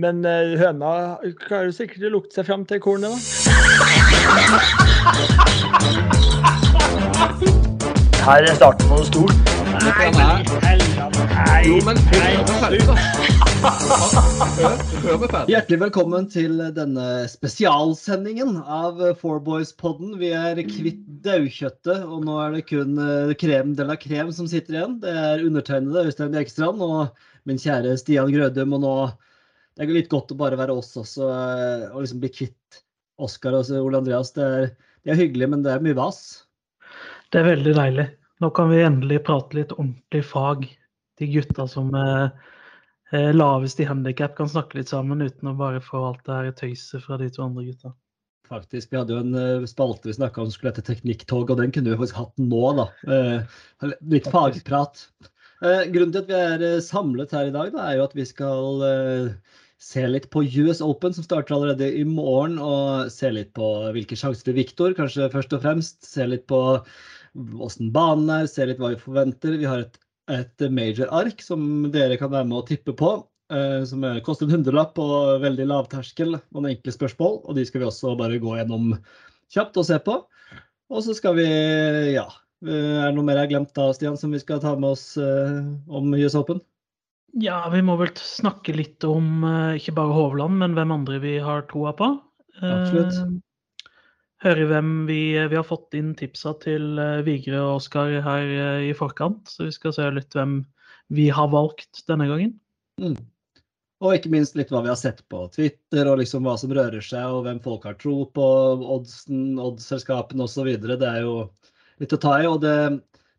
Men 0.00 0.22
eh, 0.24 0.54
høna 0.56 0.90
klarer 1.42 1.72
sikkert 1.76 2.06
å 2.08 2.10
lukte 2.14 2.38
seg 2.38 2.46
fram 2.48 2.62
til 2.68 2.78
kornet, 2.80 3.12
da. 3.12 3.18
Her 8.24 8.46
er 8.48 8.54
starten 8.56 8.88
på 8.88 8.96
noe 8.96 9.04
stort. 9.10 9.36
Nei, 9.84 11.74
men. 11.84 12.00
Hjertelig 15.50 15.80
velkommen 15.84 16.32
til 16.32 16.56
denne 16.76 17.06
spesialsendingen 17.28 18.56
av 18.64 19.02
Four 19.20 19.44
Boys-podden. 19.44 20.16
Vi 20.22 20.32
er 20.32 20.56
kvitt 20.64 21.04
daukjøttet, 21.26 22.06
og 22.06 22.24
nå 22.24 22.40
er 22.46 22.56
det 22.56 22.68
kun 22.72 22.96
eh, 23.04 23.36
krem 23.40 23.76
de 23.76 23.84
la 23.90 24.00
krem 24.00 24.32
som 24.32 24.48
sitter 24.48 24.78
igjen. 24.78 25.00
Det 25.04 25.12
er 25.12 25.44
undertegnede 25.44 26.08
Øystein 26.08 26.40
Ekstrand, 26.40 26.80
og 26.80 27.12
min 27.44 27.60
kjære 27.60 27.98
Stian 28.00 28.32
Grødum. 28.32 28.78
Og 28.78 28.86
nå 28.86 28.94
det 29.80 29.86
er 29.86 29.96
litt 29.96 30.10
godt 30.12 30.34
å 30.34 30.36
bare 30.36 30.58
være 30.60 30.74
oss 30.76 30.92
også, 31.00 31.24
eh, 31.32 31.84
og 31.88 32.02
liksom 32.02 32.20
bli 32.20 32.28
kvitt 32.28 32.80
Oskar 33.20 33.54
og 33.56 33.70
Ole 33.78 34.02
Andreas. 34.02 34.34
Det 34.36 34.44
er, 34.44 34.66
det 35.04 35.14
er 35.14 35.20
hyggelig, 35.22 35.48
men 35.48 35.62
det 35.64 35.72
er 35.72 35.84
mye 35.84 35.96
vas. 35.96 36.18
Det 37.32 37.40
er 37.40 37.46
veldig 37.48 37.72
deilig. 37.78 38.06
Nå 38.44 38.50
kan 38.56 38.68
vi 38.68 38.82
endelig 38.84 39.22
prate 39.24 39.56
litt 39.56 39.72
ordentlig 39.72 40.20
fag. 40.28 40.66
De 41.20 41.28
gutta 41.32 41.64
som 41.68 41.88
er 41.96 42.28
eh, 43.12 43.32
lavest 43.32 43.80
i 43.80 43.88
handikap, 43.88 44.36
kan 44.36 44.52
snakke 44.52 44.82
litt 44.82 44.92
sammen 44.92 45.24
uten 45.24 45.48
å 45.48 45.56
bare 45.56 45.80
få 45.84 46.04
alt 46.10 46.22
det 46.28 46.36
her 46.36 46.54
tøyset 46.60 47.04
fra 47.06 47.16
de 47.20 47.30
to 47.32 47.44
andre 47.46 47.64
gutta. 47.70 47.96
Faktisk, 48.52 48.92
Vi 48.92 49.00
hadde 49.00 49.16
jo 49.16 49.24
en 49.24 49.36
eh, 49.38 49.68
spalte 49.70 50.12
vi 50.12 50.16
snakka 50.18 50.42
om 50.42 50.50
som 50.50 50.58
skulle 50.58 50.74
hete 50.74 50.84
Teknikktog, 50.90 51.48
og 51.48 51.60
den 51.60 51.72
kunne 51.72 51.92
vi 51.92 52.00
faktisk 52.02 52.20
hatt 52.20 52.36
nå, 52.52 52.64
da. 52.76 52.88
Eh, 53.08 53.92
litt 54.12 54.28
fagprat. 54.28 55.06
Eh, 55.60 55.86
grunnen 55.92 56.12
til 56.14 56.22
at 56.22 56.30
vi 56.30 56.36
er 56.38 56.62
eh, 56.64 56.82
samlet 56.84 57.34
her 57.36 57.50
i 57.50 57.54
dag, 57.54 57.72
da, 57.74 57.84
er 57.84 57.98
jo 57.98 58.06
at 58.06 58.16
vi 58.16 58.24
skal 58.24 58.84
eh, 58.86 59.58
se 59.80 60.02
litt 60.08 60.26
på 60.32 60.42
US 60.44 60.82
Open, 60.84 61.14
som 61.16 61.24
starter 61.24 61.54
allerede 61.56 61.86
i 61.96 62.04
morgen, 62.04 62.58
og 62.60 63.08
se 63.12 63.30
litt 63.32 63.52
på 63.56 63.66
hvilke 63.94 64.18
sjanser 64.18 64.50
til 64.50 64.58
Viktor, 64.58 64.92
kanskje 64.98 65.30
først 65.32 65.54
og 65.56 65.62
fremst. 65.64 66.04
Se 66.04 66.26
litt 66.28 66.44
på 66.50 66.60
åssen 67.64 67.90
banen 67.94 68.28
er, 68.34 68.48
se 68.50 68.66
litt 68.68 68.80
hva 68.82 68.92
vi 68.92 69.00
forventer. 69.00 69.56
Vi 69.60 69.68
har 69.68 69.86
et, 69.86 69.96
et 70.36 70.66
major-ark 70.76 71.40
som 71.44 71.64
dere 71.94 72.18
kan 72.20 72.32
være 72.32 72.48
med 72.50 72.60
å 72.60 72.66
tippe 72.68 72.94
på. 72.96 73.12
eh, 73.50 73.82
som 73.84 74.04
er- 74.04 74.20
koster 74.22 74.46
en 74.46 74.52
hundrelapp 74.54 74.98
og 75.02 75.40
veldig 75.42 75.64
lavterskel. 75.66 76.36
Noen 76.54 76.68
enkle 76.70 76.92
spørsmål. 76.94 77.40
Og 77.48 77.56
de 77.56 77.64
skal 77.66 77.80
vi 77.80 77.86
også 77.88 78.12
bare 78.16 78.38
gå 78.38 78.52
gjennom 78.60 78.92
kjapt 79.50 79.76
og 79.76 79.84
se 79.88 79.98
på. 79.98 80.20
Og 80.90 81.02
så 81.02 81.14
skal 81.16 81.34
vi, 81.34 81.46
ja 82.14 82.28
eh, 82.62 83.00
Er 83.00 83.08
det 83.10 83.14
noe 83.16 83.24
mer 83.26 83.40
jeg 83.40 83.48
har 83.48 83.52
glemt 83.56 83.74
da, 83.74 83.88
Stian, 83.92 84.16
som 84.20 84.30
vi 84.30 84.38
skal 84.38 84.60
ta 84.62 84.76
med 84.76 84.90
oss 84.92 85.16
eh, 85.18 85.64
om 85.88 86.14
US 86.14 86.36
Open? 86.38 86.60
Ja, 87.38 87.68
vi 87.70 87.82
må 87.86 87.94
vel 88.00 88.10
snakke 88.18 88.74
litt 88.74 89.04
om 89.06 89.44
eh, 89.46 89.78
ikke 89.78 89.94
bare 89.98 90.16
Hovland, 90.16 90.58
men 90.62 90.74
hvem 90.74 90.94
andre 90.94 91.20
vi 91.22 91.36
har 91.42 91.66
troa 91.70 91.92
på. 91.96 92.10
Absolutt. 92.58 93.20
Eh, 93.20 93.38
Høre 94.40 94.64
hvem 94.70 94.92
vi, 95.04 95.36
vi 95.36 95.56
har 95.58 95.66
fått 95.68 95.92
inn 95.98 96.14
tipsa 96.16 96.54
til 96.62 96.96
eh, 96.98 97.20
Vigre 97.26 97.60
og 97.60 97.82
Oskar 97.82 98.14
her 98.24 98.54
i 98.86 98.94
forkant. 98.96 99.44
Så 99.52 99.68
vi 99.68 99.74
skal 99.76 99.94
se 99.94 100.08
litt 100.16 100.34
hvem 100.34 100.62
vi 101.14 101.28
har 101.34 101.50
valgt 101.52 102.02
denne 102.10 102.26
gangen. 102.30 102.56
Mm. 103.02 103.18
Og 104.00 104.16
ikke 104.16 104.32
minst 104.32 104.56
litt 104.56 104.70
hva 104.72 104.80
vi 104.80 104.88
har 104.88 104.96
sett 104.96 105.20
på 105.28 105.44
Twitter, 105.52 106.08
og 106.08 106.22
liksom 106.22 106.46
hva 106.48 106.54
som 106.58 106.72
rører 106.72 107.04
seg, 107.04 107.20
og 107.28 107.44
hvem 107.44 107.60
folk 107.60 107.84
har 107.84 107.98
tro 108.00 108.24
på, 108.32 108.46
oddsen, 108.96 109.58
oddsselskapene 109.60 110.46
osv. 110.46 110.70
Det 110.80 110.96
er 111.04 111.20
jo 111.26 111.34
litt 112.00 112.14
å 112.16 112.20
ta 112.22 112.38
i. 112.40 112.48
og 112.48 112.62
det, 112.64 112.76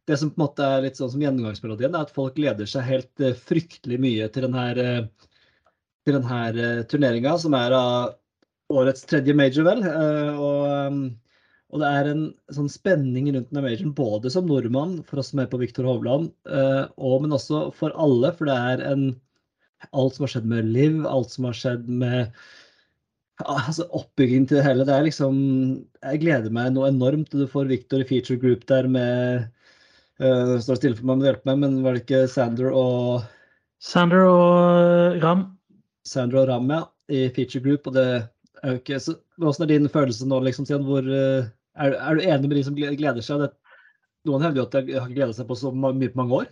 det 0.10 0.18
som 0.20 0.32
på 0.32 0.40
en 0.40 0.44
måte 0.46 0.66
er 0.66 0.86
litt 0.86 0.98
sånn 1.00 1.12
som 1.14 1.22
gjennomgangsmelodien, 1.24 1.94
er 1.96 2.06
at 2.08 2.14
folk 2.16 2.36
gleder 2.38 2.70
seg 2.70 2.88
helt 2.88 3.24
eh, 3.24 3.36
fryktelig 3.38 4.00
mye 4.02 4.30
til 4.34 4.48
denne, 4.48 4.66
til 6.06 6.18
denne 6.18 6.84
turneringa, 6.90 7.36
som 7.42 7.56
er 7.58 7.76
av 7.78 8.16
årets 8.72 9.06
tredje 9.10 9.36
major, 9.38 9.66
vel. 9.68 9.84
eh, 9.86 10.40
Og, 10.42 11.10
og 11.72 11.84
det 11.84 11.90
er 11.90 12.10
en 12.12 12.24
sånn 12.56 12.72
spenning 12.72 13.30
rundt 13.36 13.52
denne 13.52 13.64
majoren, 13.66 13.94
både 13.98 14.32
som 14.34 14.48
nordmann, 14.50 14.98
for 15.08 15.22
oss 15.22 15.32
som 15.34 15.44
er 15.44 15.52
på 15.52 15.60
Viktor 15.62 15.88
Hovland, 15.88 16.32
eh, 16.50 16.86
og, 16.98 17.22
men 17.26 17.36
også 17.38 17.68
for 17.78 17.94
alle. 17.96 18.34
For 18.38 18.50
det 18.50 18.58
er 18.74 18.86
en 18.92 19.06
alt 19.98 20.18
som 20.18 20.26
har 20.28 20.34
skjedd 20.36 20.50
med 20.52 20.68
Liv, 20.74 21.00
alt 21.10 21.32
som 21.34 21.48
har 21.50 21.58
skjedd 21.58 21.88
med 21.90 22.34
altså 23.42 23.86
oppbyggingen 23.98 24.46
til 24.50 24.60
det 24.60 24.66
hele. 24.68 24.86
Det 24.86 24.94
er 24.94 25.06
liksom 25.08 25.38
Jeg 26.04 26.22
gleder 26.22 26.54
meg 26.54 26.74
noe 26.76 26.90
enormt. 26.92 27.32
Du 27.34 27.48
får 27.50 27.70
Victor 27.72 28.04
i 28.04 28.08
feature 28.10 28.38
group 28.42 28.66
der 28.70 28.88
med 28.92 29.48
uh, 30.22 30.58
Står 30.62 30.80
stille 30.80 30.98
for 30.98 31.10
meg 31.10 31.20
men 31.20 31.30
hjelp 31.30 31.48
meg, 31.50 31.62
men 31.64 31.80
var 31.86 31.98
det 31.98 32.04
ikke 32.06 32.26
Sander 32.32 32.72
og 32.72 33.26
Sander 33.82 34.28
og 34.28 35.16
eh, 35.16 35.20
Ram. 35.24 35.48
Sander 36.06 36.44
og 36.44 36.52
Ram, 36.52 36.70
ja, 36.70 36.84
i 37.10 37.26
feature 37.34 37.64
group? 37.66 37.90
Og 37.90 37.96
det 37.98 38.06
er 38.62 38.76
jo 38.76 38.78
ikke 38.78 39.00
så 39.02 39.18
Hvordan 39.42 39.66
er 39.66 39.72
din 39.72 39.90
følelse 39.90 40.28
nå, 40.30 40.38
liksom, 40.46 40.68
Stian? 40.70 40.86
Hvor, 40.86 41.02
uh, 41.02 41.50
er, 41.82 41.96
er, 41.98 42.18
du 42.18 42.22
enig 42.22 42.50
med 42.50 42.60
de 42.60 42.66
som 42.68 42.78
gleder 42.78 43.26
seg? 43.26 43.42
Det, 43.42 43.50
noen 44.30 44.46
hevder 44.46 44.62
jo 44.62 44.68
at 44.68 44.76
de 44.78 44.98
har 45.00 45.08
ikke 45.08 45.18
gleda 45.18 45.34
seg 45.34 45.48
på 45.50 45.58
så 45.58 45.72
mye 45.74 46.12
på 46.14 46.22
mange 46.22 46.44
år. 46.44 46.52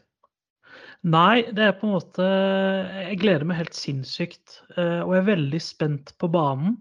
Nei, 1.07 1.45
det 1.55 1.63
er 1.63 1.75
på 1.79 1.87
en 1.87 1.95
måte 1.95 2.25
Jeg 2.25 3.19
gleder 3.21 3.45
meg 3.47 3.61
helt 3.61 3.77
sinnssykt. 3.77 4.59
eh, 4.75 4.99
Og 5.05 5.13
jeg 5.15 5.21
er 5.21 5.29
veldig 5.29 5.61
spent 5.63 6.15
på 6.19 6.27
banen. 6.33 6.79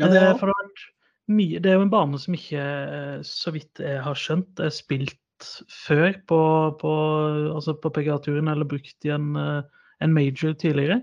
Ja, 0.00 0.08
det 0.12 0.20
Eh, 0.20 0.28
er, 0.30 0.38
For 0.38 0.50
det, 0.50 0.56
har 0.56 0.66
vært 0.66 0.84
mye, 1.28 1.60
det 1.62 1.70
er 1.70 1.78
jo 1.78 1.86
en 1.86 1.94
bane 1.94 2.18
som 2.20 2.34
ikke, 2.36 2.60
eh, 2.60 3.22
så 3.22 3.52
vidt 3.54 3.80
jeg 3.80 4.02
har 4.04 4.14
skjønt, 4.20 4.60
er 4.60 4.74
spilt 4.74 5.16
før 5.68 6.12
på, 6.28 6.38
på, 6.80 6.92
altså 7.54 7.74
på 7.80 7.90
PGA-turen, 7.92 8.48
eller 8.48 8.64
brukt 8.68 9.04
i 9.04 9.12
en, 9.14 9.34
eh, 9.36 9.62
en 10.00 10.14
major 10.14 10.54
tidligere. 10.54 11.02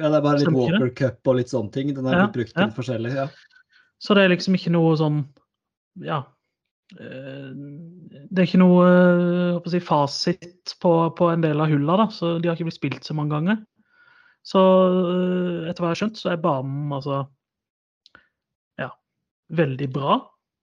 ja, 0.00 0.08
det 0.08 0.16
er 0.18 0.24
bare 0.24 0.38
litt 0.38 0.46
Stemmer 0.48 0.72
Walker 0.72 0.90
Cup 0.96 1.28
og 1.28 1.36
litt 1.36 1.48
sånne 1.52 1.72
ting. 1.72 1.94
Den 1.94 2.06
er 2.06 2.12
Ja, 2.12 2.26
blitt 2.26 2.36
brukt 2.38 2.56
ja. 2.56 2.66
til 2.68 2.76
forskjellig. 2.82 3.14
ja. 3.14 3.28
Så 4.02 4.14
det 4.14 4.24
er 4.24 4.32
liksom 4.34 4.54
ikke 4.58 4.72
noe 4.74 4.96
sånn 4.98 5.20
Ja. 6.02 6.24
eh, 6.98 7.52
Det 8.32 8.38
er 8.38 8.46
ikke 8.48 8.58
noe 8.62 8.86
eh, 8.88 9.70
jeg 9.70 9.82
fasit 9.82 10.74
på, 10.80 11.14
på 11.16 11.28
en 11.32 11.40
del 11.44 11.60
av 11.60 11.68
hulla, 11.68 11.96
da, 11.96 12.06
så 12.08 12.38
de 12.40 12.48
har 12.48 12.56
ikke 12.56 12.64
blitt 12.70 12.80
spilt 12.80 13.04
så 13.04 13.14
mange 13.14 13.30
ganger. 13.36 13.60
Så 14.42 14.58
etter 15.68 15.78
hva 15.84 15.92
jeg 15.92 15.94
har 15.94 16.00
skjønt, 16.00 16.18
så 16.18 16.32
er 16.32 16.40
banen 16.42 16.90
altså 16.92 17.28
ja, 18.80 18.88
veldig 19.54 19.88
bra. 19.92 20.16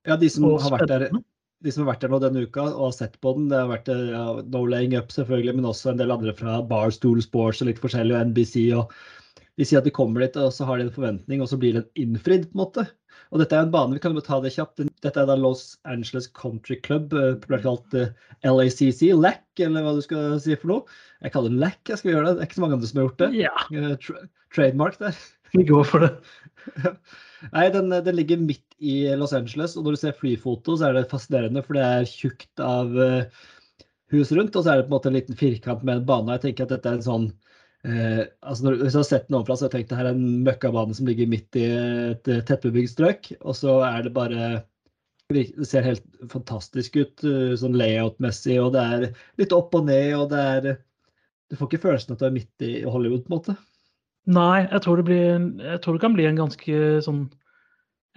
Ja, 0.08 0.18
de 0.20 0.28
som, 0.30 0.44
har 0.60 0.74
vært 0.74 0.90
der. 0.90 1.10
De 1.66 1.72
som 1.74 1.84
har 1.84 1.94
vært 1.94 2.06
der 2.06 2.14
nå 2.14 2.20
denne 2.24 2.46
uka 2.48 2.66
og 2.70 2.86
har 2.88 2.96
sett 2.96 3.18
på 3.24 3.34
den, 3.36 3.50
det 3.52 3.60
har 3.60 3.72
vært 3.72 3.90
eh, 3.92 4.12
ja, 4.14 4.26
No 4.54 4.64
Laying 4.70 4.96
Up 5.00 5.12
selvfølgelig, 5.14 5.58
men 5.58 5.68
også 5.68 5.92
en 5.92 6.00
del 6.00 6.14
andre 6.14 6.34
fra 6.36 6.60
Barstool 6.70 7.20
Sports 7.24 7.64
og 7.64 7.72
litt 7.72 7.82
forskjellig, 7.84 8.16
og 8.16 8.32
NBC. 8.32 8.56
og 8.80 8.94
De 9.60 9.68
sier 9.68 9.82
at 9.82 9.90
de 9.90 9.96
kommer 9.96 10.24
dit, 10.24 10.40
og 10.40 10.54
så 10.56 10.68
har 10.70 10.80
de 10.80 10.88
en 10.88 10.96
forventning, 10.96 11.44
og 11.44 11.52
så 11.52 11.60
blir 11.60 11.76
den 11.76 11.88
innfridd, 12.00 12.48
på 12.52 12.58
en 12.58 12.64
måte. 12.64 12.88
Og 13.30 13.42
dette 13.42 13.58
er 13.58 13.68
en 13.68 13.74
bane, 13.74 13.94
vi 13.94 14.02
kan 14.02 14.16
jo 14.16 14.24
ta 14.26 14.40
det 14.42 14.54
kjapt. 14.56 14.86
Dette 15.04 15.22
er 15.22 15.28
da 15.30 15.36
Los 15.38 15.76
Angeles 15.90 16.30
Country 16.38 16.80
Club, 16.86 17.12
eh, 17.14 17.36
populært 17.44 17.68
kalt 17.68 17.98
eh, 18.00 18.14
LACC, 18.48 19.04
LAC, 19.20 19.44
eller 19.68 19.86
hva 19.86 19.98
du 19.98 20.02
skal 20.06 20.40
si 20.42 20.56
for 20.56 20.72
noe. 20.72 21.00
Jeg 21.26 21.36
kaller 21.36 21.54
den 21.54 21.62
LAC, 21.62 21.82
jeg 21.92 22.02
skal 22.02 22.16
gjøre 22.16 22.30
det. 22.30 22.38
Det 22.38 22.46
er 22.46 22.50
ikke 22.50 22.62
så 22.62 22.66
mange 22.66 22.80
andre 22.80 22.90
som 22.90 23.02
har 23.02 23.10
gjort 23.10 23.26
det. 23.26 23.32
Ja, 23.44 23.98
Tra 24.00 24.24
trademark 24.56 24.96
der. 24.98 25.20
vi 25.58 25.66
går 25.70 25.86
for 25.88 26.06
det. 26.06 26.12
Nei, 27.54 27.70
den, 27.72 27.90
den 27.90 28.18
ligger 28.18 28.42
midt 28.42 28.66
i 28.84 29.02
Los 29.16 29.34
Angeles, 29.36 29.78
og 29.78 29.86
når 29.86 29.96
du 29.96 30.02
ser 30.02 30.18
flyfoto, 30.18 30.76
så 30.78 30.90
er 30.90 30.98
det 30.98 31.10
fascinerende, 31.12 31.64
for 31.66 31.78
det 31.78 31.86
er 31.86 32.10
tjukt 32.10 32.64
av 32.64 32.98
eh, 33.00 33.46
hus 34.14 34.32
rundt, 34.36 34.56
og 34.56 34.66
så 34.66 34.74
er 34.74 34.82
det 34.82 34.88
på 34.88 34.92
en 34.92 34.98
måte 34.98 35.12
en 35.12 35.18
liten 35.18 35.40
firkant 35.40 35.86
med 35.88 36.02
en 36.02 36.10
bane. 36.10 36.36
Jeg 36.36 36.48
tenker 36.48 36.68
at 36.68 36.74
dette 36.74 36.92
er 36.92 36.98
en 37.00 37.06
sånn 37.06 37.28
eh, 37.88 38.26
altså 38.42 38.68
når, 38.68 38.82
Hvis 38.84 38.98
du 38.98 39.00
har 39.02 39.08
sett 39.12 39.30
den 39.30 39.40
ovenfra, 39.40 39.56
så 39.58 39.66
har 39.66 39.72
jeg 39.72 39.78
tenkt 39.78 39.94
at 39.94 40.02
her 40.02 40.12
er 40.12 40.18
en 40.18 40.44
møkkabane 40.48 40.98
som 40.98 41.10
ligger 41.10 41.32
midt 41.32 41.60
i 41.60 41.66
et 41.70 42.32
eh, 42.32 42.44
tettbebygd 42.50 42.94
strøk, 42.96 43.32
og 43.40 43.58
så 43.60 43.80
er 43.88 44.04
det 44.08 44.16
bare 44.18 44.52
Det 45.30 45.46
ser 45.70 45.86
helt 45.86 46.06
fantastisk 46.32 46.98
ut, 46.98 47.24
eh, 47.24 47.56
sånn 47.62 47.78
layout-messig, 47.78 48.60
og 48.64 48.74
det 48.76 48.86
er 48.96 49.10
litt 49.42 49.56
opp 49.56 49.76
og 49.78 49.90
ned, 49.92 50.14
og 50.18 50.30
det 50.34 50.46
er 50.54 50.70
Du 51.50 51.58
får 51.58 51.70
ikke 51.70 51.86
følelsen 51.88 52.14
at 52.14 52.22
du 52.22 52.30
er 52.30 52.36
midt 52.36 52.66
i 52.66 52.74
Hollywood, 52.86 53.26
på 53.26 53.34
en 53.34 53.38
måte. 53.40 53.60
Nei, 54.30 54.68
jeg 54.68 54.82
tror 54.86 55.02
blir, 55.06 55.46
jeg 55.64 55.82
tror 55.82 55.96
det 55.98 56.04
kan 56.04 56.16
bli 56.16 56.28
en 56.30 56.38
ganske 56.38 56.80
sånn 57.06 57.24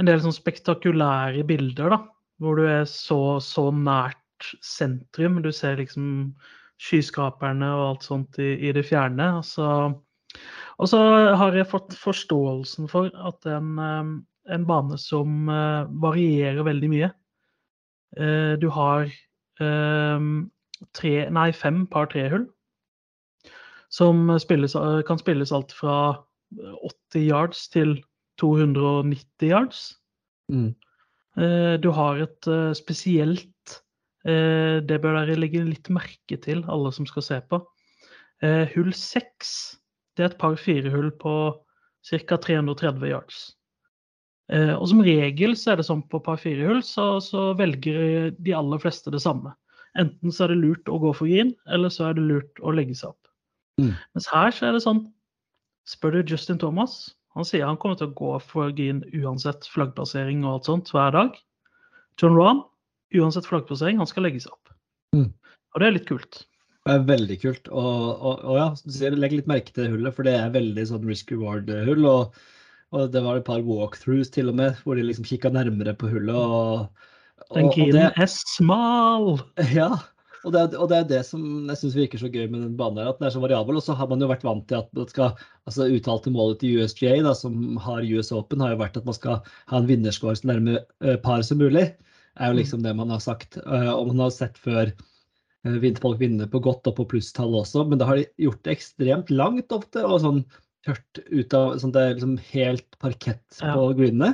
En 0.00 0.08
del 0.08 0.22
sånn 0.24 0.34
spektakulære 0.34 1.44
bilder, 1.46 1.92
da. 1.92 1.98
Hvor 2.42 2.56
du 2.58 2.64
er 2.66 2.86
så, 2.88 3.38
så 3.44 3.68
nært 3.70 4.48
sentrum. 4.64 5.36
Du 5.44 5.50
ser 5.54 5.76
liksom 5.78 6.32
skyskaperne 6.82 7.68
og 7.76 7.82
alt 7.86 8.06
sånt 8.08 8.38
i, 8.42 8.54
i 8.66 8.72
det 8.74 8.86
fjerne. 8.88 9.28
Og 9.38 9.44
så, 9.46 9.66
og 10.80 10.90
så 10.90 11.02
har 11.38 11.54
jeg 11.54 11.68
fått 11.70 11.94
forståelsen 12.00 12.88
for 12.90 13.12
at 13.28 13.46
en, 13.52 13.68
eh, 13.78 14.10
en 14.56 14.66
bane 14.66 14.98
som 14.98 15.52
eh, 15.52 15.92
varierer 16.02 16.64
veldig 16.66 16.90
mye. 16.96 17.12
Eh, 18.16 18.54
Du 18.58 18.68
har 18.72 19.12
tre, 19.62 21.12
nei, 21.30 21.50
fem 21.54 21.84
par 21.86 22.08
trehull 22.10 22.48
som 23.92 24.30
spilles, 24.40 24.76
kan 25.06 25.20
spilles 25.20 25.52
alt 25.52 25.74
fra 25.76 25.96
80 27.12 27.26
yards 27.26 27.66
til 27.72 27.98
290 28.40 29.50
yards. 29.50 29.82
Mm. 30.52 30.72
Eh, 31.36 31.74
Du 31.80 31.90
har 31.92 32.20
et 32.20 32.48
eh, 32.48 32.72
spesielt 32.76 33.78
eh, 34.24 34.80
Det 34.84 35.00
bør 35.00 35.20
dere 35.20 35.38
legge 35.38 35.64
litt 35.64 35.88
merke 35.92 36.36
til, 36.40 36.64
alle 36.68 36.92
som 36.92 37.08
skal 37.08 37.22
se 37.22 37.40
på. 37.48 37.62
Eh, 38.42 38.68
Hull 38.74 38.92
seks 38.96 39.78
det 40.16 40.24
er 40.24 40.30
et 40.32 40.40
par 40.40 40.56
firehull 40.60 41.10
på 41.16 41.34
Ca. 42.04 42.36
330 42.36 43.08
yards. 43.08 43.42
Eh, 44.52 44.74
og 44.74 44.88
som 44.90 45.00
regel 45.04 45.54
så 45.56 45.72
er 45.72 45.80
det 45.80 45.86
sånn 45.88 46.02
på 46.10 46.20
par 46.24 46.40
fire-hull, 46.42 46.82
så, 46.84 47.16
så, 47.24 47.52
velger 47.56 48.32
de 48.36 48.54
aller 48.56 48.82
fleste 48.82 49.12
det 49.14 49.22
samme. 49.24 49.54
Enten 49.98 50.32
så 50.32 50.44
er 50.44 50.52
det 50.52 50.60
lurt 50.60 50.90
å 50.90 50.98
gå 51.00 51.12
for 51.16 51.30
green, 51.30 51.54
eller 51.72 51.92
så 51.92 52.10
er 52.10 52.18
det 52.18 52.26
lurt 52.26 52.60
å 52.60 52.74
legge 52.74 52.96
seg 52.98 53.12
opp. 53.14 53.21
Mm. 53.80 53.94
Mens 54.14 54.28
her 54.32 54.52
så 54.54 54.68
er 54.68 54.76
det 54.76 54.84
sånn 54.84 55.06
Spør 55.88 56.14
du 56.14 56.30
Justin 56.30 56.60
Thomas, 56.62 57.16
han 57.34 57.46
sier 57.48 57.66
han 57.66 57.78
kommer 57.80 57.98
til 57.98 58.10
å 58.10 58.14
gå 58.14 58.36
for 58.44 58.70
green 58.76 59.00
uansett 59.18 59.66
flaggplassering 59.72 60.44
og 60.44 60.52
alt 60.52 60.68
sånt 60.68 60.92
hver 60.94 61.14
dag. 61.16 61.38
John 62.20 62.36
Rahm, 62.36 62.60
uansett 63.18 63.48
flaggplassering, 63.48 63.98
han 63.98 64.06
skal 64.06 64.28
legge 64.28 64.44
seg 64.44 64.54
opp. 64.54 64.72
Mm. 65.16 65.30
Og 65.72 65.82
det 65.82 65.88
er 65.88 65.96
litt 65.96 66.08
kult. 66.08 66.42
Det 66.82 66.96
er 66.96 67.04
veldig 67.08 67.38
kult. 67.42 67.70
Og, 67.70 68.00
og, 68.12 68.42
og 68.42 68.58
ja, 68.58 69.14
legg 69.14 69.36
litt 69.36 69.50
merke 69.50 69.74
til 69.74 69.92
hullet, 69.94 70.16
for 70.16 70.28
det 70.28 70.34
er 70.38 70.54
veldig 70.54 70.86
sånn 70.90 71.08
risk 71.08 71.32
reward-hull. 71.32 72.06
Og, 72.10 72.38
og, 72.92 73.04
det 73.14 73.22
var 73.24 73.40
et 73.40 73.48
par 73.48 73.62
walkthroughs 73.66 74.32
til 74.34 74.52
og 74.52 74.58
med, 74.58 74.76
hvor 74.82 74.98
de 74.98 75.06
liksom 75.06 75.26
kikka 75.28 75.52
nærmere 75.54 75.94
på 75.98 76.10
hullet. 76.12 76.36
og 76.36 77.54
Den 77.56 77.72
grinen 77.72 78.10
er 78.12 78.30
smal! 78.30 79.38
Ja, 79.72 79.94
og 80.42 80.54
det, 80.54 80.62
og 80.74 80.88
det, 80.90 80.98
er 80.98 81.08
det 81.10 81.20
som 81.28 81.42
jeg 81.70 81.78
syns 81.80 81.96
virker 81.96 82.20
så 82.20 82.30
gøy 82.32 82.48
med 82.50 82.64
den 82.64 82.76
banen, 82.78 82.98
her, 83.02 83.12
at 83.12 83.20
den 83.20 83.28
er 83.28 83.34
så 83.34 83.42
variabel. 83.42 83.78
Og 83.78 83.84
så 83.86 83.96
har 83.98 84.08
man 84.10 84.22
jo 84.22 84.30
vært 84.30 84.46
vant 84.46 84.64
til 84.70 84.80
at 84.80 84.88
man 84.96 85.10
skal 85.10 85.36
altså 85.70 85.86
uttalte 85.94 86.32
målet 86.34 86.60
til 86.62 86.82
USGA, 86.82 87.14
da, 87.26 87.34
som 87.38 87.78
har 87.82 88.06
US 88.08 88.32
Open, 88.34 88.64
har 88.64 88.74
jo 88.74 88.80
vært 88.82 88.98
at 88.98 89.06
man 89.08 89.18
skal 89.18 89.38
ha 89.70 89.78
en 89.78 89.86
vinnerscore 89.90 90.40
så 90.40 90.50
nærme 90.50 90.80
uh, 91.04 91.14
par 91.22 91.44
som 91.46 91.62
mulig. 91.62 91.92
er 92.40 92.50
jo 92.50 92.58
liksom 92.58 92.82
det 92.82 92.94
man 92.98 93.12
har 93.12 93.22
sagt. 93.22 93.60
Uh, 93.66 93.92
og 93.94 94.10
man 94.10 94.26
har 94.26 94.34
sett 94.34 94.58
før 94.58 94.90
vinterfolk 95.62 96.16
folk 96.16 96.22
vinne 96.24 96.48
på 96.50 96.58
godt 96.58 96.88
og 96.90 96.96
på 96.96 97.06
plusstall 97.12 97.54
også, 97.54 97.84
men 97.86 98.00
da 98.00 98.08
har 98.08 98.18
de 98.18 98.26
gjort 98.42 98.64
det 98.66 98.72
ekstremt 98.74 99.30
langt 99.30 99.70
ofte. 99.70 100.02
og 100.02 100.18
sånn 100.24 100.42
tørt 100.86 101.20
ut 101.30 101.54
av 101.54 101.76
sånn 101.78 101.92
Det 101.94 102.02
er 102.02 102.16
liksom 102.16 102.36
helt 102.50 102.98
parkett 103.02 103.60
på 103.60 103.86
ja. 103.86 103.94
greenene. 103.98 104.32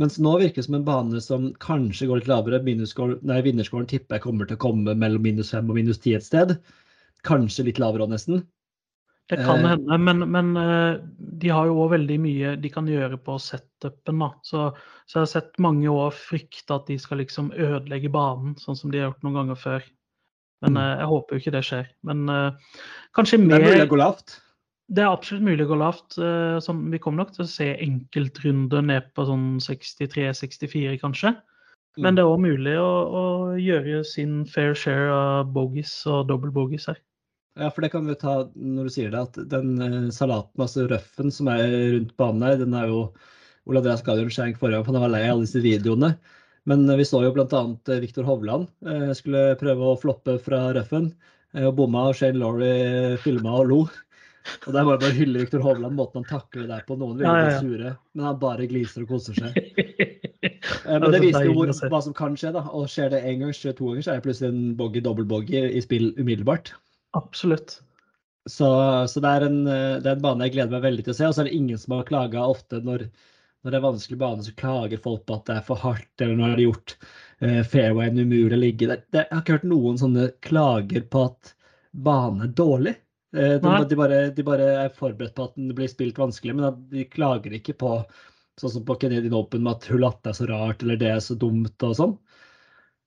Mens 0.00 0.16
nå 0.22 0.38
virker 0.40 0.62
det 0.62 0.66
som 0.66 0.78
en 0.78 0.86
bane 0.86 1.20
som 1.20 1.50
kanskje 1.60 2.08
går 2.08 2.22
litt 2.22 2.30
lavere. 2.30 2.62
Nei, 2.64 3.42
Vinnerskåren 3.44 3.88
tipper 3.90 4.16
jeg 4.16 4.24
kommer 4.24 4.48
til 4.48 4.56
å 4.56 4.62
komme 4.62 4.94
mellom 4.96 5.24
minus 5.24 5.52
fem 5.52 5.68
og 5.68 5.76
minus 5.76 6.00
ti 6.00 6.14
et 6.16 6.24
sted. 6.24 6.56
Kanskje 7.28 7.66
litt 7.68 7.80
lavere 7.82 8.06
òg, 8.06 8.14
nesten. 8.14 8.46
Det 9.30 9.38
kan 9.38 9.60
eh. 9.62 9.74
hende, 9.74 9.98
men, 9.98 10.24
men, 10.32 10.52
eh, 10.58 10.94
de 11.42 11.52
har 11.52 11.68
jo 11.68 11.76
òg 11.84 11.92
veldig 11.94 12.18
mye 12.24 12.54
de 12.60 12.70
kan 12.72 12.88
gjøre 12.88 13.20
på 13.22 13.36
setupen. 13.40 14.24
da. 14.24 14.30
Så, 14.44 14.70
så, 15.04 15.18
jeg 15.18 15.20
har 15.20 15.32
sett 15.34 15.60
mange 15.62 15.92
år 15.92 16.14
frykte 16.16 16.78
at 16.78 16.88
de 16.88 16.98
skal 17.00 17.22
liksom 17.22 17.52
ødelegge 17.52 18.10
banen, 18.12 18.56
sånn 18.60 18.78
som 18.78 18.92
de 18.92 19.00
har 19.00 19.10
gjort 19.10 19.28
noen 19.28 19.38
ganger 19.42 19.60
før. 19.60 19.90
Men 20.64 20.76
mm. 20.76 20.80
Eh, 20.82 20.94
jeg 21.02 21.10
håper 21.12 21.36
jo 21.36 21.44
ikke 21.44 21.54
det 21.58 21.64
skjer. 21.68 21.92
Men 22.08 22.24
kanskje 23.16 23.40
mer 23.44 23.60
Det 23.60 23.68
er 23.68 23.76
mulig 23.76 23.90
å 23.90 23.92
gå 23.92 24.00
lavt? 24.02 24.40
Det 24.92 25.00
er 25.00 25.08
absolutt 25.08 25.46
mulig 25.46 25.64
å 25.64 25.70
gå 25.70 25.78
lavt. 25.80 26.18
Eh, 26.20 26.58
sånn, 26.60 26.82
vi 26.92 27.00
kommer 27.00 27.22
nok 27.22 27.32
til 27.36 27.46
å 27.46 27.48
se 27.48 27.70
enkeltrunder 27.80 28.84
ned 28.84 29.08
på 29.16 29.24
sånn 29.28 29.46
63-64, 29.64 30.98
kanskje. 31.00 31.32
Men 31.96 32.12
mm. 32.12 32.18
det 32.18 32.24
er 32.24 32.32
òg 32.32 32.42
mulig 32.42 32.74
å, 32.80 32.90
å, 33.20 33.22
gjøre 33.60 34.02
sin 34.08 34.42
fair 34.48 34.76
share 34.76 35.08
av 35.12 35.52
bogies 35.52 35.94
og 36.08 36.28
double 36.28 36.52
bogies 36.52 36.88
her. 36.90 37.00
Ja, 37.60 37.68
for 37.68 37.84
det 37.84 37.92
kan 37.92 38.06
vi 38.08 38.16
ta 38.20 38.36
når 38.56 38.88
du 38.88 38.92
sier 38.92 39.12
det, 39.12 39.24
at 39.28 39.40
den 39.52 39.74
uh, 39.80 40.12
salaten, 40.12 40.60
altså 40.64 40.86
røffen 40.88 41.32
som 41.32 41.50
er 41.52 41.64
rundt 41.96 42.14
banen 42.20 42.46
her, 42.48 42.60
den 42.60 42.76
er 42.76 42.88
jo 42.92 43.02
Ole 43.68 43.78
Andreas 43.78 44.00
ga 44.02 44.16
jo 44.18 44.24
en 44.26 44.32
forrige 44.32 44.78
gang, 44.80 44.84
for 44.86 44.96
han 44.96 45.04
var 45.04 45.12
lei 45.12 45.26
av 45.26 45.36
alle 45.36 45.46
disse 45.46 45.60
videoene. 45.64 46.14
Men 46.68 46.88
uh, 46.88 46.96
vi 47.00 47.08
så 47.08 47.20
jo 47.24 47.32
bl.a. 47.36 47.64
Viktor 48.02 48.28
Hovland 48.28 48.68
skulle 49.16 49.52
prøve 49.60 49.92
å 49.92 49.98
floppe 50.00 50.36
fra 50.42 50.66
røffen. 50.76 51.12
Og 51.60 51.76
bomma, 51.76 52.08
og 52.08 52.16
Shane 52.16 52.40
Laurie 52.40 53.20
filma 53.20 53.60
og 53.60 53.68
lo. 53.68 53.84
Og 54.66 54.74
der 54.74 54.86
må 54.86 54.94
jeg 54.94 55.02
bare 55.04 55.16
hylle 55.16 55.42
Viktor 55.42 55.62
Hovland, 55.64 55.96
måten 55.98 56.22
han 56.22 56.28
takler 56.28 56.68
der 56.70 56.84
på. 56.86 56.96
Noen 57.00 57.18
vil 57.18 57.26
ja, 57.28 57.34
ja, 57.38 57.52
ja. 57.54 57.60
sure, 57.62 57.94
men 58.16 58.26
han 58.28 58.40
bare 58.42 58.68
gliser 58.70 59.06
og 59.06 59.14
koser 59.16 59.38
seg. 59.38 59.58
Eh, 60.82 60.98
men 60.98 61.12
det 61.14 61.20
viser 61.22 61.44
jo 61.46 61.52
hvor, 61.54 61.70
hva 61.70 61.98
som 62.02 62.14
kan 62.16 62.34
skje. 62.38 62.50
da, 62.56 62.64
og 62.74 62.88
Skjer 62.90 63.12
det 63.12 63.20
én 63.28 63.42
gang, 63.42 63.52
skjer 63.54 63.70
det 63.70 63.78
to 63.78 63.86
ganger, 63.90 64.02
så 64.02 64.10
er 64.12 64.18
det 64.18 64.24
plutselig 64.26 64.50
en 64.50 64.72
boggy, 64.78 65.02
dobbeltboggy 65.04 65.60
i 65.68 65.82
spill 65.84 66.08
umiddelbart. 66.18 66.72
Absolutt. 67.18 67.76
Så, 68.50 68.68
så 69.06 69.22
det, 69.22 69.30
er 69.30 69.46
en, 69.46 69.60
eh, 69.70 69.98
det, 70.02 70.08
er 70.08 70.16
en, 70.16 70.24
bane 70.24 70.48
jeg 70.48 70.56
gleder 70.56 70.74
meg 70.74 70.86
veldig 70.86 71.04
til 71.06 71.14
å 71.14 71.18
se. 71.18 71.28
Og 71.28 71.36
så 71.36 71.44
er 71.44 71.50
det 71.50 71.58
ingen 71.58 71.78
som 71.78 71.96
har 71.96 72.08
klaga 72.08 72.46
ofte 72.50 72.80
når, 72.82 73.06
når, 73.62 73.70
det 73.70 73.78
er 73.78 73.86
vanskelig 73.86 74.20
bane, 74.22 74.46
så 74.46 74.56
klager 74.58 75.02
folk 75.04 75.24
på 75.28 75.38
at 75.38 75.46
det 75.48 75.58
er 75.58 75.68
for 75.68 75.82
hardt, 75.84 76.12
eller 76.18 76.38
når 76.38 76.44
de 76.44 76.56
har 76.56 76.64
gjort 76.66 76.96
uh, 76.98 77.62
fairwayen 77.74 78.18
umulig 78.18 78.58
å 78.58 78.62
ligge. 78.64 78.90
Det, 78.90 79.22
jeg 79.22 79.30
har 79.30 79.44
ikke 79.44 79.60
hørt 79.60 79.70
noen 79.70 80.02
sånne 80.02 80.28
klager 80.44 81.06
på 81.12 81.26
at 81.30 81.54
bane 81.92 82.48
er 82.48 82.54
dårlig. 82.58 82.96
Eh, 83.32 83.56
de, 83.60 83.72
de, 83.88 83.96
bare, 83.96 84.18
de, 84.36 84.44
bare, 84.44 84.68
er 84.84 84.92
forberedt 84.96 85.34
på 85.36 85.48
at 85.48 85.56
den 85.56 85.72
blir 85.76 85.88
spilt 85.88 86.20
vanskelig, 86.20 86.56
men 86.58 86.84
de 86.92 87.06
klager 87.08 87.54
ikke 87.56 87.76
på 87.80 87.94
sånn 88.60 88.74
som 88.74 88.84
på 88.84 88.98
Canadian 89.00 89.38
Open 89.38 89.64
med 89.64 89.78
at 89.78 89.88
hull 89.88 90.04
18 90.04 90.28
er 90.28 90.36
så 90.36 90.48
rart 90.50 90.84
eller 90.84 91.00
det 91.00 91.08
er 91.14 91.24
så 91.24 91.36
dumt 91.40 91.86
og 91.88 91.96
sånn. 91.96 92.14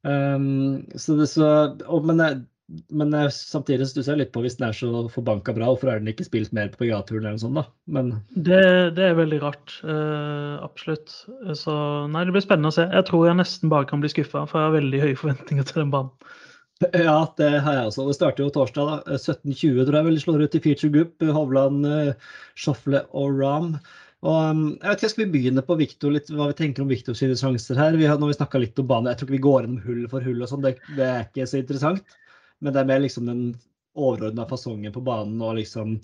Um, 0.05 0.85
så 0.97 1.15
det, 1.17 1.27
så, 1.31 1.49
og, 1.85 2.05
men, 2.09 2.45
men 2.93 3.13
samtidig 3.33 3.87
stusser 3.89 4.13
jeg 4.13 4.23
litt 4.23 4.33
på 4.33 4.41
hvis 4.41 4.57
den 4.57 4.67
er 4.67 4.77
så 4.77 5.05
forbanka 5.13 5.53
bra, 5.53 5.69
hvorfor 5.69 5.93
er 5.93 6.01
den 6.01 6.09
ikke 6.09 6.25
spilt 6.25 6.53
mer 6.57 6.71
på 6.73 6.81
PGA-turen 6.81 7.21
eller 7.21 7.37
noe 7.37 7.43
sånt, 7.43 7.61
da? 7.61 7.65
Men... 7.97 8.11
Det, 8.33 8.63
det, 8.97 9.11
er 9.11 9.19
veldig 9.21 9.41
rart. 9.45 9.77
Uh, 9.85 10.57
absolutt. 10.65 11.13
Så 11.57 11.75
nei, 12.09 12.25
det 12.25 12.33
blir 12.33 12.45
spennende 12.45 12.73
å 12.73 12.77
se. 12.77 12.87
Jeg 12.89 13.09
tror 13.09 13.29
jeg 13.29 13.39
nesten 13.41 13.73
bare 13.73 13.89
kan 13.89 14.01
bli 14.01 14.13
skuffa, 14.13 14.47
for 14.49 14.61
jeg 14.61 14.71
har 14.71 14.77
veldig 14.79 15.05
høye 15.05 15.21
forventninger 15.21 15.69
til 15.69 15.83
den 15.83 15.93
banen. 15.93 16.33
Ja, 16.83 17.19
det 17.39 17.51
har 17.63 17.77
jeg 17.77 17.89
også. 17.89 18.07
Det 18.09 18.17
starter 18.17 18.43
jo 18.43 18.53
torsdag. 18.53 19.05
da. 19.05 19.19
17.20 19.19 19.85
tror 19.85 19.95
jeg 19.95 20.07
vel 20.09 20.17
slår 20.19 20.43
ut 20.43 20.57
i 20.57 20.63
feature 20.63 20.91
group. 20.91 21.23
Hovland, 21.37 21.85
Sjofle 22.59 23.05
og 23.15 23.39
Ram. 23.39 23.77
Og, 24.25 24.33
um, 24.33 24.61
jeg 24.79 24.89
vet 24.89 25.01
ikke, 25.01 25.09
Skal 25.11 25.23
vi 25.25 25.31
begynne 25.35 25.63
på 25.65 25.77
Victor, 25.77 26.13
litt, 26.15 26.29
hva 26.33 26.49
vi 26.49 26.57
tenker 26.57 26.83
om 26.83 26.89
Victor 26.89 27.17
sine 27.17 27.35
sjanser 27.37 27.77
her? 27.77 27.97
Vi 27.99 28.07
har, 28.09 28.17
når 28.19 28.31
vi 28.31 28.37
snakka 28.39 28.61
litt 28.61 28.79
om 28.81 28.87
bane, 28.89 29.11
Jeg 29.11 29.19
tror 29.19 29.27
ikke 29.27 29.37
vi 29.37 29.45
går 29.45 29.59
gjennom 29.61 29.81
hull 29.85 30.05
for 30.09 30.25
hull, 30.25 30.41
og 30.41 30.49
sånn, 30.49 30.63
det, 30.65 30.75
det, 30.97 31.05
er 31.05 31.25
ikke 31.27 31.49
så 31.51 31.59
interessant. 31.61 32.15
Men 32.63 32.73
det 32.73 32.81
er 32.81 32.89
mer 32.89 33.03
liksom 33.03 33.27
den 33.29 33.43
overordna 33.95 34.47
fasongen 34.49 34.95
på 34.95 35.03
banen 35.05 35.43
og 35.45 35.59
liksom 35.59 35.99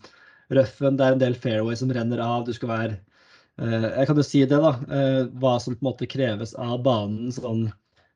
røffen. 0.54 1.00
Det 1.00 1.08
er 1.08 1.16
en 1.16 1.24
del 1.24 1.40
fairway 1.40 1.80
som 1.80 1.92
renner 1.92 2.22
av. 2.22 2.46
Du 2.46 2.54
skal 2.54 2.72
være 2.72 3.00
uh, 3.58 3.90
Jeg 3.90 4.08
kan 4.12 4.22
jo 4.22 4.28
si 4.28 4.46
det, 4.46 4.62
da. 4.68 4.76
Uh, 4.92 5.24
hva 5.42 5.58
som 5.64 5.74
på 5.74 5.82
en 5.82 5.90
måte 5.90 6.10
kreves 6.12 6.54
av 6.60 6.78
banen 6.86 7.34
sånn 7.34 7.70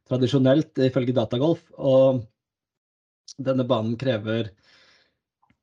tradisjonelt 0.05 0.85
ifølge 0.85 1.15
Datagolf. 1.17 1.63
Og 1.81 2.21
denne 3.41 3.65
banen 3.67 3.97
krever 3.99 4.51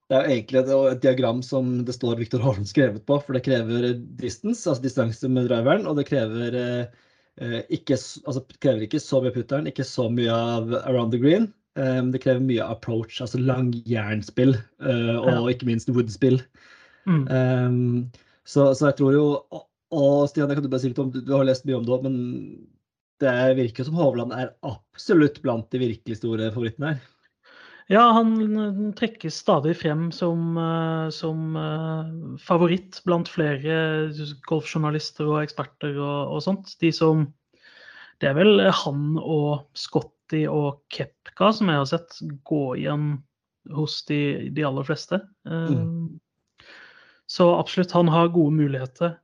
Det 0.08 0.16
er 0.16 0.26
jo 0.26 0.34
egentlig 0.34 0.60
et, 0.62 1.02
diagram 1.04 1.40
som 1.46 1.70
det 1.86 1.94
står 1.96 2.18
Viktor 2.20 2.42
Holm 2.44 2.66
skrevet 2.68 3.04
på, 3.08 3.16
for 3.22 3.36
det 3.36 3.44
krever 3.46 3.94
distance, 4.20 4.66
altså 4.68 4.84
distanse 4.84 5.30
med 5.30 5.48
driveren, 5.48 5.86
og 5.88 5.96
det 5.96 6.08
krever 6.10 6.58
eh, 6.58 7.60
ikke, 7.72 7.96
altså, 8.26 8.42
krever 8.60 8.84
ikke 8.84 9.00
så 9.00 9.22
mye 9.24 9.32
putteren, 9.32 9.70
ikke 9.70 9.86
så 9.88 10.10
mye 10.12 10.34
av 10.34 10.74
around 10.82 11.14
the 11.14 11.20
green. 11.22 11.48
Um, 11.80 12.10
det 12.12 12.20
krever 12.20 12.44
mye 12.44 12.64
approach, 12.68 13.22
altså 13.24 13.40
langjernspill, 13.40 14.58
uh, 14.84 15.16
og 15.22 15.30
ja. 15.30 15.38
ikke 15.54 15.70
minst 15.70 15.88
woodspill. 15.88 16.42
Mm. 17.08 17.22
Um, 17.32 18.10
så, 18.44 18.74
så, 18.74 18.90
jeg 18.90 18.98
tror 19.00 19.14
jo 19.16 19.22
Og, 19.50 19.64
og 19.90 20.28
Stian, 20.30 20.50
jeg 20.50 20.58
kan 20.58 20.66
du 20.66 20.68
bare 20.70 20.82
si 20.82 20.90
litt 20.92 21.00
om, 21.02 21.08
du, 21.10 21.18
du 21.24 21.32
har 21.34 21.48
lest 21.48 21.64
mye 21.66 21.78
om 21.80 21.86
det 21.86 21.94
òg, 21.96 22.04
men 22.04 22.18
det 23.22 23.32
virker 23.58 23.86
som 23.86 23.96
Hovland 23.98 24.34
er 24.34 24.52
absolutt 24.66 25.40
blant 25.44 25.68
de 25.72 25.80
virkelig 25.82 26.18
store 26.20 26.50
favorittene 26.54 26.92
her. 26.92 27.02
Ja, 27.90 28.02
han 28.14 28.92
trekkes 28.96 29.36
stadig 29.42 29.74
frem 29.80 30.10
som, 30.14 30.56
eh, 30.56 31.08
som 31.10 31.56
uh, 31.56 32.38
favoritt 32.38 33.00
blant 33.06 33.30
flere 33.30 34.10
golfjournalister 34.48 35.26
og 35.26 35.42
eksperter 35.42 35.96
og, 35.98 36.34
og, 36.36 36.42
sånt. 36.44 36.76
De 36.80 36.92
som 36.94 37.26
Det 38.22 38.30
er 38.30 38.36
vel 38.38 38.60
han 38.70 39.16
og 39.18 39.66
Scotty 39.74 40.44
og 40.46 40.84
Kepka 40.94 41.50
som 41.52 41.72
jeg 41.72 41.80
har 41.80 41.88
sett 41.90 42.20
gå 42.46 42.76
igjen 42.78 43.16
hos 43.74 44.04
de, 44.06 44.50
de 44.54 44.62
aller 44.66 44.86
fleste. 44.86 45.18
Mm. 45.42 46.20
Så 47.26 47.48
absolutt, 47.56 47.94
han 47.94 48.10
har 48.10 48.30
gode 48.30 48.54
muligheter. 48.54 49.16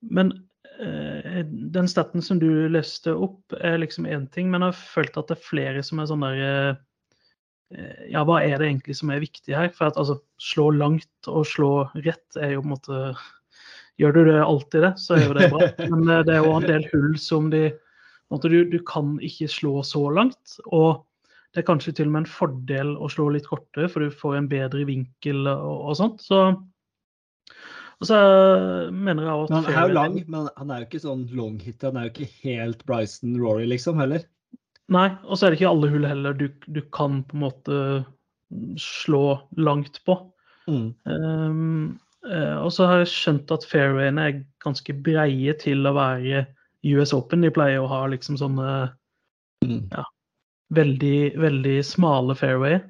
Men 0.00 0.32
den 0.78 1.88
staten 1.88 2.24
som 2.24 2.40
du 2.40 2.68
leste 2.72 3.12
opp, 3.12 3.52
er 3.60 3.80
liksom 3.80 4.08
én 4.08 4.24
ting, 4.32 4.48
men 4.48 4.64
jeg 4.64 4.72
har 4.72 4.80
følt 4.96 5.20
at 5.20 5.28
det 5.28 5.36
er 5.36 5.44
flere 5.44 5.84
som 5.84 6.00
er 6.00 6.08
sånn 6.08 6.24
der 6.24 6.40
Eh, 6.42 6.80
ja, 8.10 8.24
hva 8.28 8.40
er 8.42 8.58
det 8.58 8.68
egentlig 8.68 8.96
som 8.98 9.12
er 9.12 9.22
viktig 9.22 9.54
her? 9.56 9.70
For 9.76 9.88
at 9.88 10.00
altså, 10.00 10.18
slå 10.40 10.70
langt 10.76 11.30
og 11.30 11.46
slå 11.48 11.72
rett 11.94 12.40
er 12.40 12.56
jo 12.56 12.64
på 12.64 12.70
en 12.70 12.74
måte 12.76 13.04
Gjør 14.00 14.14
du 14.16 14.20
det 14.24 14.38
alltid 14.40 14.82
det, 14.86 14.90
så 14.98 15.14
er 15.14 15.26
jo 15.26 15.34
det 15.36 15.48
bra. 15.52 15.66
Men 15.92 16.06
eh, 16.08 16.22
det 16.26 16.32
er 16.34 16.46
jo 16.46 16.54
en 16.56 16.64
del 16.64 16.86
hull 16.90 17.10
som 17.20 17.50
de 17.52 17.66
du, 18.40 18.62
du 18.64 18.78
kan 18.88 19.18
ikke 19.20 19.50
slå 19.52 19.82
så 19.84 20.06
langt. 20.10 20.54
Og 20.72 21.04
det 21.52 21.60
er 21.60 21.66
kanskje 21.68 21.92
til 21.98 22.08
og 22.08 22.14
med 22.14 22.22
en 22.22 22.32
fordel 22.32 22.94
å 22.96 23.10
slå 23.12 23.28
litt 23.34 23.44
kortere, 23.46 23.90
for 23.92 24.00
du 24.00 24.14
får 24.22 24.38
en 24.38 24.48
bedre 24.48 24.86
vinkel 24.88 25.44
og, 25.44 25.74
og 25.92 25.98
sånt. 26.00 26.24
Så 26.24 26.40
og 28.02 28.08
så 28.08 28.18
mener 28.90 29.28
jeg 29.28 29.42
at 29.44 29.52
Han 29.54 29.66
er 29.70 29.76
jo 29.78 29.94
lang, 29.94 30.14
men 30.26 30.48
han 30.56 30.70
er 30.74 30.80
jo 30.80 30.86
ikke 30.88 31.00
sånn 31.04 31.20
long 31.38 31.60
hit. 31.62 31.84
Han 31.86 32.00
er 32.00 32.08
jo 32.08 32.14
ikke 32.16 32.32
helt 32.42 32.80
Bryson 32.88 33.36
Rory, 33.38 33.68
liksom, 33.70 34.00
heller. 34.02 34.24
Nei, 34.90 35.08
og 35.22 35.38
så 35.38 35.46
er 35.46 35.52
det 35.52 35.60
ikke 35.60 35.70
alle 35.70 35.90
hull 35.92 36.06
heller 36.08 36.34
du, 36.36 36.48
du 36.66 36.80
kan 36.94 37.22
på 37.28 37.36
en 37.38 37.44
måte 37.44 37.76
slå 38.80 39.38
langt 39.56 40.02
på. 40.04 40.16
Mm. 40.66 40.88
Um, 41.06 42.00
Eh, 42.30 42.56
og 42.62 42.70
så 42.74 42.86
har 42.86 43.02
jeg 43.02 43.10
skjønt 43.10 43.52
at 43.54 43.66
fairwayene 43.66 44.26
er 44.28 44.40
ganske 44.62 44.94
breie 45.02 45.54
til 45.58 45.86
å 45.88 45.94
være 45.96 46.44
US 46.94 47.14
Open. 47.16 47.42
De 47.42 47.50
pleier 47.54 47.82
å 47.82 47.90
ha 47.90 48.04
liksom 48.10 48.38
sånne 48.40 48.92
Mm. 49.62 49.86
veldig, 50.74 51.38
veldig 51.38 51.84
smale 51.86 52.34
fairway. 52.34 52.80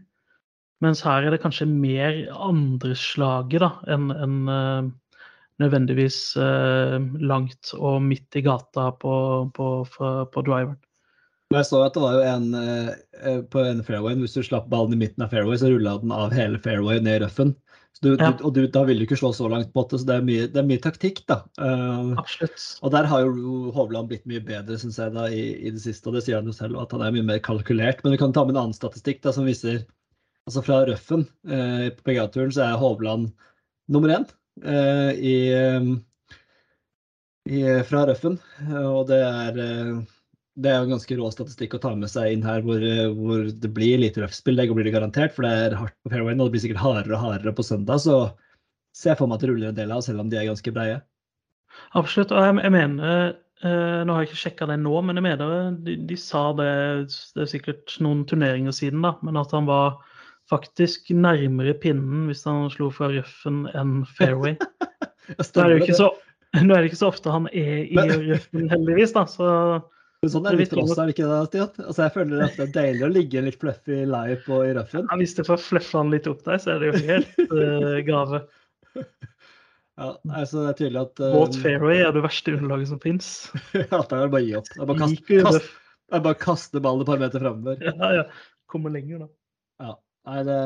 Mens 0.80 1.02
her 1.04 1.26
er 1.26 1.30
det 1.30 1.42
kanskje 1.42 1.66
mer 1.68 2.14
andreslaget 2.32 3.84
enn 3.92 4.11
en, 4.11 4.49
uh, 4.49 4.88
nødvendigvis 5.61 6.34
uh, 6.40 6.96
langt 7.20 7.75
og 7.76 8.00
midt 8.02 8.34
i 8.37 8.40
gata 8.40 8.90
på, 8.96 9.50
på, 9.52 9.68
på, 9.84 10.12
på 10.32 10.42
driveren. 10.42 10.78
Jeg 11.59 11.66
så 11.68 11.82
at 11.87 11.94
det 11.97 12.02
var 12.02 12.16
jo 12.16 12.23
en 12.28 12.49
eh, 12.59 13.40
på 13.52 13.62
en 13.66 13.82
fairway, 13.87 14.16
hvis 14.21 14.35
du 14.38 14.42
slapp 14.47 14.68
ballen 14.73 14.94
i 14.97 15.00
midten 15.00 15.25
av 15.25 15.30
fairway, 15.35 15.59
så 15.61 15.71
rulla 15.73 15.99
den 16.02 16.12
av 16.14 16.32
hele 16.37 16.59
fairway 16.62 17.00
ned 17.02 17.21
i 17.21 17.25
røffen. 17.25 17.54
Så 17.92 18.02
du, 18.06 18.11
Ja. 18.16 18.30
du, 18.32 18.44
og 18.49 18.54
du, 18.56 18.62
da 18.73 18.82
vil 18.88 18.99
du 18.99 19.04
ikke 19.04 19.18
slå 19.21 19.32
så 19.37 19.49
langt 19.52 19.73
på 19.75 19.85
det, 19.90 20.00
så 20.00 20.06
det 20.09 20.14
er 20.16 20.25
mye, 20.26 20.47
det 20.49 20.61
er 20.62 20.68
mye 20.68 20.80
taktikk, 20.80 21.21
da. 21.28 21.42
Uh, 21.61 22.14
Absolutt. 22.23 22.62
og 22.82 22.90
der 22.94 23.04
har 23.11 23.21
jo 23.26 23.73
Hovland 23.76 24.09
blitt 24.09 24.25
mye 24.30 24.40
bedre, 24.44 24.78
syns 24.80 24.97
jeg, 24.99 25.12
da, 25.12 25.26
i, 25.28 25.42
i 25.61 25.71
det 25.75 25.82
siste. 25.85 26.09
Og 26.09 26.16
det 26.16 26.23
sier 26.25 26.40
han 26.40 26.49
jo 26.49 26.54
selv, 26.56 26.78
at 26.80 26.92
han 26.97 27.04
er 27.04 27.12
mye 27.12 27.26
mer 27.28 27.42
kalkulert. 27.44 28.00
Men 28.02 28.16
vi 28.16 28.21
kan 28.23 28.32
ta 28.32 28.47
med 28.49 28.56
en 28.56 28.62
annen 28.64 28.76
statistikk 28.78 29.21
da, 29.23 29.32
som 29.37 29.44
viser 29.49 29.85
Altså 30.42 30.59
fra 30.66 30.80
røffen 30.88 31.21
eh, 31.47 31.85
på 31.94 32.02
PGA-turen 32.09 32.50
så 32.50 32.64
er 32.64 32.80
Hovland 32.80 33.28
nummer 33.94 34.11
én 34.11 34.25
eh, 34.66 35.12
i, 35.14 35.35
eh, 35.54 35.85
i, 37.47 37.61
fra 37.87 38.00
røffen. 38.09 38.40
Eh, 38.64 38.88
Og 38.88 39.06
det 39.12 39.21
er 39.23 39.61
eh, 39.62 40.00
det 40.61 40.68
er 40.68 40.80
jo 40.80 40.87
en 40.87 40.94
ganske 40.94 41.16
rå 41.16 41.28
statistikk 41.32 41.76
å 41.76 41.80
ta 41.80 41.92
med 41.97 42.11
seg 42.12 42.35
inn 42.35 42.42
her, 42.44 42.61
hvor, 42.64 42.82
eh, 42.85 43.09
hvor 43.16 43.47
det 43.49 43.71
blir 43.73 44.00
lite 44.02 44.21
røffspill. 44.21 44.59
Det 44.59 44.68
blir 44.68 44.85
det 44.85 44.94
garantert, 44.94 45.32
for 45.32 45.47
det 45.47 45.52
er 45.52 45.76
hardt 45.78 45.97
på 46.04 46.12
fairwayen, 46.12 46.42
og 46.42 46.50
det 46.50 46.56
blir 46.56 46.64
sikkert 46.66 46.82
hardere 46.82 47.16
og 47.16 47.25
hardere 47.25 47.54
på 47.56 47.64
søndag. 47.64 48.02
Så 48.04 48.18
ser 48.92 49.14
jeg 49.14 49.21
for 49.23 49.30
meg 49.30 49.38
at 49.38 49.47
det 49.47 49.52
ruller 49.52 49.71
en 49.71 49.78
del 49.78 49.94
av, 49.94 50.02
selv 50.04 50.21
om 50.21 50.28
de 50.28 50.37
er 50.37 50.50
ganske 50.50 50.75
breie. 50.75 50.99
Absolutt. 51.97 52.35
Og 52.37 52.44
jeg, 52.44 52.59
jeg 52.66 52.75
mener 52.75 53.14
eh, 53.64 54.00
Nå 54.04 54.12
har 54.12 54.25
jeg 54.25 54.28
ikke 54.28 54.42
sjekka 54.42 54.68
det 54.68 54.76
nå, 54.82 54.92
men 55.06 55.16
jeg 55.16 55.25
mener 55.25 55.78
de, 55.87 55.94
de 56.04 56.16
sa 56.21 56.50
det 56.59 56.73
Det 57.32 57.47
er 57.47 57.49
sikkert 57.49 57.94
noen 58.04 58.26
turneringer 58.28 58.75
siden, 58.76 59.00
da, 59.06 59.14
men 59.25 59.40
at 59.40 59.54
han 59.56 59.71
var 59.71 60.02
faktisk 60.50 61.09
nærmere 61.16 61.73
pinnen 61.80 62.26
hvis 62.28 62.44
han 62.44 62.66
slo 62.75 62.90
fra 62.92 63.09
røffen 63.09 63.64
enn 63.78 64.02
fairway. 64.18 64.59
Nå 65.38 65.64
er 65.64 65.71
det 65.71 65.78
jo 65.78 65.82
ikke 65.87 65.97
så, 65.97 66.11
nå 66.59 66.75
er 66.75 66.82
det 66.82 66.90
ikke 66.90 67.00
så 67.00 67.09
ofte 67.09 67.32
han 67.32 67.47
er 67.54 67.87
i 67.87 67.97
røffen, 68.02 68.66
heldigvis, 68.68 69.14
da. 69.14 69.23
Så 69.30 69.47
sånn 70.31 70.45
er 70.47 70.55
det 70.55 70.61
litt 70.61 70.75
for 70.75 70.85
oss, 70.85 70.95
er 70.95 71.09
det 71.09 71.17
ikke 71.17 71.26
det, 71.26 71.38
Stian? 71.49 71.71
Altså, 71.83 72.02
jeg 72.05 72.14
føler 72.14 72.45
at 72.47 72.59
det 72.59 72.64
er 72.64 72.75
deilig 72.76 73.05
å 73.07 73.11
ligge 73.11 73.41
en 73.41 73.49
litt 73.49 73.59
fluffy 73.59 73.97
live 74.07 74.38
på, 74.47 74.61
i 74.69 74.75
røffen. 74.76 75.09
ja, 75.11 75.19
hvis 75.19 75.35
du 75.35 75.43
får 75.49 75.62
fluffa 75.64 76.02
den 76.05 76.12
litt 76.14 76.29
opp 76.31 76.45
der, 76.47 76.61
så 76.62 76.75
er 76.76 76.83
det 76.83 76.91
jo 76.91 77.00
helt 77.11 77.41
uh, 77.50 77.99
gave. 78.07 78.43
Ja, 80.00 80.07
altså, 80.33 80.62
det 80.62 80.71
er 80.71 80.76
tydelig 80.79 81.00
at 81.02 81.21
uh, 81.21 81.35
Båt 81.35 81.57
fairway 81.61 81.99
er 82.00 82.14
det 82.17 82.23
verste 82.25 82.55
underlaget 82.57 82.88
som 82.88 83.00
fins. 83.02 83.26
ja, 83.76 83.85
det 84.00 84.17
er 84.17 84.31
bare 84.33 84.38
å 84.41 84.47
gi 84.47 84.55
opp. 84.57 84.71
Det 84.73 84.81
er 84.81 84.88
bare 84.88 84.97
å 84.97 85.02
kaste, 85.02 85.59
er 86.17 86.23
bare 86.25 86.41
kaste 86.41 86.83
ballen 86.83 87.05
et 87.05 87.11
par 87.11 87.21
meter 87.21 87.45
framover. 87.45 87.85
Ja, 87.85 88.12
ja. 88.17 88.25
Kommer 88.73 88.95
lenger, 88.95 89.26
da. 89.26 89.29
Ja. 89.85 89.93
Nei, 90.31 90.38
det, 90.49 90.57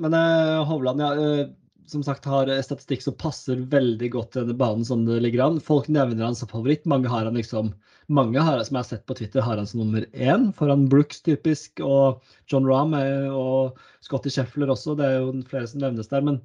men 0.00 0.16
uh, 0.16 0.62
Hovland 0.70 1.02
ja, 1.02 1.10
eh, 1.18 1.44
som 1.90 2.02
sagt 2.04 2.24
har 2.28 2.48
eh, 2.48 2.62
statistikk 2.64 3.02
som 3.04 3.16
passer 3.18 3.60
veldig 3.72 4.10
godt 4.14 4.32
til 4.34 4.44
denne 4.44 4.58
banen 4.58 4.86
som 4.86 5.04
det 5.06 5.20
ligger 5.24 5.44
an. 5.46 5.60
Folk 5.64 5.88
nevner 5.92 6.28
han 6.28 6.36
som 6.38 6.50
favoritt. 6.50 6.86
Mange 6.90 7.10
har 7.12 7.26
han 7.28 7.38
liksom, 7.38 7.72
mange 8.12 8.42
har, 8.44 8.60
som 8.64 8.78
jeg 8.78 8.84
har 8.84 8.90
sett 8.90 9.06
på 9.08 9.16
Twitter, 9.18 9.44
har 9.44 9.60
han 9.60 9.68
som 9.68 9.82
nummer 9.82 10.06
én 10.12 10.50
foran 10.56 10.88
Brooks 10.92 11.22
typisk, 11.26 11.82
og 11.84 12.22
John 12.50 12.68
Rahm 12.68 12.94
er- 12.98 13.32
og 13.32 13.78
Scotty 14.04 14.32
Sheffler 14.32 14.72
også. 14.74 14.96
Det 14.98 15.08
er 15.08 15.18
jo 15.18 15.32
flere 15.48 15.70
som 15.70 15.82
nevnes 15.84 16.10
der. 16.12 16.24
Men 16.24 16.42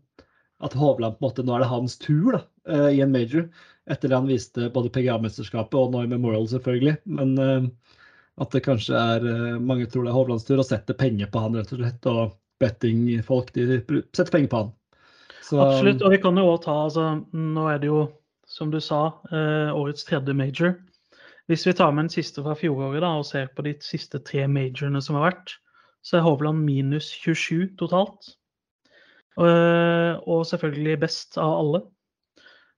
at 0.63 0.75
Hovland 0.79 1.17
på 1.17 1.25
en 1.25 1.29
måte, 1.29 1.43
nå 1.43 1.55
er 1.55 1.63
det 1.63 1.71
hans 1.71 1.97
tur 1.99 2.37
da, 2.37 2.43
eh, 2.69 2.89
i 2.97 3.01
en 3.03 3.11
major. 3.11 3.49
Etter 3.91 4.09
det 4.09 4.15
han 4.15 4.29
viste 4.29 4.69
både 4.71 4.91
PGA-mesterskapet 4.95 5.75
og 5.75 5.91
nå 5.91 6.05
i 6.05 6.11
Memorial, 6.11 6.47
selvfølgelig. 6.47 6.97
Men 7.19 7.35
eh, 7.37 7.67
at 8.41 8.55
det 8.55 8.63
kanskje 8.65 8.95
er 8.95 9.27
eh, 9.27 9.59
mange 9.59 9.89
tror 9.91 10.05
det 10.05 10.13
er 10.13 10.17
Hovlands 10.17 10.47
tur 10.47 10.61
og 10.61 10.67
setter 10.67 10.97
penger 10.97 11.29
på 11.33 11.43
han, 11.43 11.59
rett 11.59 11.75
og 11.75 11.83
slett. 11.83 12.07
Og 12.09 12.39
bettingfolk 12.63 13.51
de 13.57 13.81
setter 14.13 14.31
penger 14.31 14.51
på 14.51 14.61
han. 14.63 14.71
Så, 15.43 15.59
Absolutt. 15.59 16.03
Og 16.05 16.13
vi 16.13 16.21
kan 16.23 16.37
jo 16.39 16.45
også 16.47 16.63
ta 16.65 16.75
altså, 16.85 17.05
Nå 17.35 17.67
er 17.71 17.81
det 17.81 17.89
jo, 17.89 18.05
som 18.47 18.71
du 18.71 18.79
sa, 18.83 19.05
eh, 19.31 19.73
årets 19.75 20.05
tredje 20.07 20.35
major. 20.37 20.77
Hvis 21.51 21.65
vi 21.67 21.73
tar 21.75 21.91
med 21.91 22.05
den 22.05 22.13
siste 22.13 22.43
fra 22.43 22.55
fjoråret 22.55 23.03
da, 23.03 23.11
og 23.19 23.27
ser 23.27 23.49
på 23.51 23.65
de 23.65 23.73
siste 23.83 24.21
tre 24.23 24.45
majorene 24.47 25.01
som 25.03 25.17
har 25.19 25.33
vært, 25.33 25.57
så 26.03 26.17
er 26.17 26.25
Hovland 26.25 26.63
minus 26.63 27.09
27 27.11 27.75
totalt. 27.79 28.35
Eh, 29.39 30.13
og 30.29 30.45
selvfølgelig 30.47 30.99
best 31.01 31.37
av 31.41 31.57
alle. 31.59 31.83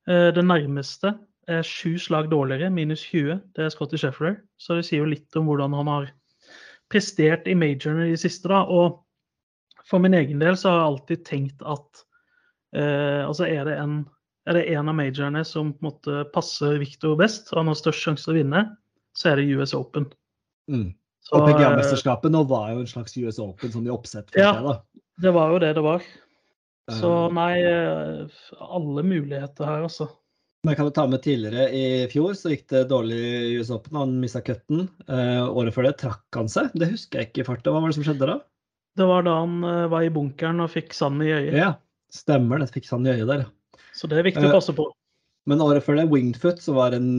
Eh, 0.07 0.31
det 0.33 0.45
nærmeste 0.45 1.13
er 1.47 1.65
sju 1.65 1.99
slag 2.01 2.31
dårligere, 2.31 2.71
minus 2.73 3.03
20. 3.11 3.41
Det 3.53 3.65
er 3.65 3.73
Scotty 3.73 4.01
Sheffler. 4.01 4.39
Så 4.57 4.77
det 4.77 4.87
sier 4.87 5.03
jo 5.03 5.11
litt 5.11 5.37
om 5.37 5.49
hvordan 5.49 5.75
han 5.77 5.91
har 5.91 6.09
prestert 6.89 7.45
i 7.49 7.57
majorene 7.57 8.09
i 8.09 8.15
det 8.15 8.23
siste. 8.23 8.49
da, 8.49 8.63
og 8.65 9.03
for 9.85 10.01
min 10.01 10.17
egen 10.17 10.41
del 10.41 10.57
så 10.57 10.71
har 10.71 10.79
jeg 10.79 10.89
alltid 10.89 11.25
tenkt 11.25 11.65
at 11.65 12.05
eh, 12.75 13.21
altså 13.25 13.47
er 13.47 13.65
det 13.69 13.79
en 13.81 14.03
er 14.45 14.59
det 14.59 14.65
en 14.75 14.89
av 14.91 14.97
majorene 14.97 15.41
som 15.47 15.71
på 15.73 15.81
en 15.81 15.87
måte 15.89 16.25
passer 16.33 16.77
Victor 16.81 17.15
best, 17.17 17.49
og 17.53 17.63
han 17.63 17.71
har 17.71 17.79
størst 17.79 18.03
sjanse 18.05 18.27
til 18.27 18.35
å 18.35 18.37
vinne, 18.37 18.61
så 19.17 19.31
er 19.31 19.41
det 19.41 19.47
US 19.57 19.73
Open. 19.77 20.05
mm. 20.71 20.91
Så, 21.25 21.39
og 21.39 21.47
eh, 21.47 21.55
PGA-mesterskapet 21.55 22.29
nå 22.29 22.43
var 22.45 22.67
jo 22.75 22.83
en 22.83 22.89
slags 22.91 23.15
US 23.17 23.39
Open 23.41 23.71
som 23.73 23.81
de 23.81 23.89
oppsett. 23.89 24.29
for 24.29 24.37
Ja. 24.37 24.51
seg, 24.53 24.67
da. 24.67 25.01
det 25.25 25.31
var 25.33 25.53
jo 25.55 25.61
det 25.63 25.71
det 25.73 25.81
var. 25.81 26.03
Så 26.93 27.09
Eh, 27.25 27.33
nei, 27.33 27.63
eh, 27.65 28.27
alle 28.61 29.01
muligheter 29.01 29.65
her, 29.65 29.87
altså. 29.87 30.07
Men 30.63 30.75
kan 30.75 30.85
du 30.85 30.91
ta 30.91 31.07
med 31.07 31.23
tidligere 31.23 31.65
i 31.73 32.05
fjor 32.09 32.37
så 32.37 32.51
gikk 32.53 32.67
det 32.69 32.83
dårlig 32.89 33.17
i 33.17 33.57
US 33.57 33.71
Open. 33.73 33.97
Han 33.97 34.19
mista 34.21 34.41
cutten. 34.41 34.87
Eh, 35.09 35.41
året 35.49 35.73
før 35.73 35.89
det 35.89 35.97
trakk 35.97 36.25
han 36.37 36.47
seg. 36.49 36.69
Det 36.77 36.91
husker 36.91 37.19
jeg 37.21 37.31
ikke 37.31 37.41
i 37.41 37.47
farta. 37.49 37.73
Hva 37.73 37.81
var 37.81 37.89
det 37.89 37.97
som 37.97 38.05
skjedde 38.05 38.29
da? 38.29 38.37
Det 38.95 39.05
var 39.09 39.25
da 39.25 39.39
han 39.41 39.61
var 39.89 40.05
i 40.05 40.13
bunkeren 40.13 40.61
og 40.61 40.69
fikk 40.69 40.93
sand 40.93 41.25
i 41.25 41.33
øyet. 41.33 41.57
Ja, 41.57 41.73
stemmer 42.13 42.61
det. 42.61 42.69
Fikk 42.75 42.89
han 42.91 43.07
i 43.07 43.15
øyet 43.15 43.31
der. 43.31 43.45
Så 43.95 44.07
det 44.11 44.19
er 44.19 44.27
viktig 44.27 44.43
Eh, 44.43 44.51
å 44.51 44.57
passe 44.57 44.75
på. 44.75 44.85
Men 45.45 45.61
året 45.61 45.85
før 45.85 45.99
det, 45.99 46.07
Wingfoot, 46.09 46.61
som 46.63 46.77
var 46.79 46.95
en 46.97 47.09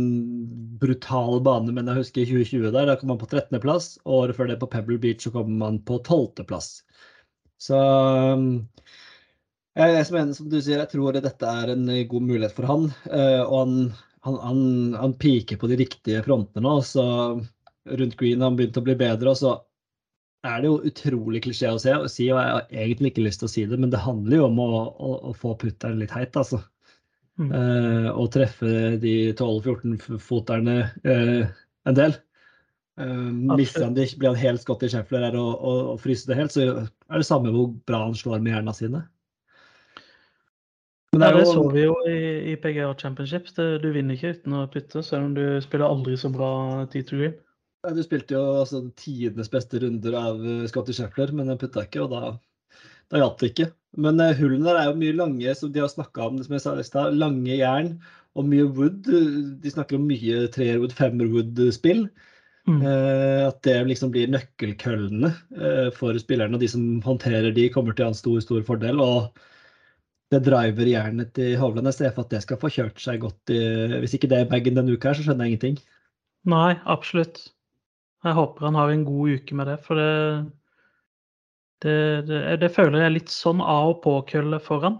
brutal 0.82 1.38
bane, 1.46 1.70
men 1.72 1.86
jeg 1.86 2.00
husker 2.00 2.24
i 2.24 2.26
2020 2.26 2.72
der, 2.74 2.88
da 2.90 2.96
kom 2.98 3.12
han 3.14 3.20
på 3.20 3.28
13.-plass. 3.30 3.92
Og 4.04 4.16
året 4.24 4.38
før 4.38 4.50
det 4.50 4.58
på 4.62 4.68
Pebble 4.72 4.98
Beach 5.02 5.22
så 5.22 5.30
kom 5.34 5.60
han 5.62 5.78
på 5.86 6.00
12.-plass. 6.02 6.72
Så 7.62 7.78
um, 8.34 8.48
jeg, 9.76 9.92
jeg 9.94 10.08
som, 10.08 10.18
en, 10.20 10.34
som 10.36 10.48
du 10.50 10.58
sier, 10.58 10.80
jeg 10.82 10.90
tror 10.92 11.16
dette 11.22 11.52
er 11.62 11.72
en 11.72 11.86
god 12.10 12.26
mulighet 12.26 12.56
for 12.56 12.68
han. 12.68 12.88
eh, 13.12 13.42
og 13.44 13.56
han, 13.62 13.76
han, 14.26 14.40
han, 14.42 14.60
han 14.98 15.14
piker 15.22 15.60
på 15.60 15.70
de 15.70 15.78
riktige 15.84 16.24
frontene 16.26 16.66
nå. 16.66 16.80
Så 16.84 17.04
rundt 17.86 18.16
green 18.18 18.42
har 18.42 18.50
han 18.50 18.58
begynt 18.58 18.80
å 18.80 18.84
bli 18.84 18.98
bedre. 18.98 19.30
Og 19.32 19.38
så 19.38 19.54
er 20.44 20.62
det 20.62 20.70
jo 20.70 20.78
utrolig 20.88 21.42
klisjé 21.46 21.70
å 21.72 21.80
se, 21.80 21.94
og 21.96 22.10
si, 22.12 22.28
og 22.30 22.40
jeg 22.40 22.54
har 22.54 22.74
egentlig 22.84 23.12
ikke 23.12 23.24
lyst 23.26 23.42
til 23.42 23.48
å 23.48 23.52
si 23.52 23.64
det, 23.68 23.78
men 23.80 23.92
det 23.92 24.02
handler 24.02 24.40
jo 24.40 24.48
om 24.50 24.60
å, 24.62 24.70
å, 24.92 25.12
å 25.30 25.32
få 25.36 25.54
putteren 25.60 26.00
litt 26.02 26.14
heit, 26.14 26.36
altså. 26.38 26.60
Mm. 27.36 27.50
Uh, 27.52 28.10
og 28.16 28.30
treffe 28.32 28.94
de 29.02 29.16
12-14-foterne 29.36 30.76
uh, 31.04 31.42
en 31.88 31.98
del. 31.98 32.16
Uh, 32.96 33.28
mister 33.52 33.84
han 33.84 33.96
det 33.96 34.06
blir 34.16 34.32
han 34.32 34.40
helt 34.40 34.62
Scotty 34.62 34.88
Scheffler 34.88 35.26
her 35.26 35.36
og, 35.36 35.50
og, 35.60 35.80
og 35.92 35.98
fryser 36.00 36.32
det 36.32 36.38
helt, 36.38 36.54
så 36.54 36.64
er 36.64 37.20
det 37.20 37.28
samme 37.28 37.52
hvor 37.52 37.74
bra 37.88 38.06
han 38.06 38.16
slår 38.16 38.40
med 38.40 38.54
hjernene 38.54 38.76
sine. 38.76 39.02
Men 41.12 41.22
Ja, 41.22 41.32
det 41.32 41.34
er 41.34 41.38
det 41.42 41.50
så 41.52 41.66
vi 41.72 41.84
jo 41.84 41.96
i, 42.08 42.20
i 42.52 42.54
PGA 42.60 42.88
Championships. 43.00 43.52
Det, 43.56 43.66
du 43.84 43.90
vinner 43.92 44.16
ikke 44.16 44.34
uten 44.36 44.56
å 44.56 44.66
putte, 44.72 45.04
selv 45.04 45.28
om 45.28 45.36
du 45.36 45.44
spiller 45.64 45.88
aldri 45.88 46.16
så 46.20 46.32
bra 46.32 46.50
T2 46.92 47.20
Green. 47.20 47.36
Du 47.94 48.02
spilte 48.04 48.36
jo 48.36 48.42
altså, 48.62 48.82
tidenes 48.98 49.50
beste 49.52 49.80
runder 49.82 50.16
av 50.18 50.42
eh, 50.42 50.66
Scotty 50.70 50.94
Scheffler, 50.96 51.32
men 51.36 51.50
den 51.50 51.60
putta 51.60 51.84
ikke, 51.86 52.06
og 52.06 52.14
da, 52.14 52.32
da 53.12 53.22
hjalp 53.22 53.40
det 53.42 53.52
ikke. 53.52 53.70
Men 54.02 54.20
uh, 54.20 54.34
hullene 54.36 54.68
der 54.68 54.80
er 54.80 54.90
jo 54.90 55.00
mye 55.00 55.16
lange, 55.16 55.56
som 55.58 55.72
de 55.72 55.82
har 55.82 55.92
snakka 55.92 56.28
om, 56.28 56.38
som 56.44 56.56
jeg 56.56 56.64
sa 56.64 56.76
i 56.76 56.86
stad, 56.86 57.18
lange 57.20 57.54
jern 57.54 57.94
og 58.36 58.48
mye 58.50 58.68
wood. 58.76 59.06
De 59.62 59.72
snakker 59.72 59.96
om 59.96 60.08
mye 60.10 60.46
treerwood, 60.52 60.94
femmerwood-spill. 60.96 62.06
Mm. 62.66 62.80
Uh, 62.82 63.46
at 63.46 63.60
det 63.64 63.76
liksom 63.86 64.10
blir 64.12 64.30
nøkkelkøllene 64.34 65.30
uh, 65.30 65.88
for 65.96 66.18
spillerne. 66.20 66.58
Og 66.58 66.64
de 66.64 66.70
som 66.70 66.84
håndterer 67.06 67.54
de, 67.56 67.68
kommer 67.72 67.96
til 67.96 68.04
å 68.04 68.10
ha 68.10 68.14
en 68.14 68.18
stor, 68.18 68.40
stor 68.44 68.66
fordel. 68.66 69.00
Og 69.00 69.30
det 70.34 70.42
driver 70.44 70.90
jernet 70.90 71.32
til 71.38 71.54
Hovland. 71.60 71.88
Jeg 71.92 72.00
ser 72.00 72.16
for 72.16 72.26
at 72.26 72.34
det 72.34 72.42
skal 72.44 72.60
få 72.60 72.72
kjørt 72.74 72.98
seg 73.00 73.22
godt 73.22 73.54
i 73.54 73.60
Hvis 74.02 74.18
ikke 74.18 74.28
det 74.32 74.42
er 74.42 74.50
bagen 74.50 74.76
denne 74.76 74.96
uka, 74.98 75.12
her, 75.12 75.18
så 75.18 75.28
skjønner 75.28 75.46
jeg 75.46 75.54
ingenting. 75.54 75.78
Nei, 76.50 76.74
absolutt. 76.84 77.46
Jeg 78.26 78.34
håper 78.34 78.66
han 78.66 78.74
har 78.78 78.90
en 78.92 79.04
god 79.06 79.36
uke 79.38 79.54
med 79.58 79.68
det, 79.70 79.76
for 79.86 79.98
det 80.00 80.12
Det, 81.84 81.96
det, 82.26 82.38
det 82.62 82.70
føler 82.72 83.02
jeg 83.02 83.06
er 83.10 83.14
litt 83.18 83.32
sånn 83.32 83.60
av 83.60 83.90
og 83.90 83.98
på-kølle 84.04 84.58
for 84.64 84.80
han. 84.86 84.94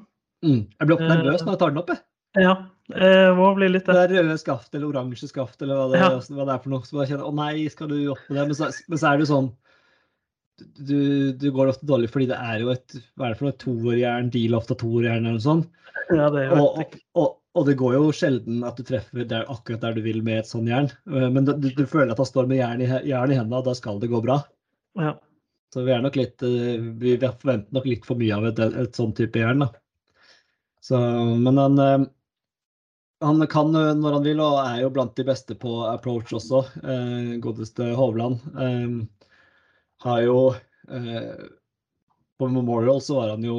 Mm. 0.44 0.58
Jeg 0.76 0.86
blir 0.86 0.96
opp 0.98 1.04
Eh, 1.06 1.08
nervøs 1.14 1.42
når 1.46 1.54
jeg 1.54 1.60
tar 1.62 1.70
den 1.72 1.80
opp. 1.80 1.88
Jeg. 1.94 2.02
Ja, 2.44 2.52
jeg 2.92 3.30
må 3.38 3.46
bli 3.56 3.68
litt 3.72 3.86
Det 3.88 3.94
det. 3.96 4.02
er 4.04 4.12
røde 4.20 4.36
skaft 4.38 4.74
eller 4.76 4.90
oransje 4.92 5.30
skaft 5.30 5.62
eller 5.64 5.78
hva 5.80 5.86
det, 5.94 6.02
Ja. 6.02 6.10
hva 6.36 6.44
det 6.44 6.54
er 6.54 6.60
for 6.60 6.68
noe. 6.74 6.84
Så 6.84 6.98
bare 6.98 7.08
kjenner, 7.08 7.24
Å 7.24 7.34
nei, 7.34 7.64
skal 7.72 7.88
du 7.88 7.96
opp 8.12 8.20
med 8.28 8.36
det? 8.36 8.44
Men 8.52 8.58
så, 8.60 8.68
men 8.92 8.98
så 9.00 9.08
er 9.08 9.16
det 9.16 9.24
jo 9.26 9.30
sånn 9.32 9.48
du, 10.86 11.32
du 11.36 11.50
går 11.52 11.68
ofte 11.72 11.84
dårlig 11.88 12.08
fordi 12.12 12.28
det 12.30 12.36
er 12.40 12.60
jo 12.62 12.70
et 12.72 12.94
hva 13.16 13.26
er 13.26 13.32
det 13.34 13.38
for 13.40 13.48
noe, 13.48 13.56
toerjern, 13.60 14.30
deal-ofta 14.32 14.76
toerjern 14.80 15.24
eller 15.24 15.36
noe 15.40 15.44
sånt. 15.44 15.66
Ja, 16.12 16.28
det 16.32 16.44
er 16.44 16.52
jo 16.52 16.60
Og, 16.62 16.78
og, 16.84 16.94
og, 17.16 17.34
og 17.56 17.64
det 17.64 17.76
går 17.80 17.94
jo 17.96 18.08
sjelden 18.14 18.60
at 18.68 18.76
du 18.76 18.84
treffer 18.84 19.24
der, 19.28 19.46
akkurat 19.52 19.80
der 19.80 19.96
du 19.96 20.02
vil 20.04 20.20
med 20.24 20.42
et 20.42 20.48
sånt 20.50 20.68
jern. 20.68 20.90
Eh, 21.08 21.28
Men 21.32 21.46
du, 21.48 21.54
du 21.56 21.86
føler 21.88 22.12
at 22.12 22.20
han 22.20 22.28
står 22.28 22.50
med 22.50 22.60
jern 22.60 22.82
i, 22.84 22.90
jern 23.08 23.32
i 23.32 23.38
hendene, 23.38 23.62
og 23.62 23.70
da 23.70 23.74
skal 23.78 24.00
det 24.02 24.12
gå 24.12 24.20
bra. 24.24 24.42
ja. 25.00 25.16
Så 25.74 25.82
vi 25.82 25.90
er 25.92 25.98
nok 26.04 26.14
litt 26.16 26.40
eh, 26.46 26.78
Vi 27.02 27.16
forventer 27.18 27.74
nok 27.74 27.88
litt 27.90 28.04
for 28.06 28.16
mye 28.20 28.36
av 28.36 28.44
et, 28.52 28.60
et 28.62 28.96
sånn 28.96 29.16
type 29.16 29.40
jern, 29.40 29.64
da. 29.64 29.70
Så, 30.84 31.00
men 31.42 31.58
han 31.58 31.80
eh, 31.82 32.06
han 33.24 33.40
kan 33.50 33.72
når 33.72 34.18
han 34.18 34.24
vil, 34.28 34.40
og 34.44 34.60
er 34.60 34.82
jo 34.84 34.92
blant 34.92 35.16
de 35.16 35.24
beste 35.24 35.56
på 35.56 35.70
approach 35.88 36.34
også. 36.36 36.58
Godeste 37.40 37.86
Hovland. 37.96 38.42
Har 40.04 40.18
jo 40.20 40.36
På 42.36 42.48
Memorial 42.52 43.00
så 43.00 43.16
var 43.16 43.32
han 43.32 43.46
jo 43.48 43.56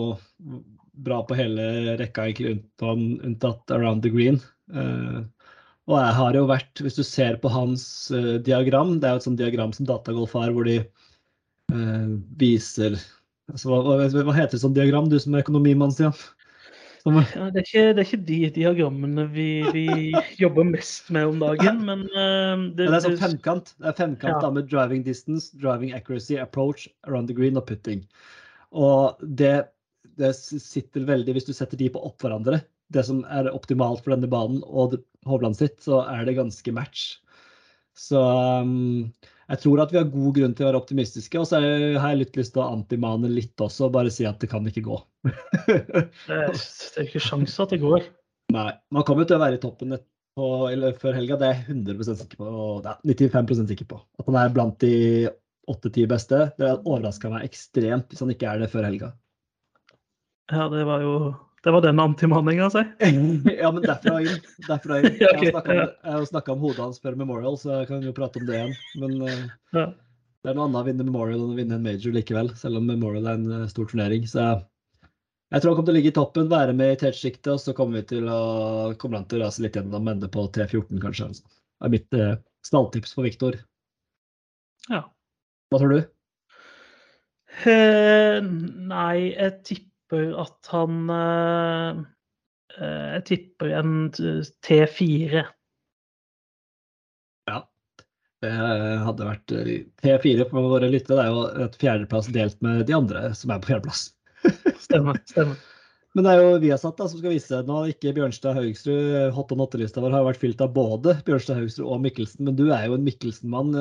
bra 1.06 1.22
på 1.28 1.38
hele 1.38 1.98
rekka, 2.00 2.28
egentlig 2.28 2.58
unntatt, 2.82 3.74
Around 3.74 4.06
the 4.06 4.12
Green. 4.14 4.40
Eh, 4.74 5.20
og 5.88 6.00
jeg 6.02 6.16
har 6.18 6.36
jo 6.36 6.48
vært, 6.50 6.82
hvis 6.84 6.98
du 6.98 7.04
ser 7.08 7.38
på 7.44 7.52
hans 7.52 7.84
eh, 8.12 8.38
diagram, 8.44 8.98
det 9.00 9.08
er 9.08 9.16
jo 9.16 9.22
et 9.22 9.28
sånt 9.30 9.40
diagram 9.40 9.76
som 9.76 9.88
Datagolf 9.88 10.34
har, 10.36 10.52
hvor 10.56 10.68
de 10.68 10.82
eh, 10.82 12.10
viser 12.42 12.98
altså, 13.52 13.72
hva, 13.72 14.02
hva, 14.12 14.36
heter 14.36 14.58
det 14.58 14.64
sånt 14.66 14.76
diagram, 14.76 15.08
du 15.12 15.16
som 15.22 15.38
er 15.38 15.46
økonomimann, 15.46 15.94
Stian? 15.96 16.16
Som, 17.06 17.22
Ja, 17.22 17.48
det, 17.54 17.62
er 17.62 17.64
ikke, 17.64 17.86
det 17.96 18.02
er 18.02 18.08
ikke 18.10 18.28
de 18.28 18.40
diagrammene 18.58 19.28
vi, 19.32 19.48
vi 19.72 19.86
jobber 20.42 20.68
mest 20.68 21.08
med 21.16 21.30
om 21.30 21.40
dagen, 21.40 21.80
men 21.88 22.04
uh, 22.12 22.68
det, 22.76 22.90
Ja, 22.90 22.92
det 22.92 22.98
er 22.98 23.06
sånn 23.06 23.22
femkant. 23.22 23.72
Det 23.80 23.94
er 23.94 23.96
femkant 24.02 24.34
Ja. 24.34 24.42
da, 24.44 24.52
med 24.58 24.68
driving 24.68 25.06
distance, 25.06 25.54
driving 25.56 25.96
accuracy, 25.96 26.36
approach, 26.42 26.90
around 27.08 27.32
the 27.32 27.38
green 27.38 27.56
og 27.56 27.64
putting. 27.70 28.04
Og 28.76 29.24
det, 29.24 29.70
det 30.20 30.34
sitter 30.38 31.06
veldig 31.08 31.36
Hvis 31.36 31.48
du 31.50 31.54
setter 31.56 31.80
de 31.80 31.90
på 31.94 32.02
opp 32.08 32.24
hverandre, 32.24 32.62
det 32.94 33.04
som 33.08 33.24
er 33.34 33.50
optimalt 33.52 34.04
for 34.04 34.16
denne 34.16 34.30
banen 34.32 34.62
og 34.64 35.00
Hovland 35.28 35.58
sitt, 35.60 35.82
så 35.84 36.06
er 36.08 36.24
det 36.28 36.38
ganske 36.38 36.74
match. 36.76 37.18
Så 37.98 38.22
um, 38.64 39.10
jeg 39.48 39.62
tror 39.64 39.82
at 39.84 39.94
vi 39.94 40.00
har 40.00 40.12
god 40.12 40.36
grunn 40.36 40.54
til 40.56 40.66
å 40.66 40.70
være 40.70 40.82
optimistiske. 40.82 41.40
Og 41.40 41.48
så 41.50 41.60
har 41.60 42.12
jeg 42.12 42.22
litt 42.22 42.40
lyst 42.40 42.54
til 42.56 42.64
å 42.64 42.70
antimane 42.76 43.32
litt 43.32 43.64
også, 43.64 43.88
og 43.88 43.96
bare 43.98 44.12
si 44.14 44.28
at 44.28 44.40
det 44.44 44.52
kan 44.52 44.68
ikke 44.70 44.86
gå. 44.88 45.00
det, 45.28 45.80
er, 46.28 46.54
det 46.54 47.08
ikke 47.08 47.24
sjans 47.24 47.58
at 47.64 47.74
det 47.74 47.82
går. 47.84 48.08
Nei. 48.56 48.70
Man 48.96 49.08
kommer 49.08 49.28
til 49.28 49.40
å 49.40 49.44
være 49.44 49.60
i 49.60 49.64
toppen 49.64 49.98
på, 50.38 50.48
eller 50.70 50.96
før 51.02 51.18
helga, 51.18 51.40
det 51.40 51.50
er 51.50 51.60
jeg 51.60 51.78
100% 51.80 52.22
sikker 52.22 52.40
på. 52.40 52.48
og 52.48 52.88
er 52.88 53.00
95% 53.04 53.72
sikker 53.74 53.92
på. 53.92 54.02
At 54.20 54.30
han 54.30 54.40
er 54.40 54.56
blant 54.56 54.80
de 54.84 54.96
åtte-ti 55.68 56.06
beste. 56.10 56.50
Det 56.60 56.76
overraska 56.78 57.32
meg 57.32 57.48
ekstremt 57.48 58.12
hvis 58.12 58.24
han 58.24 58.32
ikke 58.32 58.52
er 58.52 58.64
det 58.64 58.72
før 58.72 58.88
helga. 58.88 59.12
Ja, 60.52 60.70
det 60.72 60.84
var 60.88 61.02
jo 61.04 61.14
Det 61.66 61.72
var 61.76 61.82
den 61.84 62.00
antimanninga, 62.00 62.70
si. 62.72 62.84
ja, 63.60 63.72
men 63.74 63.84
derfra 63.84 64.20
inn. 64.24 64.38
Derfra 64.68 65.00
inn. 65.02 65.18
Jeg 65.20 65.34
har 65.36 65.50
snakket 65.52 66.06
om, 66.14 66.26
snakka 66.30 66.54
om 66.54 66.62
hodet 66.64 66.84
hans 66.86 67.00
før 67.04 67.18
Memorial, 67.20 67.58
så 67.60 67.82
jeg 67.82 67.90
kan 67.90 68.06
jo 68.06 68.14
prate 68.16 68.40
om 68.40 68.46
det 68.48 68.56
igjen. 68.60 68.76
Men 69.02 69.16
eh, 69.28 69.42
Ja. 69.76 69.86
det 70.46 70.52
er 70.52 70.56
noe 70.56 70.68
annet 70.70 70.80
å 70.80 70.88
vinne 70.88 71.08
Memorial 71.08 71.42
enn 71.44 71.52
å 71.56 71.58
vinne 71.58 71.76
en 71.80 71.84
major 71.84 72.16
likevel, 72.16 72.54
selv 72.56 72.80
om 72.80 72.88
Memorial 72.88 73.28
er 73.28 73.40
en 73.42 73.52
eh, 73.58 73.66
stor 73.74 73.90
turnering. 73.92 74.24
Så 74.30 74.40
jeg, 74.46 75.60
tror 75.60 75.74
han 75.74 75.80
kommer 75.80 75.90
til 75.90 75.96
å 75.96 75.98
ligge 75.98 76.14
i 76.14 76.18
toppen, 76.20 76.48
være 76.54 76.78
med 76.78 76.94
i 76.94 77.00
tetsjiktet, 77.04 77.50
og 77.58 77.60
så 77.66 77.74
kommer 77.76 78.00
vi 78.00 78.08
til 78.14 78.30
å 78.32 78.40
kommer 79.02 79.20
han 79.20 79.28
til 79.28 79.42
å 79.42 79.48
rase 79.48 79.66
litt 79.66 79.76
gjennom, 79.76 80.08
ende 80.14 80.30
på 80.32 80.46
T14, 80.56 81.02
kanskje. 81.04 81.32
Altså. 81.34 81.44
Det 81.82 81.90
er 81.90 81.96
mitt 81.98 82.16
eh, 82.22 82.36
stalltips 82.70 83.18
for 83.18 83.28
Viktor. 83.28 83.60
ja. 84.94 85.04
Hva 85.68 85.82
tror 85.82 85.92
du? 85.98 86.00
Eh, 87.68 88.38
nei, 88.40 89.34
jeg 89.34 89.58
tipper 89.68 89.84
at 90.14 90.72
han 90.72 91.10
eh, 91.10 92.02
eh, 92.80 93.14
Jeg 93.18 93.24
tipper 93.28 93.74
en 93.80 93.94
T4. 94.12 95.46
Ja. 97.48 97.62
Det 98.42 98.52
hadde 98.52 99.28
vært 99.28 99.56
eh, 99.56 99.72
T4 100.04 100.50
for 100.50 100.74
våre 100.76 100.92
lyttere. 100.92 101.18
Det 101.18 101.26
er 101.26 101.34
jo 101.34 101.66
et 101.68 101.80
fjerdeplass 101.82 102.30
delt 102.34 102.62
med 102.62 102.86
de 102.88 102.96
andre 102.96 103.32
som 103.36 103.52
er 103.52 103.64
på 103.64 103.74
fjerdeplass. 103.74 104.12
Stemmer. 104.86 105.20
stemmer. 105.26 105.58
Men 106.16 106.26
det 106.26 106.32
er 106.34 106.40
jo 106.42 106.62
Viasat 106.64 106.98
da, 106.98 107.06
som 107.12 107.20
skal 107.20 107.36
vise 107.36 107.60
nå. 107.68 107.82
Ikke 107.92 108.14
Bjørnstad 108.16 108.56
Haugsrud. 108.58 109.34
Hot 109.36 109.52
on 109.54 109.62
åtte-lista 109.62 110.02
vår 110.02 110.16
har 110.16 110.24
vært 110.26 110.40
fylt 110.42 110.64
av 110.64 110.72
både 110.74 111.14
Bjørnstad 111.28 111.60
Haugsrud 111.60 111.86
og 111.86 112.02
Mikkelsen. 112.08 112.48
Men 112.48 112.58
du 112.58 112.72
er 112.72 112.88
jo 112.88 112.96
en 112.98 113.06
Mikkelsen-mann, 113.06 113.76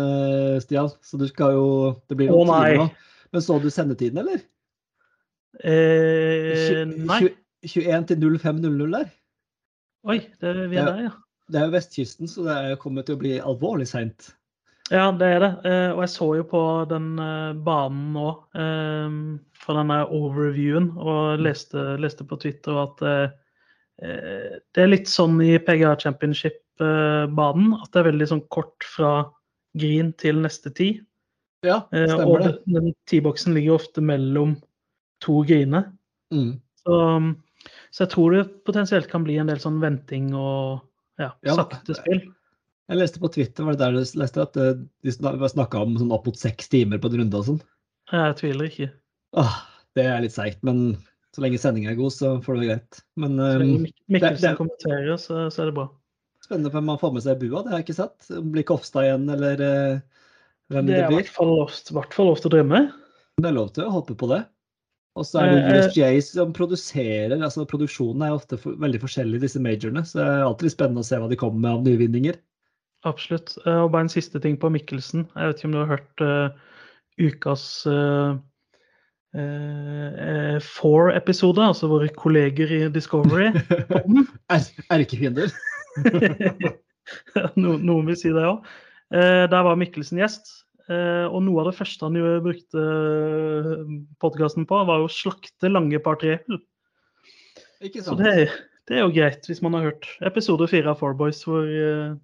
Stian. 0.61 0.91
Så 1.07 1.17
du 1.23 1.25
skal 1.31 1.57
jo 1.57 1.71
Det 2.11 2.19
blir 2.19 2.35
Å, 2.35 2.43
oh, 2.43 2.51
nå. 2.51 2.91
Men 3.33 3.45
så 3.45 3.57
du 3.63 3.71
sendetiden, 3.73 4.21
eller? 4.21 4.45
Eh, 5.65 6.85
nei. 6.87 7.21
21 7.67 8.09
til 8.11 8.27
05.00 8.39 8.91
der. 8.93 9.07
Oi, 10.07 10.19
det, 10.41 10.57
vi 10.71 10.79
er 10.79 10.91
der, 10.91 11.07
ja. 11.09 11.15
Det 11.47 11.61
er 11.61 11.69
jo 11.69 11.77
vestkysten, 11.77 12.29
så 12.31 12.45
det 12.47 12.57
er 12.57 12.81
kommet 12.83 13.07
til 13.07 13.17
å 13.17 13.21
bli 13.21 13.37
alvorlig 13.39 13.87
seint. 13.91 14.33
Ja, 14.91 15.09
det 15.15 15.29
er 15.37 15.41
det. 15.43 15.51
Eh, 15.67 15.89
og 15.95 16.05
jeg 16.05 16.13
så 16.13 16.29
jo 16.39 16.45
på 16.51 16.61
den 16.91 17.09
eh, 17.23 17.57
banen 17.67 18.13
nå, 18.15 18.29
For 18.53 19.65
fra 19.65 19.81
denne 19.81 19.99
overviewen, 20.15 20.93
og 20.99 21.43
leste, 21.43 21.97
leste 22.03 22.27
på 22.27 22.39
Twitter 22.43 22.79
at 22.85 23.03
det 23.97 24.83
er 24.83 24.91
litt 24.91 25.09
sånn 25.09 25.39
i 25.41 25.55
PGA 25.57 25.95
Championship-banen 25.97 27.71
at 27.79 27.89
det 27.95 28.03
er 28.03 28.09
veldig 28.11 28.27
sånn 28.29 28.43
kort 28.53 28.85
fra 28.85 29.13
green 29.81 30.11
til 30.21 30.43
neste 30.45 30.69
ti. 30.77 30.91
Ja, 31.65 31.81
stemmer 31.89 32.13
stemmer 32.13 32.29
og 32.29 32.45
det. 32.45 32.53
den 32.77 32.93
T-boksen 33.09 33.57
ligger 33.57 33.79
ofte 33.79 34.05
mellom 34.05 34.53
to 35.25 35.41
griner. 35.49 35.89
Mm. 36.35 36.57
Så, 36.83 36.97
så 37.95 38.05
jeg 38.05 38.11
tror 38.13 38.35
det 38.37 38.45
potensielt 38.69 39.09
kan 39.11 39.25
bli 39.27 39.39
en 39.41 39.49
del 39.51 39.59
sånn 39.63 39.81
venting 39.83 40.33
og 40.37 40.83
ja, 41.21 41.31
Ja, 41.47 41.55
sakte 41.57 41.97
spill. 41.97 42.21
Jeg 42.87 43.01
leste 43.01 43.19
på 43.23 43.31
Twitter 43.35 43.67
var 43.67 43.75
det 43.75 43.83
der 43.83 43.97
du 43.97 44.19
leste 44.21 44.43
at 44.45 44.57
eh, 44.63 44.77
de 45.03 45.11
snakka 45.51 45.81
om 45.83 45.97
sånn 45.99 46.13
opp 46.15 46.29
mot 46.29 46.39
seks 46.39 46.69
timer 46.71 47.01
på 47.03 47.09
en 47.11 47.23
runde 47.25 47.41
og 47.41 47.47
sånn. 47.49 47.61
Jeg 48.13 48.37
tviler 48.39 48.69
ikke. 48.71 48.91
Åh, 49.41 49.57
det 49.99 50.05
er 50.07 50.21
litt 50.23 50.37
seigt, 50.37 50.61
men 50.67 50.93
så 51.35 51.43
lenge 51.43 51.59
sendinga 51.59 51.91
er 51.91 51.99
god, 51.99 52.15
så 52.15 52.37
får 52.45 52.55
det 52.55 52.61
være 52.63 52.69
greit. 52.77 53.01
Men 53.19 53.35
Så 53.41 53.47
eh, 53.49 53.57
lenge 53.65 53.81
Mik- 53.89 54.05
Mikkelsen 54.15 54.47
det- 54.53 54.59
kommenterer, 54.61 55.17
så, 55.19 55.47
så 55.51 55.65
er 55.65 55.73
det 55.73 55.75
bra. 55.81 55.89
spennende 56.47 56.71
hvem 56.71 56.87
man 56.93 57.01
får 57.03 57.17
med 57.17 57.25
seg 57.27 57.35
i 57.43 57.49
bua, 57.49 57.65
det 57.65 57.73
har 57.73 57.81
jeg 57.81 57.89
ikke 57.89 57.99
sett. 57.99 58.29
Blir 58.55 58.69
Kofstad 58.69 59.09
igjen, 59.09 59.27
eller 59.35 59.65
uh, 59.67 59.99
hvem 60.71 60.87
Det 60.87 60.95
det, 61.01 61.09
blir. 61.11 61.25
Det 61.27 61.33
er 61.35 61.51
i 61.91 61.97
hvert 61.99 62.15
fall 62.15 62.31
lov 62.31 62.39
til 62.39 62.53
å 62.53 62.55
drømme. 62.55 62.85
Det 63.43 63.51
er 63.51 63.57
lov 63.57 63.73
til 63.75 63.89
å 63.89 63.95
håpe 63.99 64.15
på 64.23 64.31
det. 64.31 64.45
Og 65.17 65.25
så 65.25 65.41
er 65.41 65.53
det 65.53 65.61
Eh, 65.65 65.71
eh. 65.71 65.87
USGA 65.87 66.09
som 66.23 66.53
produserer, 66.53 67.37
altså 67.41 67.65
produksjonen 67.69 68.27
er 68.27 68.35
ofte 68.37 68.59
for, 68.61 68.77
veldig 68.83 69.01
forskjellig, 69.01 69.41
disse 69.41 69.63
majorene. 69.63 70.05
Så 70.05 70.21
det 70.21 70.27
er 70.27 70.45
alltid 70.45 70.75
spennende 70.75 71.05
å 71.05 71.09
se 71.09 71.21
hva 71.21 71.31
de 71.31 71.39
kommer 71.41 71.63
med 71.63 71.73
av 71.73 71.87
nyvinninger. 71.87 72.37
Absolutt. 73.09 73.57
Eh, 73.65 73.81
Og 73.85 73.93
bare 73.93 74.07
en 74.07 74.13
siste 74.13 74.41
ting 74.41 74.59
på 74.61 74.71
Mikkelsen. 74.73 75.27
Jeg 75.35 75.49
vet 75.49 75.57
ikke 75.57 75.71
om 75.71 75.73
du 75.73 75.81
har 75.81 75.95
hørt 75.95 76.21
uh, 76.21 76.49
ukas 77.17 77.87
uh, 77.87 78.37
Four-episode, 80.65 81.61
altså 81.61 81.89
våre 81.89 82.09
kolleger 82.09 82.71
i 82.73 82.89
Discovery. 82.89 83.51
Er, 84.53 84.65
Erkefiender. 84.91 85.53
no, 87.61 87.77
noen 87.77 88.07
vil 88.09 88.17
si 88.17 88.33
det 88.33 88.47
òg. 88.49 88.65
der 89.13 89.63
var 89.69 89.77
Mikkelsen 89.77 90.19
gjest. 90.23 90.66
Eh, 90.87 91.27
og 91.27 91.41
noe 91.43 91.63
av 91.65 91.71
det 91.73 91.77
første 91.81 92.07
han 92.07 92.15
jo 92.19 92.37
brukte 92.45 92.83
podkasten 94.23 94.67
på, 94.71 94.79
var 94.87 95.01
jo 95.03 95.09
å 95.09 95.13
slakte 95.13 95.71
lange 95.73 95.99
par 96.05 96.19
tre-hull. 96.21 96.61
Så 98.03 98.15
det, 98.21 98.35
det 98.89 98.97
er 98.99 99.03
jo 99.05 99.13
greit, 99.15 99.45
hvis 99.51 99.61
man 99.65 99.75
har 99.77 99.89
hørt 99.91 100.07
episode 100.25 100.69
fire 100.71 100.93
av 100.95 101.01
Four 101.03 101.17
Boys, 101.19 101.43
hvor, 101.47 101.67
eh, 101.67 102.15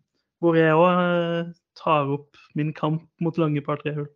hvor 0.43 0.57
jeg 0.59 0.73
òg 0.79 1.51
tar 1.79 2.11
opp 2.15 2.39
min 2.59 2.71
kamp 2.77 3.05
mot 3.25 3.39
lange 3.41 3.63
par 3.67 3.83
tre-hull. 3.83 4.07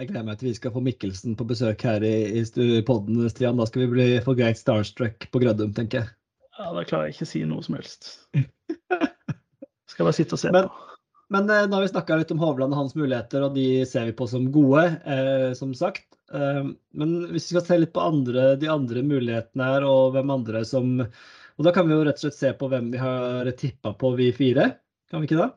Jeg 0.00 0.08
gleder 0.10 0.26
meg 0.26 0.38
til 0.40 0.48
vi 0.50 0.56
skal 0.56 0.72
få 0.74 0.80
Mikkelsen 0.82 1.36
på 1.38 1.46
besøk 1.46 1.84
her 1.86 2.02
i, 2.02 2.14
i 2.42 2.82
podden, 2.88 3.20
Stian. 3.30 3.60
Da 3.60 3.66
skal 3.68 3.84
vi 3.84 3.90
bli 3.92 4.06
for 4.24 4.34
greit 4.38 4.58
starstruck 4.58 5.28
på 5.30 5.42
Grødum, 5.44 5.74
tenker 5.76 6.00
jeg. 6.02 6.14
Ja, 6.58 6.72
Da 6.74 6.82
klarer 6.88 7.06
jeg 7.10 7.14
ikke 7.14 7.28
å 7.28 7.30
si 7.30 7.42
noe 7.48 7.62
som 7.64 7.76
helst. 7.78 8.08
Skal 9.92 10.06
bare 10.08 10.16
sitte 10.16 10.34
og 10.36 10.40
se 10.42 10.50
Men- 10.52 10.66
på. 10.72 10.88
Men 11.32 11.48
eh, 11.50 11.66
nå 11.66 11.78
har 11.78 11.86
vi 11.86 11.92
snakka 11.92 12.18
litt 12.20 12.32
om 12.34 12.42
Hovland 12.42 12.74
og 12.74 12.82
hans 12.84 12.96
muligheter, 12.98 13.46
og 13.46 13.56
de 13.56 13.84
ser 13.88 14.10
vi 14.10 14.16
på 14.16 14.28
som 14.28 14.50
gode, 14.54 14.84
eh, 15.08 15.52
som 15.58 15.72
sagt. 15.76 16.06
Eh, 16.34 16.64
men 16.98 17.14
hvis 17.30 17.48
vi 17.48 17.56
skal 17.56 17.64
se 17.66 17.80
litt 17.80 17.94
på 17.96 18.04
andre, 18.04 18.52
de 18.60 18.68
andre 18.72 19.04
mulighetene 19.06 19.70
her, 19.74 19.88
og 19.88 20.16
hvem 20.16 20.34
andre 20.34 20.64
som 20.68 20.98
Og 21.60 21.66
da 21.66 21.70
kan 21.76 21.84
vi 21.84 21.92
jo 21.92 22.04
rett 22.06 22.16
og 22.16 22.22
slett 22.24 22.38
se 22.38 22.50
på 22.56 22.66
hvem 22.72 22.86
vi 22.94 22.98
har 22.98 23.48
tippa 23.60 23.92
på, 24.00 24.14
vi 24.16 24.30
fire. 24.32 24.70
Kan 25.12 25.20
vi 25.20 25.28
ikke 25.28 25.42
det? 25.42 25.50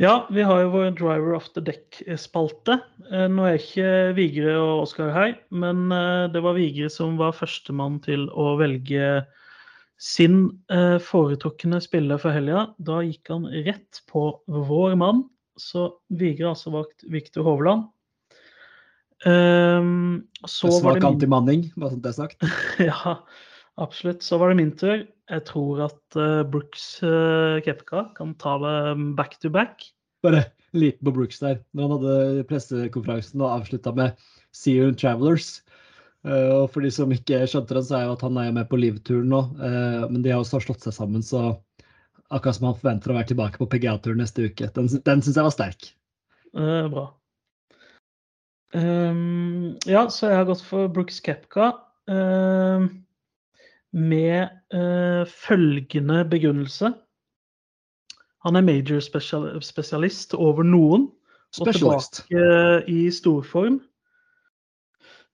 Ja, 0.00 0.26
vi 0.32 0.40
har 0.40 0.62
jo 0.62 0.70
vår 0.72 0.94
Driver 0.96 1.34
of 1.36 1.50
the 1.52 1.60
Deck-spalte. 1.60 2.78
Eh, 3.10 3.26
Nå 3.28 3.44
er 3.44 3.58
ikke 3.58 3.90
Vigre 4.16 4.54
og 4.56 4.86
Oskar 4.86 5.12
her, 5.12 5.34
men 5.52 5.92
eh, 5.92 6.24
det 6.32 6.40
var 6.40 6.56
Vigre 6.56 6.88
som 6.88 7.18
var 7.20 7.36
førstemann 7.36 7.98
til 8.06 8.24
å 8.32 8.54
velge 8.56 9.26
sin 10.00 10.46
eh, 10.72 10.96
foretrukne 11.04 11.80
spiller 11.84 12.20
for 12.20 12.32
helga. 12.34 12.70
Da 12.80 13.02
gikk 13.04 13.28
han 13.32 13.46
rett 13.66 14.00
på 14.10 14.30
vår 14.48 14.96
mann, 15.00 15.26
så 15.60 15.90
Vigre 16.08 16.54
altså 16.54 16.72
valgt 16.72 17.04
Viktor 17.12 17.44
Hovland. 17.44 17.88
Um, 19.28 20.22
så 20.48 20.70
var 20.70 20.78
Svak 20.78 20.94
det 20.94 21.02
min 21.02 21.08
antimanning, 21.10 21.64
bare 21.76 21.92
sånn 21.92 22.04
det 22.04 22.12
er 22.14 22.16
sagt. 22.16 22.46
Ja, 22.90 23.18
absolutt. 23.76 24.24
Så 24.24 24.40
var 24.40 24.52
det 24.52 24.60
min 24.62 24.72
tur. 24.80 25.04
Jeg 25.30 25.44
tror 25.46 25.84
at 25.90 26.16
uh, 26.16 26.40
Brooks 26.48 26.86
uh, 27.04 27.60
Kepka 27.66 28.06
kan 28.16 28.32
ta 28.40 28.56
det 28.62 28.78
back 29.18 29.36
to 29.44 29.52
back. 29.52 29.84
Bare 30.24 30.46
lite 30.72 30.80
liten 30.80 31.04
på 31.04 31.14
Brooks 31.18 31.44
der. 31.44 31.60
Når 31.76 31.84
han 31.84 31.92
hadde 31.98 32.48
pressekonferansen 32.48 33.44
og 33.44 33.52
avslutta 33.58 33.92
med 33.92 34.16
'See 34.52 34.80
you 34.80 34.88
in 34.88 34.96
Travelers'. 34.96 35.60
Eh, 36.26 36.50
og 36.52 36.68
for 36.74 36.84
de 36.84 36.90
som 36.92 37.12
ikke 37.14 37.42
skjønte 37.48 37.76
det, 37.76 37.84
så 37.88 37.96
er 37.98 38.06
jo 38.06 38.16
at 38.16 38.24
han 38.26 38.38
er 38.42 38.52
med 38.56 38.68
på 38.70 38.80
livturen 38.80 39.30
nå. 39.32 39.40
eh, 39.56 40.02
men 40.10 40.24
de 40.24 40.34
har 40.34 40.42
også 40.42 40.60
slått 40.64 40.84
seg 40.84 40.96
sammen, 40.96 41.24
så 41.24 41.54
akkurat 42.30 42.58
som 42.58 42.68
han 42.70 42.78
forventer 42.78 43.12
å 43.12 43.16
være 43.16 43.32
tilbake 43.32 43.60
på 43.60 43.68
PGA-turen 43.72 44.20
neste 44.22 44.50
uke. 44.50 44.68
Den, 44.76 44.90
den 45.06 45.24
syns 45.24 45.40
jeg 45.40 45.48
var 45.48 45.56
sterk. 45.56 45.92
Eh, 46.54 46.86
bra. 46.92 47.08
Um, 48.70 49.78
ja, 49.82 50.04
så 50.14 50.28
jeg 50.30 50.38
har 50.38 50.46
gått 50.46 50.62
for 50.62 50.86
Brooks 50.94 51.16
Kepka 51.26 51.72
ehm, 52.06 52.84
med 53.90 54.52
uh, 54.70 55.26
følgende 55.26 56.20
begrunnelse. 56.30 56.92
Han 58.46 58.56
er 58.56 58.62
major 58.62 59.02
spesialist 59.02 60.36
over 60.38 60.62
noen. 60.62 61.08
Og 61.58 61.66
Specialist. 61.66 62.22
tilbake 62.28 62.84
i 62.94 63.08
storform. 63.10 63.80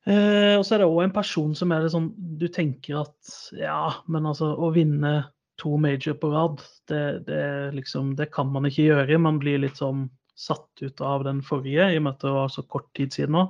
Eh, 0.06 0.54
og 0.54 0.62
så 0.62 0.76
er 0.76 0.82
det 0.84 0.90
òg 0.90 1.00
en 1.02 1.14
person 1.14 1.54
som 1.58 1.72
er 1.74 1.82
litt 1.82 1.90
sånn 1.90 2.12
Du 2.38 2.46
tenker 2.54 3.00
at 3.00 3.30
ja, 3.58 3.90
men 4.06 4.28
altså 4.30 4.52
å 4.54 4.68
vinne 4.70 5.16
to 5.58 5.72
major 5.80 6.14
på 6.20 6.30
rad, 6.30 6.60
det, 6.86 7.26
det, 7.26 7.42
liksom, 7.74 8.12
det 8.18 8.28
kan 8.34 8.50
man 8.52 8.68
ikke 8.68 8.90
gjøre. 8.90 9.18
Man 9.18 9.40
blir 9.40 9.62
litt 9.62 9.80
sånn 9.80 10.06
satt 10.36 10.82
ut 10.84 11.00
av 11.00 11.24
den 11.24 11.40
forrige, 11.44 11.88
i 11.90 11.96
og 11.96 12.04
med 12.04 12.18
at 12.18 12.26
det 12.26 12.34
var 12.34 12.52
så 12.52 12.64
kort 12.68 12.90
tid 12.96 13.14
siden 13.16 13.38
nå. 13.38 13.46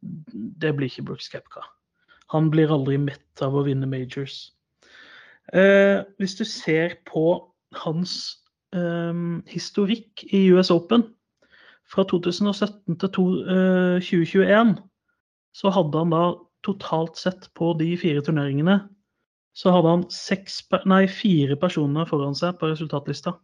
Det 0.00 0.72
blir 0.74 0.88
ikke 0.88 1.04
Brooks 1.10 1.28
Kepka. 1.30 1.66
Han 2.32 2.48
blir 2.50 2.72
aldri 2.72 2.96
mett 2.98 3.44
av 3.44 3.54
å 3.54 3.66
vinne 3.66 3.86
majors. 3.86 4.46
Eh, 5.52 6.00
hvis 6.16 6.38
du 6.38 6.46
ser 6.48 6.96
på 7.08 7.26
hans 7.84 8.14
eh, 8.72 9.12
historikk 9.52 10.24
i 10.32 10.46
US 10.56 10.72
Open 10.72 11.04
fra 11.92 12.06
2017 12.08 12.96
til 12.96 13.12
to, 13.12 13.26
eh, 13.44 14.00
2021, 14.00 14.78
så 15.56 15.72
hadde 15.74 15.98
han 15.98 16.12
da 16.14 16.24
totalt 16.64 17.18
sett 17.18 17.48
på 17.58 17.72
de 17.78 17.90
fire 18.00 18.22
turneringene 18.24 18.80
så 19.52 19.72
hadde 19.74 19.92
han 19.92 20.02
seks, 20.12 20.62
nei, 20.88 21.04
fire 21.10 21.56
personer 21.60 22.08
foran 22.08 22.36
seg 22.36 22.56
på 22.60 22.70
resultatlista. 22.70 23.36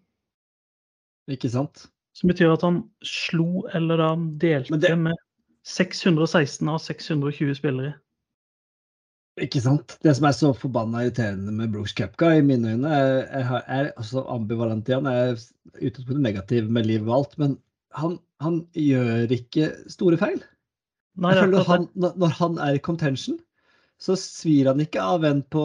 Ikke 1.28 1.50
sant? 1.52 1.86
Som 2.16 2.32
betyr 2.32 2.54
at 2.54 2.64
han 2.64 2.82
slo 3.04 3.66
eller 3.76 4.00
da 4.00 4.12
delte 4.16 4.80
det- 4.80 4.96
med 4.98 5.16
616 5.68 6.68
av 6.68 6.78
620 6.80 7.54
spillere. 7.54 7.94
Ikke 9.38 9.60
sant? 9.60 9.98
Det 10.02 10.16
som 10.16 10.24
er 10.24 10.32
så 10.32 10.52
forbanna 10.56 11.04
irriterende 11.04 11.52
med 11.52 11.70
Brooks 11.70 11.92
Kepka, 11.92 12.38
i 12.38 12.42
mine 12.42 12.72
øyne, 12.72 12.88
er, 12.88 13.28
er, 13.28 13.62
er 13.68 13.92
altså 13.96 14.24
ambivalent 14.26 14.88
igjen. 14.88 15.04
Jeg 15.04 15.28
er 15.28 15.36
utgangspunktet 15.86 16.22
negativ 16.24 16.70
med 16.70 16.86
livet 16.86 17.08
og 17.08 17.14
alt, 17.14 17.38
men 17.38 17.58
han, 17.94 18.18
han 18.40 18.66
gjør 18.74 19.30
ikke 19.30 19.68
store 19.88 20.16
feil. 20.16 20.42
Føler 21.18 21.64
han, 21.72 21.88
når- 21.98 22.16
når 22.22 22.34
han 22.38 22.58
er 22.58 22.74
i 22.78 22.82
contention, 22.84 23.38
så 23.98 24.14
svir 24.18 24.68
han 24.70 24.78
ikke 24.84 25.02
av 25.02 25.24
en 25.26 25.42
på 25.42 25.62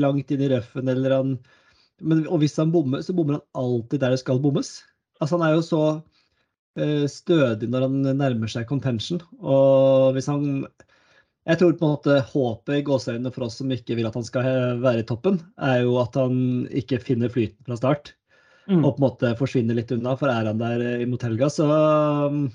langt 0.00 0.30
inn 0.32 0.40
i 0.46 0.48
røffen, 0.54 0.88
eller 0.88 1.12
han 1.18 1.38
men, 2.00 2.26
Og 2.28 2.40
hvis 2.42 2.56
han 2.60 2.72
bommer, 2.72 3.00
så 3.04 3.14
bommer 3.16 3.38
han 3.38 3.44
alltid 3.56 4.00
der 4.00 4.10
det 4.12 4.20
skal 4.20 4.40
bommes. 4.40 4.82
Altså, 5.20 5.38
han 5.38 5.46
er 5.48 5.54
jo 5.56 5.62
så 5.64 5.80
uh, 6.76 7.06
stødig 7.08 7.68
når 7.72 7.86
han 7.86 8.18
nærmer 8.18 8.48
seg 8.52 8.66
contention. 8.68 9.20
Og 9.40 10.12
hvis 10.16 10.26
han 10.28 10.66
Jeg 11.46 11.58
tror 11.60 11.72
på 11.78 11.86
en 11.86 11.92
måte 11.94 12.16
håpet 12.32 12.80
i 12.80 12.82
gåseøynene 12.82 13.30
for 13.32 13.46
oss 13.46 13.56
som 13.60 13.70
ikke 13.70 13.94
vil 13.96 14.06
at 14.08 14.16
han 14.18 14.24
skal 14.26 14.42
eh, 14.50 14.80
være 14.82 15.04
i 15.04 15.06
toppen, 15.06 15.36
er 15.62 15.84
jo 15.84 15.92
at 16.02 16.16
han 16.18 16.66
ikke 16.74 16.98
finner 17.04 17.28
flyten 17.32 17.64
fra 17.68 17.76
start 17.78 18.14
Mm. 18.68 18.80
og 18.84 18.96
på 18.96 18.98
en 18.98 19.04
måte 19.04 19.28
forsvinner 19.38 19.76
litt 19.78 19.92
unna. 19.94 20.16
For 20.18 20.26
er 20.26 20.48
han 20.50 20.58
der 20.58 20.80
i 20.82 21.02
imot 21.04 21.22
helga, 21.22 21.46
så 21.46 21.68
um, 22.26 22.48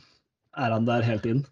er 0.60 0.74
han 0.76 0.84
der 0.90 1.06
helt 1.08 1.24
inn. 1.26 1.46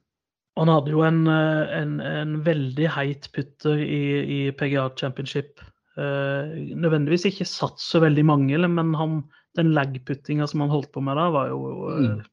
Han 0.57 0.67
hadde 0.71 0.91
jo 0.91 1.03
en, 1.05 1.27
eh, 1.27 1.73
en, 1.77 1.99
en 2.01 2.39
veldig 2.43 2.87
heit 2.95 3.29
putter 3.35 3.77
i, 3.79 3.99
i 4.23 4.39
PGA 4.51 4.89
Championship. 4.99 5.61
Eh, 5.99 6.73
nødvendigvis 6.75 7.27
ikke 7.29 7.45
satt 7.47 7.79
så 7.79 8.01
veldig 8.03 8.25
mange, 8.25 8.57
men 8.67 8.93
han, 8.97 9.23
den 9.59 9.73
lag-puttinga 9.75 10.47
som 10.47 10.61
han 10.65 10.73
holdt 10.73 10.91
på 10.95 11.03
med 11.05 11.15
da, 11.19 11.29
var 11.31 11.49
jo 11.53 11.61
Mm. 11.99 12.19
eh, 12.19 12.25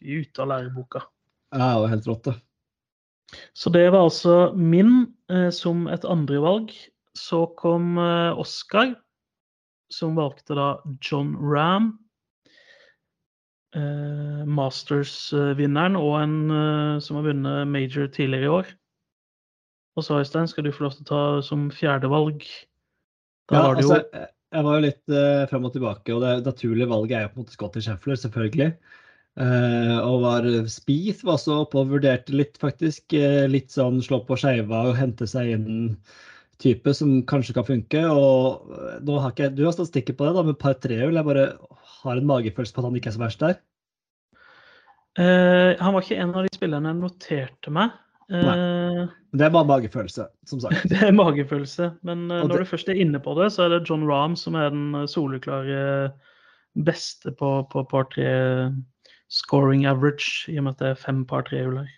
ute 0.00 0.42
av 0.42 0.48
læreboka. 0.48 1.02
Ja, 1.52 1.74
det 1.74 1.80
var 1.82 1.88
helt 1.92 2.06
rått, 2.08 2.24
det. 2.24 2.36
Så 3.54 3.70
det 3.70 3.86
var 3.92 4.08
altså 4.08 4.52
min 4.56 5.14
eh, 5.30 5.50
som 5.54 5.86
et 5.88 6.04
andrevalg. 6.04 6.72
Så 7.14 7.44
kom 7.58 7.98
eh, 7.98 8.38
Oscar, 8.38 8.94
som 9.90 10.16
valgte 10.16 10.54
da 10.58 10.68
John 11.02 11.36
Ram. 11.38 11.98
Eh, 13.70 14.42
Masters-vinneren 14.50 15.94
og 15.98 16.16
en 16.18 16.36
eh, 16.50 16.94
som 17.04 17.20
har 17.20 17.28
vunnet 17.28 17.68
major 17.70 18.08
tidligere 18.10 18.48
i 18.48 18.54
år. 18.56 18.72
Og 19.98 20.06
så 20.06 20.18
Øystein, 20.18 20.48
skal 20.50 20.66
du 20.66 20.72
få 20.74 20.86
lov 20.86 20.96
til 20.96 21.06
å 21.06 21.10
ta 21.10 21.22
som 21.46 21.68
fjerdevalg. 21.74 22.42
Ja, 23.50 23.62
var 23.66 23.76
det 23.78 23.84
jo 23.84 23.92
altså, 23.94 24.26
jeg- 24.50 24.64
var 24.64 24.74
jo 24.74 24.82
litt 24.86 25.14
uh, 25.14 25.46
frem 25.50 25.66
og 25.66 25.72
tilbake, 25.74 26.14
og 26.14 26.22
det 26.22 26.46
naturlige 26.46 26.90
valget 26.90 27.16
er 27.16 27.22
jo 27.22 27.28
på 27.28 27.38
en 27.38 27.44
måte 27.44 27.54
Scotty 27.54 27.82
Scheffler, 27.84 28.18
selvfølgelig. 28.18 28.72
Uh, 29.38 29.98
og 30.02 30.16
var 30.24 30.48
Spieth 30.66 31.22
var 31.26 31.38
så 31.38 31.60
oppe 31.62 31.78
og 31.78 31.92
vurderte 31.92 32.34
litt, 32.34 32.58
faktisk. 32.58 33.14
Uh, 33.14 33.46
litt 33.50 33.70
sånn 33.70 34.02
slå 34.02 34.22
på 34.26 34.38
skeiva 34.38 34.88
og 34.90 34.98
hente 34.98 35.26
seg 35.30 35.54
inn 35.54 35.70
type 36.60 36.92
som 36.96 37.16
kanskje 37.28 37.56
kan 37.56 37.66
funke. 37.66 38.02
Og 38.12 38.70
eh, 38.76 39.00
nå 39.06 39.18
har 39.22 39.32
ikke 39.34 39.50
Du 39.56 39.64
har 39.66 39.74
statistikker 39.76 40.16
på 40.18 40.28
det, 40.28 40.36
da, 40.36 40.44
med 40.46 40.60
par 40.60 40.76
trehjul. 40.80 41.16
Jeg 41.16 41.26
bare 41.26 41.46
har 42.02 42.20
en 42.20 42.28
magefølelse 42.28 42.76
på 42.76 42.82
at 42.82 42.88
han 42.90 43.00
ikke 43.00 43.12
er 43.12 43.16
så 43.16 43.24
verst 43.24 43.44
der. 43.44 43.58
Uh, 45.18 45.74
Han 45.80 45.96
var 45.96 46.04
ikke 46.04 46.20
en 46.22 46.36
av 46.38 46.46
de 46.46 46.54
spillerne 46.54 46.92
jeg 46.92 47.00
noterte 47.00 47.72
meg. 47.74 47.96
Uh, 48.30 48.44
Nei. 48.46 49.06
det 49.34 49.42
er 49.48 49.54
bare 49.56 49.66
magefølelse, 49.66 50.28
som 50.46 50.60
sagt. 50.62 50.84
Det 50.92 51.00
er 51.02 51.16
magefølelse. 51.16 51.90
Men 52.06 52.28
uh, 52.30 52.44
når 52.44 52.52
det- 52.52 52.60
du 52.62 52.70
først 52.70 52.92
er 52.92 53.00
inne 53.02 53.18
på 53.22 53.34
det, 53.40 53.50
så 53.52 53.66
er 53.66 53.74
det 53.74 53.88
John 53.90 54.06
Rahm 54.06 54.36
som 54.38 54.54
er 54.54 54.70
den 54.70 54.94
eh, 54.94 55.08
soleklare 55.10 56.12
beste 56.86 57.32
på, 57.34 57.50
på 57.72 57.82
par 57.90 58.06
tre 58.14 58.70
scoring 59.30 59.82
average, 59.86 60.46
i 60.50 60.58
og 60.58 60.64
med 60.64 60.76
at 60.76 60.78
det 60.82 60.88
er 60.92 61.02
fem 61.02 61.24
par 61.26 61.42
tre-hull 61.46 61.80
her. 61.82 61.90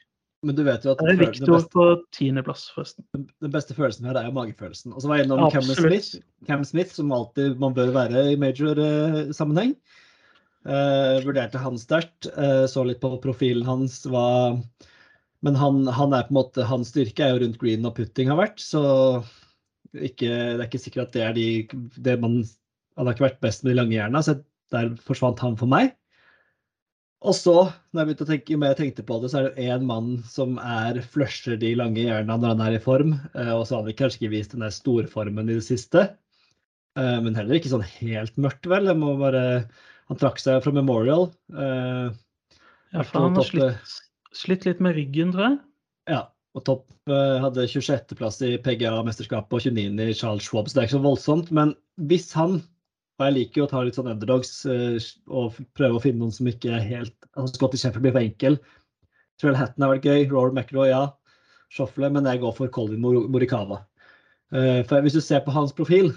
Men 0.42 0.57
du 0.59 0.62
vet 0.66 0.83
jo 0.83 0.92
at 0.92 1.02
Det 1.02 1.12
er 1.12 1.18
Victor 1.20 1.52
beste, 1.55 1.70
på 1.70 1.85
tiendeplass, 2.16 2.64
forresten. 2.74 3.05
den 3.14 3.52
beste 3.55 3.76
følelsen 3.76 4.09
her 4.09 4.18
er 4.18 4.26
jo 4.26 4.35
magefølelsen. 4.35 4.94
Og 4.94 5.02
så 5.02 5.11
var 5.11 5.20
jeg 5.20 5.28
innom 5.28 5.44
Cam 5.55 5.68
Smith, 5.68 6.16
Cam 6.48 6.64
Smith, 6.66 6.94
som 6.96 7.12
alltid 7.14 7.61
man 7.62 7.76
bør 7.76 7.92
være 7.94 8.24
i 8.33 8.38
major-sammenheng. 8.40 9.76
Uh, 10.66 11.22
vurderte 11.22 11.62
han 11.62 11.78
sterkt. 11.78 12.26
Uh, 12.35 12.66
så 12.70 12.83
litt 12.87 13.02
på 13.02 13.12
profilen 13.22 13.66
hans. 13.68 14.00
Var, 14.11 14.59
men 15.46 15.59
han, 15.59 15.87
han 15.87 16.18
er 16.18 16.26
på 16.26 16.35
en 16.35 16.40
måte, 16.40 16.66
hans 16.66 16.90
styrke 16.90 17.22
er 17.22 17.37
jo 17.37 17.44
rundt 17.44 17.62
green 17.62 17.87
og 17.87 17.94
putting 18.00 18.35
har 18.35 18.42
vært. 18.42 18.59
Så 18.62 18.83
ikke, 19.94 20.26
det 20.26 20.59
er 20.59 20.66
ikke 20.66 20.83
sikkert 20.83 21.11
at 21.11 21.18
det 21.18 21.26
er 21.28 21.38
de 21.38 21.48
det 22.02 22.18
man, 22.18 22.40
Han 22.98 23.07
har 23.07 23.14
ikke 23.14 23.28
vært 23.31 23.42
best 23.44 23.62
med 23.62 23.76
de 23.76 23.78
lange 23.78 23.94
jerna, 23.94 24.26
så 24.26 24.40
der 24.74 24.90
forsvant 25.07 25.38
han 25.44 25.55
for 25.61 25.70
meg. 25.70 25.94
Og 27.23 27.35
så, 27.39 27.53
når 27.95 28.01
jeg 28.01 28.09
begynte 28.09 28.25
å 28.25 28.31
tenke, 28.33 28.57
mer 28.59 28.73
jeg 28.73 28.79
tenkte 28.81 29.05
på 29.07 29.17
det, 29.23 29.29
så 29.31 29.39
er 29.39 29.45
det 29.55 29.67
én 29.71 29.85
mann 29.87 30.09
som 30.27 30.57
er 30.59 30.99
flusher 31.13 31.55
de 31.61 31.71
lange 31.79 32.03
hjernene 32.03 32.41
når 32.43 32.55
han 32.57 32.63
er 32.67 32.77
i 32.79 32.83
form. 32.83 33.13
eh, 33.39 33.53
Og 33.55 33.63
så 33.69 33.77
har 33.79 33.87
han 33.87 33.95
kanskje 33.99 34.19
ikke 34.25 34.33
vist 34.35 34.57
den 34.57 34.65
der 34.65 34.75
storformen 34.75 35.51
i 35.53 35.59
det 35.61 35.67
siste. 35.69 36.03
Eh, 36.99 37.19
Men 37.23 37.37
heller 37.39 37.61
ikke 37.61 37.71
sånn 37.71 37.87
helt 37.87 38.35
mørkt, 38.43 38.67
vel. 38.67 38.91
Jeg 38.91 38.99
må 38.99 39.15
bare, 39.21 39.69
han 40.11 40.19
trakk 40.19 40.43
seg 40.43 40.59
fra 40.65 40.75
Memorial. 40.75 41.31
eh, 41.55 42.11
Ja, 42.93 43.03
for 43.07 43.29
han 43.29 43.39
har 43.39 43.47
slitt, 43.49 43.95
slitt 44.37 44.67
litt 44.67 44.81
med 44.81 44.97
ryggen, 44.99 45.31
tror 45.33 45.47
jeg. 45.47 45.59
Ja, 46.11 46.23
og 46.59 46.65
topp 46.67 46.91
hadde 47.09 47.65
26.-plass 47.71 48.43
i 48.45 48.59
PGA-mesterskapet 48.59 49.55
og 49.57 49.63
29. 49.65 50.11
i 50.11 50.13
Charles 50.19 50.45
Schwab, 50.45 50.69
så 50.69 50.75
det 50.75 50.83
er 50.83 50.89
ikke 50.91 50.99
så 50.99 51.07
voldsomt. 51.07 51.51
Men 51.55 51.73
hvis 52.11 52.33
han, 52.37 52.59
og 53.23 53.29
jeg 53.29 53.37
liker 53.37 53.61
jo 53.61 53.65
å 53.69 53.71
ta 53.71 53.81
litt 53.87 53.97
sånn 53.99 54.11
underdogs 54.11 54.51
eh, 54.67 54.97
og 55.31 55.59
prøve 55.79 55.99
å 55.99 56.03
finne 56.03 56.19
noen 56.25 56.35
som 56.35 56.49
ikke 56.51 56.73
er 56.75 56.83
helt 56.89 57.15
altså 57.39 57.55
Scotty 57.55 57.79
Sheffield 57.79 58.03
blir 58.05 58.15
for 58.17 58.25
enkel. 58.27 58.59
Trell 59.41 59.57
Hatton 59.57 59.87
har 59.87 59.95
vært 59.95 60.09
gøy, 60.11 60.27
Roar 60.33 60.51
McRoy, 60.53 60.91
ja. 60.91 61.05
Shuffle, 61.73 62.11
men 62.13 62.27
jeg 62.29 62.43
går 62.43 62.53
for 62.59 62.69
Colin 62.75 63.01
Mor- 63.01 63.29
Morikawa. 63.33 63.79
Eh, 64.53 64.83
For 64.85 65.01
hvis 65.01 65.15
du 65.17 65.23
ser 65.25 65.41
på 65.47 65.55
hans 65.55 65.73
profil, 65.73 66.11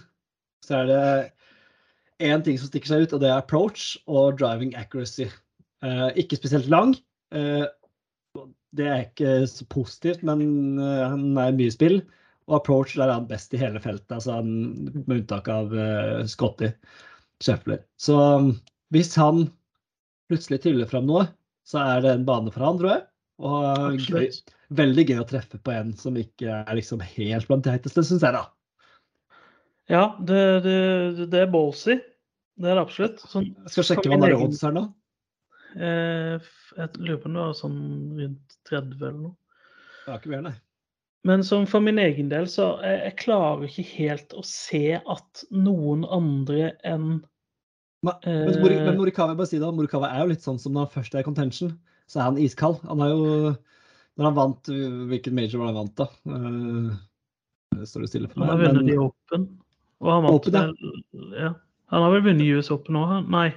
så 0.65 0.81
er 0.81 0.89
det 0.89 2.25
én 2.25 2.43
ting 2.43 2.57
som 2.59 2.67
stikker 2.67 2.91
seg 2.91 3.05
ut, 3.05 3.13
og 3.15 3.21
det 3.23 3.29
er 3.29 3.37
approach 3.39 3.93
og 4.09 4.35
driving 4.41 4.73
accuracy. 4.75 5.29
Eh, 5.85 6.09
ikke 6.19 6.41
spesielt 6.41 6.67
lang. 6.73 6.95
Det 8.75 8.85
er 8.91 9.05
ikke 9.05 9.45
så 9.47 9.63
positivt, 9.71 10.23
men 10.27 10.77
han 10.79 11.37
er 11.39 11.55
mye 11.55 11.71
spill. 11.71 12.01
Og 12.45 12.59
approach 12.59 12.93
der 12.97 13.07
er 13.09 13.15
han 13.17 13.27
best 13.29 13.53
i 13.53 13.59
hele 13.61 13.79
feltet, 13.81 14.11
altså 14.19 14.39
med 14.45 15.09
unntak 15.15 15.47
av 15.49 15.71
uh, 15.73 16.21
Scotty 16.29 16.69
Scheffler. 17.41 17.79
Så 17.97 18.13
um, 18.37 18.51
hvis 18.93 19.15
han 19.17 19.47
plutselig 20.29 20.61
tyller 20.63 20.85
fram 20.89 21.07
noe, 21.09 21.25
så 21.65 21.81
er 21.81 22.03
det 22.05 22.11
en 22.19 22.25
bane 22.27 22.53
for 22.53 22.61
han, 22.67 22.77
tror 22.81 22.91
jeg. 22.91 23.05
Og 23.45 23.97
gøy, 24.05 24.27
veldig 24.77 25.05
gøy 25.09 25.17
å 25.23 25.25
treffe 25.27 25.57
på 25.65 25.73
en 25.73 25.89
som 25.99 26.15
ikke 26.21 26.61
er 26.61 26.77
liksom 26.77 27.01
helt 27.03 27.49
blant 27.49 27.65
de 27.65 27.73
heiteste, 27.73 28.03
syns 28.05 28.23
jeg, 28.23 28.37
da. 28.37 28.45
Ja, 29.91 30.03
det, 30.25 30.43
det, 30.65 30.77
det 31.33 31.41
er 31.43 31.49
ballsy. 31.53 31.97
Det 32.55 32.69
er 32.71 32.77
det 32.77 32.85
absolutt. 32.85 33.19
Sånn, 33.27 33.49
Jeg 33.65 33.73
skal 33.73 33.89
sjekke 33.89 34.05
hva 34.07 34.15
han 34.15 34.23
har 34.23 34.31
er 34.31 34.37
egen- 34.37 34.47
odds 34.53 34.61
her 34.65 34.73
nå. 34.77 34.85
eh, 35.75 36.47
jeg 36.77 37.01
lurer 37.01 37.19
på 37.25 37.29
om 37.29 37.35
det 37.35 37.43
var 37.43 37.57
sånn 37.59 37.81
rundt 38.21 38.55
30 38.69 38.95
eller 39.01 39.19
noe. 39.25 39.35
Det 40.05 40.13
er 40.13 40.21
ikke 40.21 40.31
mer, 40.37 40.45
nei. 40.47 40.55
Men 41.25 41.43
som 41.43 41.65
for 41.65 41.81
min 41.81 41.97
egen 41.99 42.29
del, 42.29 42.45
så 42.51 42.75
jeg, 42.85 42.99
jeg 43.01 43.17
klarer 43.23 43.65
ikke 43.65 43.85
helt 43.95 44.35
å 44.37 44.43
se 44.45 44.99
at 44.99 45.45
noen 45.49 46.05
andre 46.13 46.75
enn 46.85 47.07
Men, 48.05 48.19
men, 48.21 48.59
Mori, 48.61 48.75
men 48.77 48.91
Eh. 48.91 48.97
Morikawa, 48.99 49.33
bare 49.33 49.49
si 49.49 49.57
det, 49.57 49.71
Morikawa 49.73 50.11
er 50.13 50.21
jo 50.21 50.29
litt 50.35 50.45
sånn 50.45 50.59
som 50.61 50.75
når 50.75 50.85
han 50.85 50.93
først 50.99 51.15
er 51.15 51.23
i 51.23 51.25
contention, 51.25 51.71
så 52.05 52.19
er 52.19 52.27
han 52.27 52.37
iskald. 52.37 52.77
Han 52.85 53.01
er 53.01 53.13
jo 53.15 53.29
Når 54.15 54.27
han 54.29 54.35
vant 54.37 54.69
Hvilken 55.09 55.33
major 55.35 55.59
var 55.59 55.71
han 55.71 55.79
vant, 55.79 55.95
da? 55.97 56.05
Eh, 56.29 56.91
det 57.79 57.89
står 57.89 58.05
det 58.05 58.11
stille 58.11 58.29
for 58.29 58.43
meg. 58.43 58.51
Han 58.51 58.59
har 58.59 58.67
vunnet 58.67 58.91
de 58.91 58.99
Open. 59.01 59.47
Og 60.05 60.11
han 60.13 60.27
vant 60.27 60.37
Open, 60.37 60.59
ja. 60.61 61.31
ja. 61.41 61.49
Han 61.93 62.05
har 62.05 62.13
vel 62.13 62.23
vunnet 62.29 62.53
US 62.53 62.69
Open 62.75 63.01
òg? 63.01 63.15
Nei, 63.33 63.47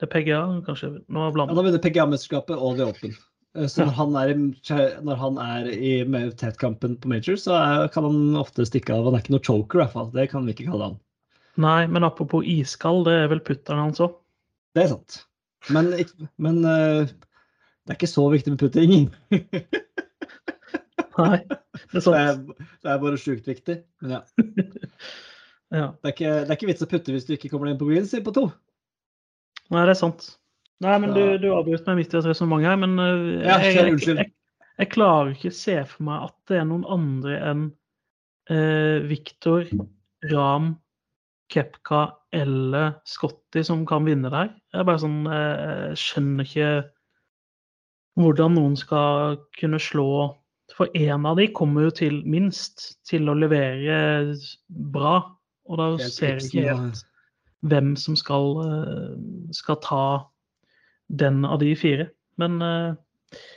det 0.00 0.08
er 0.08 0.12
PGA 0.16 0.40
kanskje? 0.64 0.94
Nå 1.12 1.26
har 1.26 1.36
Han 1.36 1.60
har 1.60 1.68
vunnet 1.68 1.84
PGA-mesterskapet 1.84 2.56
og 2.56 2.80
The 2.80 2.88
Open. 2.88 3.14
Eh, 3.58 3.66
Så 3.68 3.84
når 3.84 3.96
han 3.98 4.14
er 4.16 4.32
i, 4.32 4.36
når 5.04 5.18
han 5.20 5.38
er 5.42 5.66
i 5.72 5.92
tetkampen 6.40 6.96
på 7.02 7.10
major, 7.12 7.36
så 7.40 7.56
er, 7.58 7.88
kan 7.92 8.06
han 8.08 8.36
ofte 8.40 8.64
stikke 8.68 8.94
av. 8.94 9.04
Han 9.10 9.18
er 9.18 9.24
ikke 9.24 9.34
noe 9.36 9.44
choker, 9.44 9.78
i 9.78 9.82
hvert 9.84 9.96
fall. 9.96 10.08
Det 10.14 10.28
kan 10.32 10.46
vi 10.48 10.54
ikke 10.56 10.68
kalle 10.70 10.90
han. 10.92 11.00
Nei, 11.60 11.82
men 11.92 12.06
apropos 12.06 12.46
iskald, 12.48 13.04
det 13.10 13.18
er 13.24 13.28
vel 13.28 13.42
putteren 13.44 13.82
hans 13.88 14.00
òg. 14.00 14.14
Det 14.72 14.86
er 14.86 14.92
sant. 14.94 15.18
Men, 15.70 15.90
men 16.40 16.62
eh, 16.64 17.10
det 17.12 17.92
er 17.92 17.98
ikke 17.98 18.08
så 18.10 18.24
viktig 18.32 18.54
med 18.54 18.62
putting. 18.62 19.10
Nei, 21.18 21.36
det 21.44 21.58
er 21.58 21.92
Det 21.92 22.02
sant. 22.06 22.16
er, 22.16 22.40
det 22.80 22.88
er 22.94 23.02
bare 23.04 23.18
sjukt 23.20 23.48
viktig. 23.52 23.82
Men 24.02 24.16
ja. 24.18 24.22
Ja. 25.72 25.86
Det 26.04 26.10
er, 26.10 26.12
ikke, 26.12 26.30
det 26.44 26.50
er 26.50 26.56
ikke 26.58 26.66
vits 26.68 26.84
å 26.84 26.86
putte 26.90 27.12
hvis 27.14 27.24
du 27.24 27.30
ikke 27.32 27.48
kommer 27.48 27.64
deg 27.70 27.72
inn 27.72 27.78
på 27.80 27.86
green, 27.88 28.04
sier 28.04 28.20
på 28.26 28.32
to. 28.36 28.42
Nei, 29.72 29.86
det 29.88 29.94
er 29.94 29.96
sant. 30.02 30.26
Nei, 30.82 30.96
men 30.98 31.12
du, 31.14 31.22
du 31.38 31.50
avbrøt 31.54 31.86
meg 31.86 32.00
midt 32.00 32.14
i 32.14 32.18
et 32.18 32.26
resonnement 32.26 32.64
her, 32.66 32.78
men 32.80 32.98
uh, 32.98 33.42
jeg, 33.44 33.74
jeg, 33.76 33.98
jeg, 34.08 34.30
jeg 34.80 34.90
klarer 34.90 35.34
ikke 35.34 35.52
se 35.54 35.76
for 35.86 36.08
meg 36.08 36.28
at 36.28 36.36
det 36.50 36.58
er 36.58 36.68
noen 36.68 36.86
andre 36.90 37.38
enn 37.50 37.66
eh, 38.50 39.02
Viktor, 39.06 39.66
Ram, 40.32 40.74
Kepka 41.52 42.06
eller 42.32 42.96
Scotty 43.04 43.62
som 43.66 43.84
kan 43.86 44.06
vinne 44.08 44.32
der. 44.32 44.52
Jeg 44.72 44.88
bare 44.88 45.02
sånn 45.02 45.22
eh, 45.28 45.92
skjønner 45.98 46.48
ikke 46.48 46.70
hvordan 48.20 48.56
noen 48.58 48.76
skal 48.76 49.38
kunne 49.56 49.80
slå 49.80 50.32
For 50.72 50.88
én 50.96 51.26
av 51.28 51.36
de 51.36 51.46
kommer 51.52 51.86
jo 51.86 51.92
til 51.96 52.22
minst 52.28 52.94
til 53.08 53.28
å 53.28 53.36
levere 53.36 54.32
bra. 54.68 55.18
Og 55.68 55.78
da 55.78 55.88
ser 56.00 56.38
jeg 56.38 56.46
ikke 56.48 56.62
helt 56.70 57.02
hvem 57.68 57.92
som 58.00 58.16
skal, 58.16 58.56
eh, 58.64 59.10
skal 59.54 59.76
ta 59.84 60.04
den 61.08 61.42
av 61.48 61.58
de 61.62 61.72
fire. 61.78 62.10
Men 62.40 62.60
uh, 62.62 62.92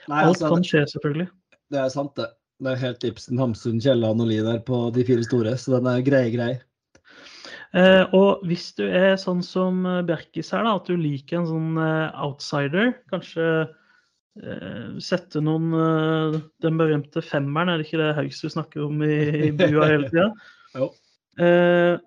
Nei, 0.09 0.21
alt 0.21 0.35
altså, 0.35 0.53
kan 0.53 0.65
skje, 0.65 0.85
selvfølgelig. 0.93 1.29
det 1.73 1.83
er 1.83 1.93
sant, 1.93 2.15
det. 2.19 2.31
Det 2.63 2.71
er 2.71 2.79
helt 2.79 3.03
Ibsen, 3.03 3.39
Hamsun, 3.41 3.81
Kielland 3.83 4.23
og 4.23 4.29
Lie 4.29 4.43
der 4.45 4.61
på 4.63 4.77
de 4.95 5.03
fire 5.03 5.25
store, 5.27 5.57
så 5.59 5.73
den 5.75 5.89
er 5.91 6.03
grei, 6.07 6.29
grei. 6.31 6.53
Eh, 7.75 8.03
og 8.15 8.45
hvis 8.47 8.69
du 8.77 8.85
er 8.87 9.17
sånn 9.19 9.41
som 9.43 9.81
eh, 9.89 10.03
Bjerkis 10.07 10.53
her, 10.55 10.63
da, 10.63 10.77
at 10.79 10.87
du 10.87 10.95
liker 10.95 11.41
en 11.41 11.49
sånn 11.49 11.81
eh, 11.83 12.21
outsider, 12.23 12.93
kanskje 13.11 13.47
eh, 13.65 14.93
sette 15.03 15.41
noen 15.43 15.75
eh, 15.75 16.37
Den 16.63 16.79
berømte 16.79 17.23
femmeren, 17.25 17.73
er 17.73 17.81
det 17.81 17.89
ikke 17.89 17.99
det 17.99 18.13
Haugstad 18.21 18.55
snakker 18.55 18.85
om 18.87 19.03
i, 19.03 19.17
i 19.49 19.51
bua 19.51 19.89
hele 19.91 20.11
tida? 20.13 20.31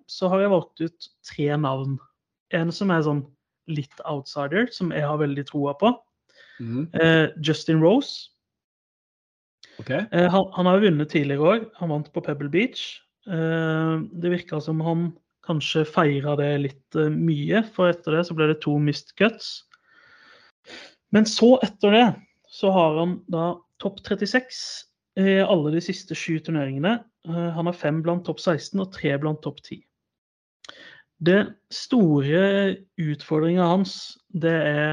Så 0.09 0.29
har 0.33 0.41
jeg 0.41 0.49
valgt 0.55 0.81
ut 0.81 1.07
tre 1.29 1.49
navn. 1.61 1.99
En 2.57 2.71
som 2.73 2.89
er 2.95 3.03
sånn 3.05 3.27
litt 3.71 4.03
outsider, 4.09 4.69
som 4.75 4.93
jeg 4.95 5.07
har 5.07 5.21
veldig 5.21 5.45
troa 5.49 5.75
på. 5.79 5.93
Mm. 6.59 6.89
Eh, 6.99 7.27
Justin 7.45 7.83
Rose. 7.85 8.31
Okay. 9.79 10.05
Eh, 10.11 10.27
han, 10.33 10.49
han 10.57 10.67
har 10.67 10.79
jo 10.79 10.89
vunnet 10.89 11.13
tidligere 11.13 11.53
òg. 11.53 11.69
Han 11.79 11.93
vant 11.95 12.11
på 12.15 12.25
Pebble 12.25 12.51
Beach. 12.53 12.99
Eh, 13.29 13.95
det 14.19 14.35
virka 14.35 14.61
som 14.65 14.81
han 14.85 15.11
kanskje 15.49 15.87
feira 15.89 16.37
det 16.39 16.51
litt 16.65 16.99
eh, 16.99 17.13
mye, 17.13 17.63
for 17.75 17.93
etter 17.93 18.19
det 18.19 18.27
så 18.29 18.37
ble 18.37 18.51
det 18.51 18.61
to 18.65 18.77
missed 18.83 19.15
cuts. 19.21 19.69
Men 21.15 21.29
så, 21.29 21.57
etter 21.65 21.95
det, 21.95 22.07
så 22.53 22.73
har 22.75 22.99
han 23.01 23.19
da 23.33 23.53
topp 23.81 24.03
36 24.05 24.61
i 25.19 25.39
alle 25.43 25.73
de 25.75 25.83
siste 25.83 26.17
sju 26.17 26.39
turneringene. 26.45 26.99
Eh, 27.29 27.49
han 27.57 27.71
har 27.71 27.77
fem 27.77 28.03
blant 28.05 28.27
topp 28.29 28.43
16 28.43 28.81
og 28.83 28.93
tre 28.95 29.15
blant 29.21 29.41
topp 29.45 29.63
10. 29.65 29.83
Det 31.25 31.39
store 31.75 32.77
utfordringa 33.01 33.65
hans, 33.67 34.19
det 34.31 34.55
er 34.55 34.91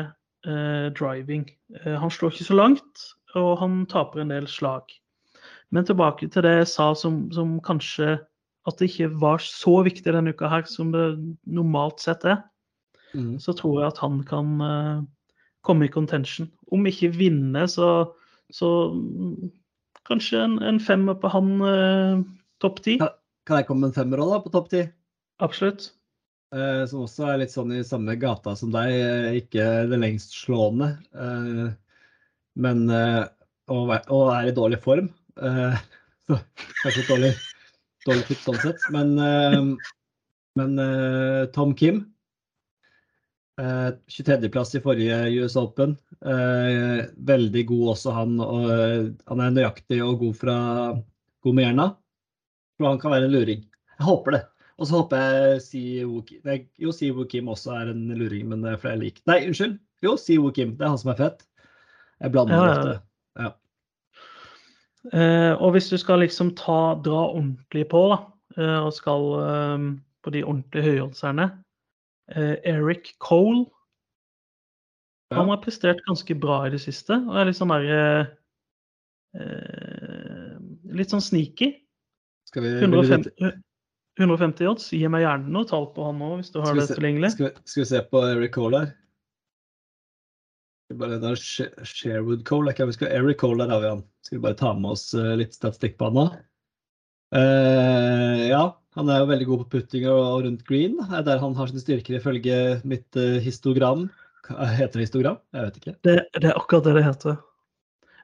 eh, 0.48 0.88
driving. 0.98 1.46
Eh, 1.84 1.96
han 2.02 2.12
slår 2.12 2.34
ikke 2.34 2.48
så 2.50 2.58
langt, 2.58 3.04
og 3.38 3.60
han 3.62 3.84
taper 3.92 4.24
en 4.24 4.34
del 4.34 4.48
slag. 4.50 4.90
Men 5.72 5.86
tilbake 5.86 6.30
til 6.32 6.46
det 6.46 6.56
jeg 6.62 6.72
sa 6.72 6.94
som, 6.98 7.26
som 7.36 7.60
kanskje 7.62 8.18
at 8.66 8.80
det 8.82 8.90
ikke 8.90 9.12
var 9.22 9.44
så 9.44 9.84
viktig 9.86 10.10
denne 10.10 10.34
uka 10.34 10.50
her 10.50 10.66
som 10.70 10.90
det 10.96 11.06
normalt 11.46 12.02
sett 12.02 12.26
er, 12.26 12.42
Mm. 13.16 13.40
så 13.40 13.54
tror 13.56 13.80
jeg 13.80 13.94
at 13.94 14.00
han 14.04 14.24
kan 14.28 14.62
eh, 14.62 15.04
komme 15.66 15.88
i 15.88 15.92
contention. 15.92 16.50
Om 16.72 16.88
ikke 16.90 17.14
vinne, 17.16 17.68
så, 17.72 18.12
så 18.54 18.72
mm, 18.94 19.52
kanskje 20.10 20.44
en, 20.44 20.58
en 20.64 20.80
femmer 20.84 21.18
på 21.22 21.32
han 21.32 21.54
eh, 21.64 22.24
topp 22.64 22.82
ti. 22.86 22.98
Kan 23.46 23.62
jeg 23.62 23.68
komme 23.70 23.86
med 23.86 23.94
en 23.94 24.00
femmer 24.00 24.24
òg, 24.24 24.34
da, 24.34 24.42
på 24.44 24.54
topp 24.56 24.72
ti? 24.74 24.84
Absolutt. 25.46 25.92
Eh, 26.56 26.86
som 26.88 27.04
også 27.04 27.26
er 27.28 27.42
litt 27.42 27.52
sånn 27.52 27.74
i 27.76 27.82
samme 27.84 28.16
gata 28.20 28.54
som 28.56 28.72
deg. 28.72 28.94
eh, 28.96 29.40
Ikke 29.42 29.66
det 29.92 30.00
lengst 30.00 30.36
slående, 30.38 30.94
eh, 31.12 31.66
men 32.56 32.86
å 33.68 34.20
er 34.32 34.48
i 34.48 34.56
dårlig 34.56 34.80
form. 34.84 35.10
Så 36.26 36.38
kanskje 36.82 37.02
et 37.02 37.10
dårlig, 37.10 37.32
dårlig 38.08 38.24
tips 38.30 38.46
sånn 38.48 38.62
sett. 38.64 38.86
Men, 38.96 39.12
men 40.56 40.80
Tom 41.54 41.74
Kim 41.78 42.00
eh, 43.60 43.92
23.-plass 44.08 44.78
i 44.80 44.82
forrige 44.86 45.20
US 45.42 45.58
Open. 45.60 45.98
Veldig 46.24 47.66
god 47.74 47.92
også 47.98 48.16
han. 48.16 48.40
Han 48.40 49.44
er 49.44 49.54
nøyaktig 49.60 50.00
og 50.06 50.24
god 50.24 50.40
fra 50.40 50.58
jerna. 51.44 51.92
Tror 52.80 52.94
han 52.94 53.04
kan 53.04 53.14
være 53.18 53.28
en 53.28 53.36
luring. 53.36 53.68
Jeg 54.00 54.08
håper 54.08 54.38
det. 54.40 54.44
Og 54.78 54.88
så 54.90 54.98
håper 55.00 55.22
jeg 55.24 55.62
Siwo 55.64 56.22
Kim 56.28 56.42
Jo, 56.84 56.92
Siwo 56.92 57.24
Kim 57.32 57.48
også 57.48 57.72
er 57.80 57.92
en 57.94 58.08
luring, 58.20 58.50
men 58.52 58.62
det 58.64 58.74
er 58.74 58.78
fordi 58.82 58.92
jeg 58.96 59.00
liker 59.06 59.22
Nei, 59.32 59.38
unnskyld. 59.48 59.78
Jo, 60.04 60.16
Siwo 60.20 60.50
Kim. 60.52 60.74
Det 60.78 60.84
er 60.84 60.92
han 60.92 60.98
som 61.00 61.12
er 61.14 61.20
fett. 61.22 61.46
Jeg 62.20 62.32
blander 62.34 62.56
Ja, 62.56 62.66
ja, 62.66 62.74
ofte. 62.74 62.96
ja. 63.40 63.52
Eh, 65.14 65.54
og 65.62 65.72
hvis 65.76 65.88
du 65.90 65.98
skal 66.02 66.20
liksom 66.26 66.50
ta, 66.58 66.96
dra 67.06 67.22
ordentlig 67.30 67.86
på, 67.92 68.02
da, 68.12 68.18
eh, 68.58 68.80
og 68.88 68.92
skal 68.98 69.28
eh, 69.46 69.86
på 70.26 70.34
de 70.34 70.42
ordentlige 70.44 70.84
høyholdserne 70.90 71.46
eh, 72.36 72.56
Eric 72.66 73.14
Cole 73.20 73.66
Ja. 75.32 75.40
Han 75.40 75.50
har 75.50 75.58
prestert 75.64 76.04
ganske 76.06 76.36
bra 76.38 76.66
i 76.68 76.70
det 76.70 76.82
siste, 76.84 77.16
og 77.28 77.38
er 77.40 77.46
litt 77.50 77.58
sånn 77.58 77.72
der 77.74 78.28
Litt 80.96 81.12
sånn 81.12 81.24
sneaky. 81.24 81.72
Skal 82.48 82.64
vi, 82.64 82.70
150, 82.80 83.32
vite- 83.36 83.56
150 84.20 84.70
odds. 84.72 84.90
Gi 84.96 85.08
meg 85.12 85.26
gjerne 85.26 85.52
noe 85.52 85.68
tall 85.68 85.90
på 85.96 86.06
han 86.08 86.22
òg, 86.24 86.38
hvis 86.40 86.54
du 86.54 86.62
har 86.62 86.72
Skal 86.72 86.80
det 86.82 86.88
se- 86.88 86.98
tilgjengelig. 87.00 87.32
skal, 87.36 87.50
vi, 87.50 87.66
skal 87.72 87.84
vi 87.84 87.90
se 87.90 88.02
på 88.12 88.22
Eric 88.30 88.54
Cole 88.56 88.84
her? 88.84 88.94
Bare, 90.96 91.18
det 91.20 91.32
er 91.34 91.40
Sherwood 91.90 92.44
Cole. 92.48 92.72
Ikke, 92.72 92.86
vi 92.88 92.96
skal, 92.96 93.10
Eric 93.12 93.40
Cole, 93.42 93.64
der 93.66 93.74
har 93.74 93.82
vi 93.82 93.90
han. 93.90 94.04
Skal 94.24 94.38
vi 94.38 94.44
bare 94.44 94.58
ta 94.60 94.74
med 94.78 94.92
oss 94.94 95.08
eh, 95.18 95.32
litt 95.40 95.56
statistikk 95.58 95.98
på 96.00 96.12
han 96.12 96.20
nå? 96.20 96.26
Uh, 97.36 98.46
ja, 98.48 98.62
han 98.96 99.10
er 99.12 99.24
jo 99.24 99.30
veldig 99.32 99.48
god 99.50 99.64
på 99.64 99.80
putting 99.80 100.06
og, 100.08 100.46
rundt 100.46 100.62
green. 100.70 100.96
Det 101.02 101.18
er 101.20 101.26
der 101.26 101.42
han 101.42 101.58
har 101.58 101.72
sine 101.72 101.82
styrker 101.82 102.20
ifølge 102.20 102.60
mitt 102.88 103.18
eh, 103.20 103.42
histogram. 103.44 104.06
Heter 104.46 105.00
det 105.02 105.08
histogram? 105.08 105.42
Jeg 105.58 105.68
vet 105.68 105.82
ikke. 105.82 105.96
Det, 106.06 106.16
det 106.38 106.52
er 106.52 106.60
akkurat 106.62 106.86
det 106.86 106.96
det 107.00 107.06
heter. 107.10 107.40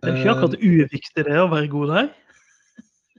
Det 0.02 0.10
er 0.10 0.20
ikke 0.22 0.36
akkurat 0.36 0.62
uviktig 0.62 1.26
det 1.28 1.38
å 1.42 1.50
være 1.50 1.70
god 1.74 1.92
der. 1.96 2.12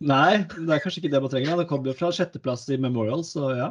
Nei, 0.02 0.42
det 0.50 0.72
er 0.74 0.80
kanskje 0.82 1.02
ikke 1.02 1.12
det 1.12 1.20
man 1.22 1.30
trenger. 1.32 1.60
Det 1.62 1.68
kommer 1.70 1.90
jo 1.92 1.96
fra 1.98 2.10
sjetteplass 2.14 2.64
i 2.74 2.78
Memorial, 2.80 3.22
så 3.26 3.52
ja. 3.56 3.68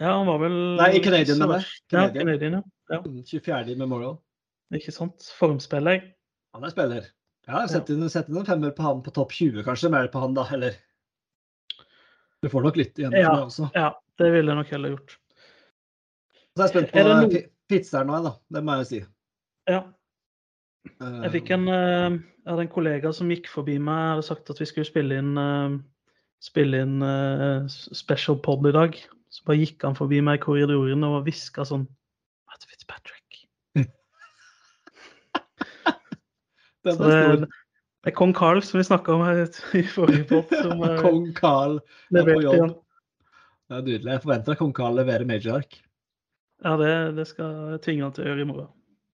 Ja, 0.00 0.12
han 0.18 0.26
var 0.28 0.40
vel 0.42 0.54
Nei, 0.76 0.90
i 0.98 1.02
Canadian, 1.04 1.38
mener 1.40 1.62
jeg. 1.62 1.82
Ja, 1.92 2.06
Canadian. 2.12 2.58
Ja. 2.92 3.00
24. 3.02 3.72
i 3.72 3.76
Memorial. 3.80 4.18
Ikke 4.76 4.92
sant. 4.94 5.24
Formspiller. 5.38 6.02
Han 6.56 6.64
er 6.66 6.72
spiller. 6.74 7.06
Ja, 7.46 7.62
sett 7.70 7.88
inn, 7.94 8.02
sett 8.10 8.28
inn 8.28 8.40
en 8.40 8.48
femmer 8.48 8.72
på 8.74 8.82
han 8.82 9.02
på 9.06 9.12
topp 9.14 9.32
20, 9.36 9.62
kanskje. 9.66 9.90
Mer 9.92 10.08
på 10.12 10.20
han, 10.24 10.34
da. 10.36 10.44
Eller 10.56 10.76
Du 12.42 12.48
får 12.52 12.64
nok 12.66 12.76
litt 12.76 12.98
igjen 12.98 13.12
for 13.14 13.22
Ja. 13.22 13.34
det 13.36 13.44
også. 13.46 13.68
Ja, 13.74 13.90
det 14.20 14.30
ville 14.34 14.52
jeg 14.52 14.60
nok 14.60 14.72
heller 14.74 14.92
gjort. 14.96 15.16
Så 16.56 16.62
er 16.62 16.66
jeg 16.66 16.72
spent 16.74 16.96
Er 16.96 17.08
det 17.08 17.30
på 17.32 17.42
pizzaen 17.72 18.06
nå, 18.10 18.18
da. 18.24 18.32
Det 18.52 18.62
må 18.64 18.76
jeg 18.76 18.84
jo 18.84 18.88
si. 18.90 19.00
Ja. 19.72 19.80
Jeg 21.00 21.32
fikk 21.34 21.50
en, 21.56 21.68
eh, 21.72 22.16
jeg 22.16 22.50
hadde 22.50 22.64
en 22.66 22.72
kollega 22.72 23.12
som 23.14 23.30
gikk 23.32 23.48
forbi 23.50 23.76
meg 23.82 23.98
og 23.98 24.12
hadde 24.14 24.26
sagt 24.28 24.50
at 24.52 24.60
vi 24.62 24.68
skulle 24.68 24.88
spille 24.88 25.18
inn, 25.20 25.36
eh, 25.40 25.76
spille 26.44 26.80
inn 26.84 27.02
eh, 27.04 27.66
special 27.70 28.38
pod 28.42 28.66
i 28.68 28.74
dag. 28.76 28.96
Så 29.32 29.44
bare 29.48 29.60
gikk 29.60 29.84
han 29.84 29.98
forbi 29.98 30.22
meg 30.24 30.38
i 30.38 30.44
korridoren 30.44 31.04
og 31.08 31.24
hviska 31.26 31.66
sånn 31.68 31.84
Matt 32.48 32.62
Fitzpatrick. 32.70 33.42
Så 36.86 36.96
det, 37.02 37.50
det 38.06 38.12
er 38.12 38.16
kong 38.16 38.34
Carl 38.36 38.62
som 38.62 38.78
vi 38.78 38.86
snakka 38.86 39.16
om 39.16 39.24
her 39.26 39.42
i 39.74 39.82
forrige 39.90 40.28
pod, 40.30 40.46
Kong 41.04 41.32
Carl 41.36 41.80
er 42.14 42.28
på 42.30 42.40
jobb. 42.44 42.76
Det 43.66 43.74
er 43.74 43.82
nydelig. 43.82 44.12
Jeg 44.12 44.22
forventer 44.22 44.54
at 44.54 44.60
kong 44.62 44.74
Carl 44.76 44.94
leverer 45.00 45.26
major 45.26 45.58
ark. 45.58 45.80
Ja, 46.64 46.76
det, 46.80 46.92
det 47.18 47.26
skal 47.28 47.72
jeg 47.74 47.82
tvinge 47.84 48.06
han 48.06 48.14
til 48.14 48.24
å 48.24 48.28
gjøre 48.30 48.44
i 48.44 48.48
morgen. 48.48 48.70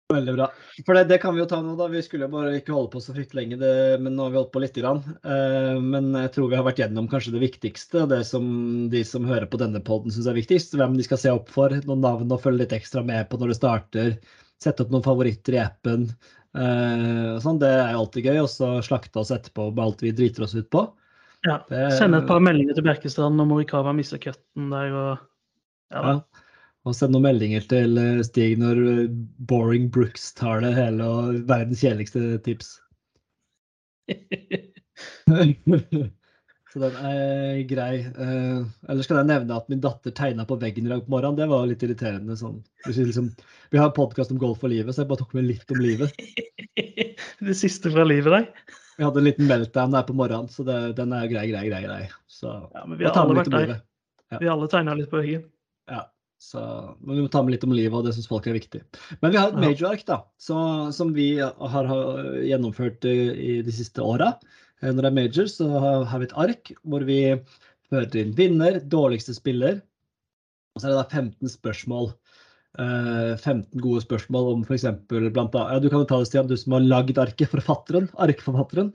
Veldig 0.09 0.33
bra. 0.33 0.45
For 0.85 0.97
det, 0.97 1.03
det 1.03 1.17
kan 1.21 1.35
vi 1.35 1.41
jo 1.43 1.45
ta 1.45 1.59
nå, 1.61 1.75
da. 1.77 1.85
Vi 1.91 1.99
skulle 2.01 2.25
jo 2.25 2.33
bare 2.33 2.55
ikke 2.57 2.73
holde 2.73 2.89
på 2.95 3.01
så 3.03 3.13
fryktelig 3.13 3.43
lenge, 3.43 3.57
det, 3.61 3.73
men 4.01 4.15
nå 4.17 4.23
har 4.25 4.31
vi 4.33 4.39
holdt 4.39 4.51
på 4.55 4.61
lite 4.63 4.81
grann. 4.81 5.03
Uh, 5.21 5.77
men 5.85 6.07
jeg 6.17 6.31
tror 6.33 6.47
vi 6.49 6.57
har 6.57 6.65
vært 6.65 6.81
gjennom 6.81 7.09
kanskje 7.11 7.35
det 7.35 7.43
viktigste, 7.43 8.07
det 8.09 8.23
som 8.25 8.47
de 8.89 9.03
som 9.05 9.27
hører 9.29 9.45
på 9.51 9.59
denne 9.61 9.83
poden 9.85 10.09
syns 10.15 10.25
er 10.31 10.39
viktigst. 10.39 10.73
Hvem 10.79 10.97
de 10.97 11.05
skal 11.05 11.21
se 11.21 11.35
opp 11.35 11.53
for, 11.53 11.77
noen 11.85 12.01
navn 12.01 12.33
å 12.33 12.39
følge 12.41 12.63
litt 12.63 12.73
ekstra 12.79 13.05
med 13.05 13.29
på 13.29 13.37
når 13.37 13.53
det 13.53 13.59
starter. 13.59 14.17
Sette 14.57 14.87
opp 14.87 14.95
noen 14.95 15.05
favoritter 15.05 15.59
i 15.59 15.61
appen. 15.61 16.09
Uh, 16.57 17.37
sånn, 17.45 17.61
Det 17.61 17.69
er 17.69 17.93
jo 17.93 18.01
alltid 18.01 18.31
gøy. 18.31 18.41
Og 18.47 18.49
så 18.55 18.73
slakte 18.89 19.21
oss 19.21 19.35
etterpå 19.37 19.69
med 19.69 19.85
alt 19.85 20.01
vi 20.07 20.17
driter 20.17 20.49
oss 20.49 20.57
ut 20.57 20.73
på. 20.73 20.87
Ja, 21.45 21.61
Sende 21.93 22.23
et 22.23 22.27
par 22.33 22.41
meldinger 22.41 22.81
til 22.81 22.89
Bjerkestrand 22.89 23.45
om 23.45 23.53
Morikawa 23.53 23.93
mister 23.93 24.17
cutten 24.25 24.73
der. 24.73 24.89
og 24.89 25.11
ja. 25.93 26.01
Ja. 26.01 26.21
Og 26.87 26.95
sende 26.95 27.17
noen 27.17 27.27
meldinger 27.27 27.63
til 27.69 27.97
eh, 27.99 28.21
Stig 28.23 28.59
når 28.61 28.77
eh, 28.87 29.07
Boring 29.49 29.89
Brooks 29.91 30.31
tar 30.37 30.61
det 30.63 30.71
hele 30.77 31.03
og 31.03 31.41
verdens 31.49 31.81
kjedeligste 31.83 32.39
tips. 32.45 32.67
Så 36.69 36.77
den 36.83 36.95
er 37.01 37.63
grei. 37.65 37.95
Eh, 38.05 38.59
ellers 38.91 39.07
kan 39.09 39.17
jeg 39.19 39.29
nevne 39.31 39.57
at 39.57 39.69
min 39.71 39.81
datter 39.83 40.11
tegna 40.15 40.43
på 40.47 40.59
veggen 40.61 40.85
i 40.85 40.91
dag 40.91 41.01
på 41.03 41.13
morgenen. 41.15 41.39
Det 41.39 41.47
var 41.49 41.67
litt 41.67 41.83
irriterende. 41.85 42.33
sånn. 42.37 42.59
Liksom, 42.85 43.25
vi 43.73 43.77
har 43.81 43.87
en 43.89 43.97
podkast 43.97 44.31
om 44.31 44.41
golf 44.41 44.63
og 44.63 44.71
livet, 44.71 44.93
så 44.93 44.99
jeg 45.03 45.09
bare 45.09 45.23
tok 45.23 45.33
med 45.37 45.45
litt 45.49 45.67
om 45.73 45.79
livet. 45.81 46.09
det 47.49 47.55
siste 47.57 47.87
fra 47.91 48.03
livet 48.07 48.31
da. 48.35 48.41
Vi 48.99 49.03
hadde 49.07 49.19
en 49.23 49.29
liten 49.31 49.47
meltdown 49.49 49.95
der 49.95 50.05
på 50.05 50.17
morgenen, 50.19 50.51
så 50.53 50.61
det, 50.67 50.77
den 50.99 51.09
er 51.15 51.31
grei, 51.31 51.45
grei, 51.51 51.63
grei. 51.71 51.81
grei. 51.87 52.03
Så 52.29 52.47
Ja, 52.75 52.81
men 52.85 52.95
vi 52.99 53.03
har 53.07 53.13
alle 53.17 53.39
vært 53.41 53.55
der. 53.55 53.79
Ja. 54.29 54.37
Vi 54.37 54.45
har 54.45 54.53
alle 54.53 54.69
tegna 54.69 54.93
litt 54.99 55.09
på 55.09 55.23
veggen. 55.23 55.43
Så, 56.39 56.61
men 57.03 57.17
vi 57.17 57.23
må 57.25 57.29
ta 57.31 57.41
med 57.43 57.51
litt 57.51 57.65
om 57.67 57.73
livet, 57.75 57.93
og 57.99 58.05
det 58.07 58.13
syns 58.15 58.29
folk 58.31 58.45
er 58.47 58.55
viktig. 58.55 58.79
Men 59.19 59.33
vi 59.33 59.37
har 59.41 59.49
et 59.51 59.57
Ja. 59.59 59.63
major-ark 59.65 60.05
da, 60.07 60.21
så, 60.39 60.55
som 60.95 61.11
vi 61.13 61.33
har, 61.39 61.89
gjennomført 62.47 63.03
eh, 63.05 63.33
i 63.35 63.61
de 63.65 63.71
siste 63.75 63.99
åra. 63.99 64.37
Eh, 64.81 64.93
Når 64.93 65.01
det 65.03 65.09
er 65.11 65.17
major, 65.19 65.49
så 65.51 65.67
har, 66.07 66.19
vi 66.19 66.29
et 66.29 66.37
ark 66.39 66.71
hvor 66.87 67.03
vi 67.03 67.19
fører 67.91 68.15
inn 68.21 68.31
vinner, 68.37 68.79
dårligste 68.79 69.35
spiller. 69.35 69.81
Og 70.75 70.81
så 70.81 70.87
er 70.87 70.95
det 70.95 71.01
da 71.01 71.09
15 71.11 71.51
spørsmål. 71.51 72.13
Eh, 72.79 73.35
15 73.35 73.81
gode 73.83 74.01
spørsmål 74.05 74.53
om 74.53 74.63
f.eks. 74.63 74.85
blant 75.09 75.55
annet 75.57 75.73
ja, 75.73 75.79
Du 75.83 75.89
kan 75.89 76.03
jo 76.03 76.07
ta 76.07 76.19
det, 76.21 76.29
Stian, 76.29 76.47
du 76.47 76.55
som 76.55 76.77
har 76.77 76.85
lagd 76.85 77.17
arket, 77.19 77.49
forfatteren. 77.51 78.07
Arkforfatteren. 78.15 78.93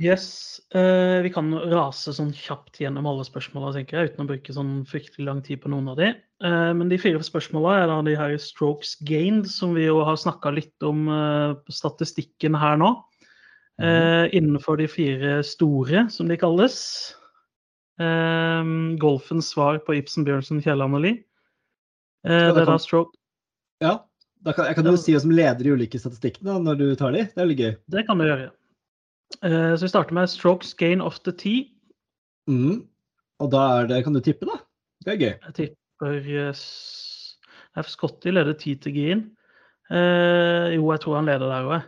Yes. 0.00 0.60
eh, 0.76 1.20
vi 1.24 1.30
kan 1.32 1.52
rase 1.72 2.12
sånn 2.16 2.32
kjapt 2.36 2.80
gjennom 2.80 3.06
alle 3.08 3.24
spørsmåla, 3.24 3.74
tenker 3.76 3.98
jeg, 4.00 4.10
uten 4.14 4.24
å 4.24 4.28
bruke 4.28 4.52
sånn 4.56 4.72
fryktelig 4.88 5.24
lang 5.28 5.42
tid 5.44 5.60
på 5.62 5.68
noen 5.72 5.88
av 5.92 5.96
de. 6.00 6.14
Eh, 6.44 6.72
men 6.76 6.90
de 6.92 6.98
fire 7.00 7.22
spørsmåla 7.24 7.78
er 7.80 7.86
da 7.88 8.00
de 8.04 8.16
her 8.18 8.34
strokes 8.40 8.96
gained, 9.08 9.46
som 9.48 9.72
vi 9.76 9.86
jo 9.86 10.02
har 10.04 10.18
snakka 10.20 10.52
litt 10.52 10.84
om 10.84 11.06
eh, 11.08 11.52
på 11.64 11.76
statistikken 11.76 12.58
her 12.58 12.80
nå. 12.82 12.96
Mm. 13.76 14.30
innenfor 14.32 14.78
de 14.80 14.86
fire 14.88 15.42
store, 15.44 16.06
som 16.08 16.30
de 16.30 16.38
kalles. 16.40 16.78
Golfens 18.96 19.50
svar 19.52 19.82
på 19.84 19.98
Ibsen, 19.98 20.24
Bjørnsen, 20.24 20.62
Kielland 20.64 20.96
og 20.96 21.02
Lie. 21.04 21.18
Det 22.24 22.38
er 22.56 22.64
da 22.64 22.78
stroke 22.80 23.12
Ja, 23.84 23.98
da 24.48 24.54
kan, 24.56 24.70
Jeg 24.70 24.78
kan 24.78 24.88
jo 24.88 24.96
si 24.96 25.12
hvem 25.12 25.26
som 25.26 25.36
leder 25.36 25.68
i 25.68 25.76
ulike 25.76 26.00
statistikker 26.00 26.56
når 26.56 26.80
du 26.80 26.86
tar 26.96 27.12
de. 27.12 27.26
Det 27.28 27.36
er 27.36 27.44
veldig 27.44 27.58
gøy. 27.60 27.76
Det 27.92 28.06
kan 28.08 28.16
du 28.16 28.24
gjøre. 28.24 28.48
ja. 28.48 29.76
så 29.76 29.84
vi 29.84 29.92
starter 29.92 30.16
med 30.22 30.32
strokes 30.32 30.72
gain 30.72 31.04
of 31.04 31.20
the 31.28 31.36
tee. 31.36 31.68
Mm. 32.48 32.80
Og 33.44 33.52
da 33.52 33.66
er 33.82 33.92
det 33.92 34.04
Kan 34.08 34.16
du 34.16 34.24
tippe, 34.24 34.48
da? 34.48 34.56
Det 35.04 35.18
er 35.18 35.20
gøy. 35.20 35.34
Jeg 35.36 35.54
tipper 35.60 35.85
eh, 36.04 36.50
s- 36.52 37.38
Scotty 37.76 38.30
leder 38.32 38.54
10 38.56 38.74
til 38.80 38.92
Green. 38.96 39.24
Eh, 39.90 40.74
jo, 40.76 40.90
jeg 40.92 41.00
tror 41.04 41.16
han 41.20 41.26
leder 41.28 41.48
der 41.48 41.70
òg. 41.70 41.82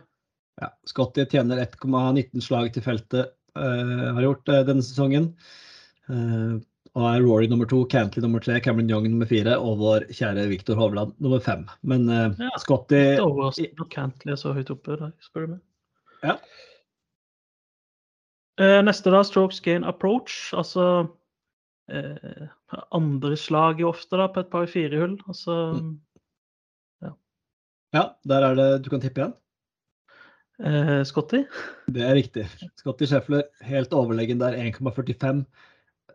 Ja. 0.61 0.69
Scotty 0.87 1.25
tjener 1.25 1.57
1,19 1.65 2.41
slag 2.41 2.71
til 2.73 2.83
feltet, 2.83 3.33
eh, 3.55 4.13
har 4.13 4.21
gjort 4.21 4.47
eh, 4.49 4.63
denne 4.67 4.83
sesongen. 4.85 5.33
Eh, 6.09 6.59
og 6.97 7.05
er 7.05 7.21
Rory 7.21 7.45
nummer 7.47 7.65
to, 7.69 7.83
Cantley 7.85 8.21
nummer 8.23 8.39
tre, 8.41 8.59
Cameron 8.59 8.89
Young 8.89 9.05
nummer 9.09 9.25
fire 9.29 9.57
og 9.61 9.77
vår 9.77 10.07
kjære 10.09 10.47
Viktor 10.49 10.75
Hovland 10.75 11.13
nummer 11.21 11.39
fem. 11.39 11.67
Men 11.83 12.09
eh, 12.09 12.31
Ja. 12.39 12.49
Scotty 12.57 13.19
overraskende 13.21 13.85
at 13.85 13.89
Cantley 13.93 14.33
er 14.33 14.39
så 14.41 14.53
høyt 14.57 14.71
oppe 14.73 14.97
der, 14.99 15.11
spør 15.21 15.45
du 15.45 15.51
meg. 15.53 15.61
Ja. 16.23 16.37
Eh, 18.59 18.81
neste 18.83 19.11
da, 19.13 19.21
strokes 19.23 19.61
gain 19.63 19.85
approach. 19.87 20.49
Altså 20.57 20.87
eh, 21.03 21.07
andre 22.95 23.37
slaget 23.37 23.85
ofte 23.89 24.17
da, 24.19 24.27
på 24.33 24.43
et 24.43 24.49
par 24.53 24.67
fire 24.69 24.99
hull. 25.01 25.17
Altså 25.27 25.55
Ja, 27.89 28.03
der 28.29 28.43
er 28.45 28.53
det 28.59 28.67
du 28.85 28.89
kan 28.93 29.01
tippe 29.01 29.23
igjen. 29.23 29.31
eh, 30.61 30.99
Scotty. 31.09 31.39
Det 31.89 32.03
er 32.05 32.13
riktig. 32.13 32.43
Scotty 32.77 33.07
Scheffler 33.09 33.47
helt 33.65 33.93
overlegen 33.97 34.37
der, 34.37 34.53
1,45. 34.53 35.45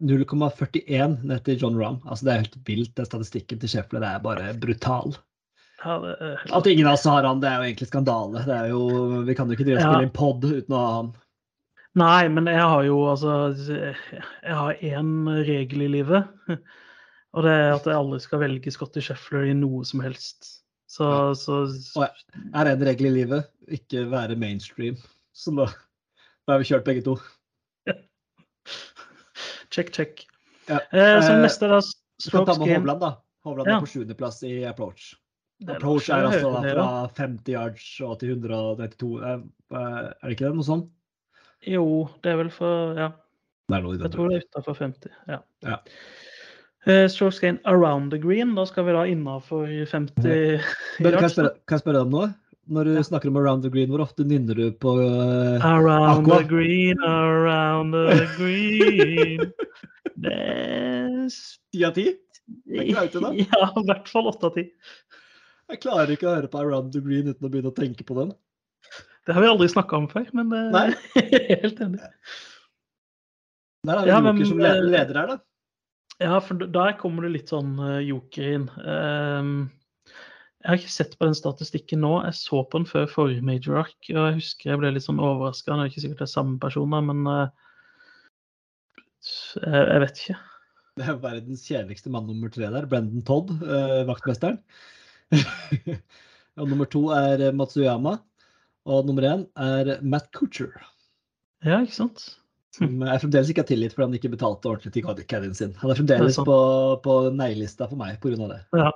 0,41 0.02 1.24
ned 1.26 1.42
til 1.46 1.58
John 1.58 1.76
Rahm. 1.78 2.00
Altså, 2.06 2.24
det 2.26 2.32
er 2.32 2.42
helt 2.44 2.56
vilt. 2.66 2.94
Den 2.98 3.06
statistikken 3.08 3.58
til 3.62 3.68
Scheffler 3.72 4.02
det 4.04 4.10
er 4.12 4.22
bare 4.22 4.54
brutal. 4.62 5.16
Ja, 5.84 5.98
helt 5.98 6.54
At 6.54 6.66
ingen 6.70 6.86
av 6.86 6.94
oss 6.94 7.04
har 7.10 7.26
han, 7.26 7.40
det 7.42 7.50
er 7.50 7.58
jo 7.58 7.66
egentlig 7.68 7.90
skandale. 7.90 8.44
Det 8.46 8.54
er 8.54 8.70
jo, 8.70 8.80
vi 9.26 9.34
kan 9.34 9.50
jo 9.50 9.56
ikke 9.58 9.66
drive 9.66 9.78
og 9.78 9.82
Ja. 9.82 9.90
spille 9.90 10.06
inn 10.06 10.14
pod 10.14 10.44
uten 10.46 10.74
å 10.78 10.80
ha 10.84 10.94
han. 11.00 11.10
Nei, 11.94 12.26
men 12.28 12.48
jeg 12.50 12.58
har 12.58 12.82
jo 12.88 12.96
altså 13.06 13.34
Jeg 13.54 14.54
har 14.58 14.80
én 14.82 15.12
regel 15.46 15.84
i 15.86 15.90
livet. 15.92 16.26
Og 17.34 17.42
det 17.46 17.52
er 17.54 17.72
at 17.74 17.86
aldri 17.90 18.20
skal 18.22 18.42
velge 18.42 18.70
Scotty 18.74 19.02
Sheffler 19.02 19.48
i 19.50 19.54
noe 19.58 19.84
som 19.86 20.02
helst. 20.04 20.60
Så, 20.90 21.06
Ja. 21.06 21.32
så 21.34 21.62
Og 21.98 22.04
er 22.54 22.70
en 22.70 22.84
regel 22.86 23.08
i 23.10 23.14
livet 23.22 23.48
ikke 23.68 24.04
være 24.10 24.36
mainstream. 24.38 24.96
Så 25.34 25.50
da, 25.56 25.66
da 26.46 26.54
har 26.54 26.62
vi 26.62 26.68
kjørt 26.70 26.84
begge 26.86 27.02
to. 27.02 27.16
check, 29.74 29.90
check. 29.92 30.26
Ja. 30.68 30.78
Eh, 30.92 31.18
så 31.22 31.34
neste 31.34 31.42
neste, 31.42 31.68
da. 31.72 31.80
Kan 32.30 32.46
ta 32.46 32.54
Strokes 32.54 32.58
med. 32.62 32.76
Hovland, 32.76 33.00
da. 33.02 33.12
Hovland 33.44 33.68
Ja. 33.68 33.76
er 33.76 33.80
på 33.82 33.90
sjuendeplass 33.90 34.42
i 34.46 34.64
approach. 34.64 35.14
Er 35.66 35.76
Approach 35.76 36.10
er 36.10 36.26
altså 36.26 36.50
da 36.54 36.60
fra 36.74 37.08
50 37.16 37.52
yards 37.54 38.00
og 38.02 38.18
til 38.20 38.34
132 38.34 39.22
eh, 39.22 39.42
Er 39.74 40.14
det 40.22 40.34
ikke 40.34 40.46
det? 40.48 40.54
Noe 40.54 40.66
sånt? 40.66 40.90
Jo, 41.66 42.08
det 42.22 42.32
er 42.34 42.36
vel 42.42 42.50
for 42.52 42.98
Ja, 42.98 43.10
jeg 43.72 44.10
tror 44.12 44.28
det 44.28 44.36
er 44.42 44.46
utafor 44.50 44.76
50. 44.76 45.10
Ja. 45.30 45.38
Ja. 45.64 45.78
Uh, 46.84 47.06
strokes 47.08 47.38
gain 47.40 47.58
around 47.64 48.10
the 48.12 48.18
green. 48.20 48.54
Da 48.58 48.66
skal 48.68 48.84
vi 48.84 48.92
da 48.92 49.06
innafor 49.08 49.64
50 49.88 50.20
Men 51.00 51.14
kan 51.14 51.22
jeg, 51.24 51.30
spørre, 51.32 51.52
kan 51.64 51.78
jeg 51.78 51.80
spørre 51.86 51.96
deg 52.02 52.08
om 52.10 52.12
noe? 52.12 52.32
Når 52.68 52.84
du 52.84 52.92
Ja. 52.96 53.02
snakker 53.04 53.28
om 53.28 53.36
around 53.40 53.62
the 53.64 53.70
green, 53.70 53.88
hvor 53.92 54.00
ofte 54.04 54.24
nynner 54.24 54.54
du 54.56 54.70
på 54.72 54.92
uh, 55.00 55.64
Around 55.64 56.26
Aqua. 56.28 56.38
the 56.42 56.48
green, 56.48 57.00
around 57.04 57.92
the 57.92 58.28
green. 58.36 59.52
Det 60.16 61.30
10 61.72 61.84
av 61.88 61.94
10? 61.96 62.14
Ikke 62.84 63.08
det 63.12 63.20
da? 63.24 63.32
Ja, 63.44 63.68
i 63.80 63.84
hvert 63.88 64.08
fall 64.12 64.28
åtte 64.28 64.48
av 64.50 64.54
ti. 64.56 64.66
Jeg 65.72 65.80
klarer 65.80 66.12
ikke 66.12 66.28
å 66.28 66.34
høre 66.36 66.48
på 66.52 66.60
around 66.60 66.92
the 66.92 67.00
green 67.00 67.28
uten 67.32 67.46
å 67.48 67.50
begynne 67.52 67.72
å 67.72 67.76
tenke 67.76 68.04
på 68.04 68.16
den. 68.20 68.32
Det 69.24 69.32
har 69.32 69.40
vi 69.44 69.48
aldri 69.48 69.70
snakka 69.72 69.96
om 69.96 70.08
før, 70.10 70.26
men 70.36 70.50
det 70.52 70.62
Nei. 70.74 70.88
er 71.20 71.48
helt 71.64 71.80
enig. 71.80 72.00
Der 73.84 73.98
har 73.98 74.04
vi 74.04 74.12
Ja, 74.12 74.18
Joker 74.20 74.32
men, 74.32 74.46
som 74.48 74.60
eh, 74.64 74.82
leder 74.84 75.20
her, 75.20 75.32
da. 75.34 75.38
Ja, 76.22 76.38
for 76.44 76.60
der 76.60 76.98
kommer 77.00 77.26
det 77.26 77.32
litt 77.34 77.50
sånn 77.50 77.74
uh, 77.80 77.98
joker 78.04 78.52
inn. 78.56 78.68
Ehm, 78.86 79.54
jeg 80.64 80.70
har 80.70 80.78
ikke 80.78 80.94
sett 80.94 81.16
på 81.18 81.26
den 81.26 81.36
statistikken 81.36 82.04
nå. 82.04 82.12
Jeg 82.24 82.38
så 82.38 82.62
på 82.62 82.80
den 82.80 82.88
før 82.88 83.08
forrige 83.10 83.44
major 83.44 83.80
arc, 83.82 83.96
og 84.12 84.20
jeg 84.20 84.38
husker 84.38 84.70
jeg 84.70 84.80
ble 84.80 84.92
litt 84.94 85.04
sånn 85.04 85.20
overraska. 85.20 85.74
Det 85.74 85.82
er 85.82 85.90
ikke 85.90 86.04
sikkert 86.04 86.22
det 86.22 86.28
er 86.28 86.32
samme 86.36 86.60
person, 86.62 86.94
da, 86.94 87.00
men 87.04 87.26
eh, 87.32 87.48
jeg, 89.58 90.00
vet 90.04 90.22
ikke. 90.22 90.38
Det 90.94 91.08
er 91.10 91.18
verdens 91.24 91.66
kjedeligste 91.66 92.12
mann 92.14 92.30
nummer 92.30 92.52
tre 92.54 92.70
der, 92.70 92.86
Brendan 92.88 93.26
Todd, 93.26 93.50
eh, 93.60 94.04
vaktmesteren. 94.08 94.60
og 96.60 96.70
nummer 96.70 96.88
to 96.88 97.08
er 97.16 97.48
eh, 97.48 97.56
Matsuyama. 97.56 98.18
Og 98.84 99.06
nummer 99.08 99.24
én 99.30 99.44
er 99.56 99.98
Matt 100.02 100.30
Kutcher, 100.36 100.72
Ja, 101.64 101.80
ikke 101.80 101.96
sant? 101.96 102.24
som 102.74 102.90
jeg 103.06 103.20
fremdeles 103.22 103.50
ikke 103.52 103.62
har 103.62 103.68
tillit 103.68 103.92
fordi 103.94 104.06
han 104.08 104.16
ikke 104.18 104.32
betalte 104.32 104.66
ordentlig 104.68 104.90
til 104.96 105.26
caddien 105.30 105.54
sin. 105.54 105.74
Han 105.78 105.92
er 105.92 105.98
fremdeles 106.00 106.38
er 106.40 106.46
på, 106.48 106.56
på 107.04 107.14
nei-lista 107.30 107.86
for 107.86 108.00
meg 108.00 108.18
pga. 108.20 108.48
det. 108.50 108.60
Ja. 108.74 108.90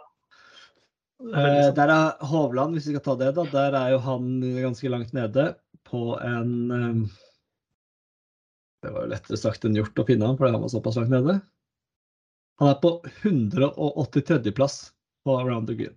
Det 1.18 1.34
er 1.34 1.54
Eh, 1.58 1.68
der 1.74 1.90
er 1.90 2.26
Hovland, 2.30 2.74
hvis 2.76 2.86
vi 2.86 2.92
skal 2.94 3.02
ta 3.02 3.14
det, 3.18 3.32
da. 3.34 3.44
Der 3.50 3.74
er 3.74 3.88
jo 3.90 3.98
han 4.04 4.40
ganske 4.62 4.90
langt 4.90 5.12
nede 5.16 5.48
på 5.88 6.14
en 6.22 6.52
eh, 6.70 7.00
Det 8.84 8.92
var 8.94 9.02
jo 9.02 9.10
lettere 9.10 9.36
sagt 9.40 9.64
enn 9.66 9.74
gjort 9.74 9.98
å 9.98 10.06
finne 10.06 10.26
han, 10.28 10.36
fordi 10.38 10.52
han 10.54 10.62
var 10.62 10.70
såpass 10.70 10.98
langt 11.00 11.10
nede. 11.10 11.40
Han 12.62 12.70
er 12.70 12.78
på 12.82 12.92
183.-plass 13.24 14.76
på 15.26 15.38
Around 15.40 15.66
the 15.70 15.74
Green. 15.74 15.96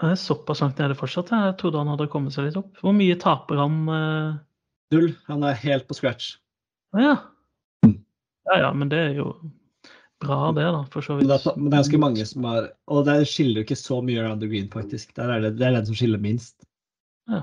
Jeg 0.00 0.10
er 0.10 0.18
såpass 0.18 0.60
langt 0.64 0.78
nede 0.80 0.94
fortsatt. 0.98 1.30
Jeg 1.30 1.56
trodde 1.60 1.78
han 1.78 1.90
hadde 1.92 2.08
kommet 2.10 2.32
seg 2.34 2.48
litt 2.48 2.56
opp. 2.58 2.70
Hvor 2.82 2.94
mye 2.96 3.14
taper 3.20 3.60
han? 3.60 3.76
eh? 3.92 4.38
Null. 4.94 5.12
Han 5.28 5.44
er 5.46 5.58
helt 5.62 5.86
på 5.88 5.94
scratch. 5.94 6.36
Å 6.96 7.00
ja. 7.02 7.12
Mm. 7.86 7.98
Ja 8.50 8.56
ja, 8.64 8.70
men 8.76 8.88
det 8.92 8.98
er 8.98 9.12
jo 9.20 9.28
bra, 10.22 10.52
det, 10.54 10.64
da, 10.74 10.82
for 10.92 11.02
så 11.04 11.16
Men 11.18 11.22
vidt. 11.26 11.30
det, 11.30 11.38
er, 11.52 11.56
men 11.58 11.68
det 11.70 11.72
er 11.76 11.80
ganske 11.82 12.00
mange 12.02 12.26
som 12.28 12.44
har 12.46 12.66
Og 12.94 13.04
det 13.08 13.14
skiller 13.30 13.60
jo 13.62 13.66
ikke 13.66 13.78
så 13.78 14.00
mye 14.04 14.20
Around 14.22 14.42
the 14.44 14.48
Green, 14.50 14.68
faktisk. 14.70 15.14
Der 15.18 15.30
er 15.36 15.40
det, 15.44 15.54
det 15.60 15.66
er 15.68 15.76
den 15.78 15.86
som 15.88 15.98
skiller 15.98 16.20
minst. 16.22 16.56
Ja. 17.30 17.42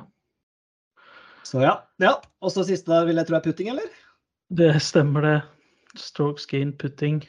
Så 1.47 1.64
ja. 1.64 1.74
ja. 2.04 2.14
Og 2.43 2.52
så 2.54 2.64
siste 2.68 3.00
vil 3.08 3.18
jeg 3.20 3.28
tro 3.30 3.39
er 3.39 3.45
putting, 3.45 3.72
eller? 3.74 3.88
Det 4.50 4.74
stemmer, 4.84 5.26
det. 5.26 5.38
Strokes 6.00 6.45
gain 6.50 6.72
putting. 6.78 7.24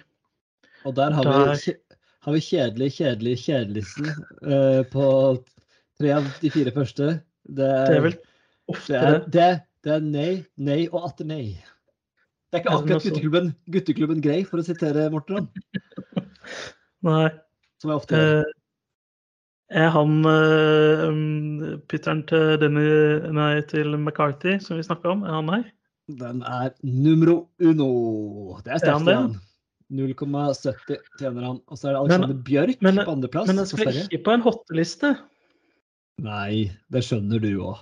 Og 0.85 0.95
der 0.97 1.13
har 1.17 1.25
Der- 1.25 1.55
vi, 1.55 1.75
har 2.25 2.37
vi 2.37 2.43
kjedelig, 2.45 2.93
kjedelig, 2.99 3.35
kjedeligste 3.47 4.15
uh, 4.45 4.83
på 4.93 5.07
tre 6.01 6.13
av 6.19 6.29
de 6.43 6.53
fire 6.53 6.73
første. 6.75 7.17
Det 7.49 7.67
er, 7.67 7.87
Det 7.89 7.97
er 7.97 8.07
vel 8.09 8.17
ofte 8.71 8.93
det, 8.93 9.01
er, 9.01 9.19
det. 9.37 9.51
det, 9.85 9.95
er 9.97 10.07
nei, 10.07 10.31
nei 10.61 10.81
og 10.91 11.09
atter 11.11 11.29
nei. 11.29 11.45
Det 12.51 12.59
er 12.59 12.65
ikke 12.65 12.77
akkurat 12.77 13.05
gutteklubben, 13.07 13.53
gutteklubben 13.71 14.23
Grei, 14.25 14.41
for 14.45 14.61
å 14.61 14.67
sitere 14.67 15.07
Morten 15.13 15.47
Nei. 17.07 17.29
som 17.81 17.93
jeg 17.93 18.01
ofte 18.03 18.19
gjør. 18.19 18.41
Eh, 18.41 18.57
er 19.81 19.93
han 19.95 20.17
uh, 20.27 21.77
pytteren 21.87 22.25
til 22.27 22.57
denne 22.59 22.83
Nei, 23.37 23.53
til 23.71 23.95
McCarthy, 23.95 24.57
som 24.59 24.81
vi 24.81 24.87
snakka 24.87 25.15
om, 25.15 25.23
er 25.23 25.37
han 25.37 25.53
her? 25.55 25.69
Den 26.19 26.43
er 26.43 26.73
numero 26.83 27.45
uno. 27.63 27.93
Det 28.65 28.75
er 28.75 28.81
Er 28.81 28.83
sterkt. 28.83 29.39
0,70 29.91 30.99
tjener 31.19 31.47
han. 31.49 31.61
Og 31.69 31.79
så 31.79 31.91
er 31.91 31.97
det 31.97 32.01
Alexander 32.05 32.43
Bjørk 32.47 32.83
men- 32.87 33.03
på 33.05 33.15
andreplass. 33.17 33.51
Men 33.51 33.63
han 33.63 33.67
Sverige. 33.71 34.07
ikke 34.09 34.25
på 34.25 34.35
en 34.37 34.45
hotteliste. 34.47 35.15
Nei, 36.21 36.71
det 36.93 37.03
skjønner 37.07 37.41
du 37.43 37.51
òg. 37.65 37.81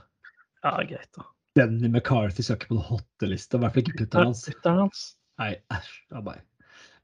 Ja, 0.64 0.76
greit, 0.82 1.10
da. 1.16 1.26
Denny 1.58 1.88
McCarthy 1.88 2.42
skal 2.42 2.56
ikke 2.58 2.70
på 2.70 2.78
en 2.78 2.86
hotteliste. 2.86 3.58
I 3.58 3.62
hvert 3.62 3.74
fall 3.74 3.82
ikke 3.82 3.98
putteren 3.98 4.28
er 4.28 4.30
hans. 4.30 4.44
putteren 4.46 4.82
hans. 4.84 5.04
Nei, 5.38 5.52
æsj. 5.74 6.42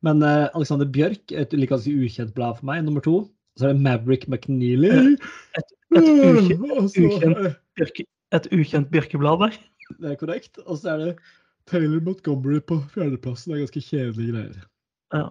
Men 0.05 0.23
uh, 0.23 0.49
Alexander 0.55 0.87
Bjørk, 0.87 1.33
et 1.33 1.53
like 1.57 1.73
ganske 1.73 1.91
ukjent 1.91 2.35
blad 2.37 2.59
for 2.59 2.69
meg, 2.69 2.85
nummer 2.85 3.01
to. 3.05 3.31
Så 3.59 3.69
er 3.69 3.73
det 3.75 3.83
Maverick 3.83 4.27
McNeely. 4.29 4.91
Et, 5.15 5.25
et, 5.59 5.73
ukjent, 5.95 6.99
ukjent. 6.99 7.57
birke, 7.79 8.07
et 8.35 8.49
ukjent 8.53 8.91
birkeblad 8.91 9.41
der. 9.45 9.59
Det 10.01 10.13
er 10.13 10.21
korrekt. 10.21 10.59
Og 10.67 10.79
så 10.81 10.95
er 10.95 11.03
det 11.03 11.13
Taylor 11.71 12.03
Montgomery 12.05 12.61
på 12.61 12.81
fjerdeplassen. 12.95 13.53
Det 13.53 13.59
er 13.59 13.65
ganske 13.67 13.85
kjedelige 13.89 14.35
greier. 14.35 14.65
Ja. 15.13 15.27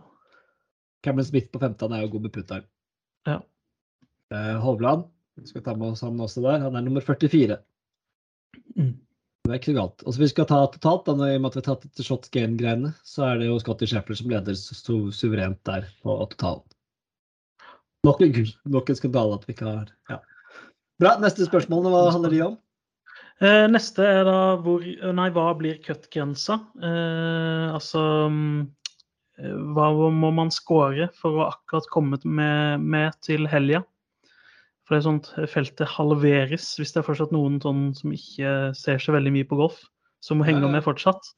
Cameron 1.04 1.26
Smith 1.26 1.50
på 1.52 1.60
15 1.60 1.92
er 1.92 2.04
jo 2.06 2.12
god 2.14 2.28
med 2.28 2.34
putteren. 2.36 2.68
Ja. 3.28 3.40
Eh, 4.34 4.56
Hovland, 4.64 5.08
vi 5.40 5.48
skal 5.50 5.64
ta 5.66 5.74
med 5.76 5.96
oss 5.96 6.04
han 6.06 6.20
også 6.22 6.44
der. 6.46 6.62
Han 6.64 6.76
er 6.80 6.86
nummer 6.86 7.02
44. 7.04 7.58
Mm. 8.78 8.94
Det 9.44 9.52
er 9.52 9.58
ikke 9.60 9.74
så 9.74 9.76
galt. 9.76 10.04
Og 10.08 10.16
så 10.16 10.22
vi 10.22 10.30
skal 10.32 10.48
ta 10.48 10.62
totalt, 10.72 11.10
da, 11.10 11.28
i 11.28 11.36
og 11.36 11.42
med 11.44 11.50
at 11.52 11.58
vi 11.58 11.62
har 11.64 11.68
tatt 11.68 11.88
etter 11.90 12.08
shot 12.08 12.30
game-greiene, 12.32 12.94
så 13.04 13.26
er 13.28 13.42
det 13.42 13.50
jo 13.50 13.58
Scotty 13.60 13.90
Sheffield 13.92 14.22
som 14.22 14.32
leder 14.32 14.56
su- 14.56 15.12
suverent 15.12 15.60
der 15.68 15.90
på 16.06 16.16
totalen. 16.32 16.64
Nok 18.08 18.22
en, 18.24 18.38
nok 18.72 18.90
en 18.92 19.00
skandale 19.00 19.36
at 19.40 19.44
vi 19.48 19.56
ikke 19.56 19.68
har 19.68 19.92
ja. 20.12 20.22
Bra. 21.00 21.18
Neste 21.20 21.48
spørsmål, 21.48 21.88
hva 21.92 22.06
handler 22.14 22.32
de 22.32 22.42
om? 22.46 22.56
Eh, 23.44 23.66
neste 23.72 24.06
er 24.06 24.24
da 24.28 24.38
hvor 24.64 24.84
Nei, 24.84 25.28
hva 25.36 25.46
blir 25.60 25.80
cut-grensa? 25.84 26.60
Eh, 26.80 27.68
altså 27.74 28.04
mm, 28.32 28.60
Hva 29.42 29.88
må 30.14 30.30
man 30.36 30.52
score 30.54 31.08
for 31.18 31.40
å 31.40 31.48
akkurat 31.50 31.88
komme 31.90 32.20
med, 32.24 32.84
med 32.84 33.16
til 33.26 33.48
helga? 33.50 33.82
For 34.84 34.96
det 34.96 35.00
er 35.00 35.08
sånt 35.08 35.30
feltet 35.50 35.90
halveres 35.96 36.68
hvis 36.78 36.92
det 36.94 37.02
er 37.02 37.08
fortsatt 37.08 37.32
noen 37.34 37.56
sånn 37.64 37.86
som 37.98 38.14
ikke 38.14 38.74
ser 38.78 39.00
så 39.02 39.16
veldig 39.16 39.32
mye 39.34 39.48
på 39.48 39.58
golf, 39.58 39.80
som 40.24 40.44
henger 40.44 40.70
med 40.70 40.84
fortsatt. 40.86 41.32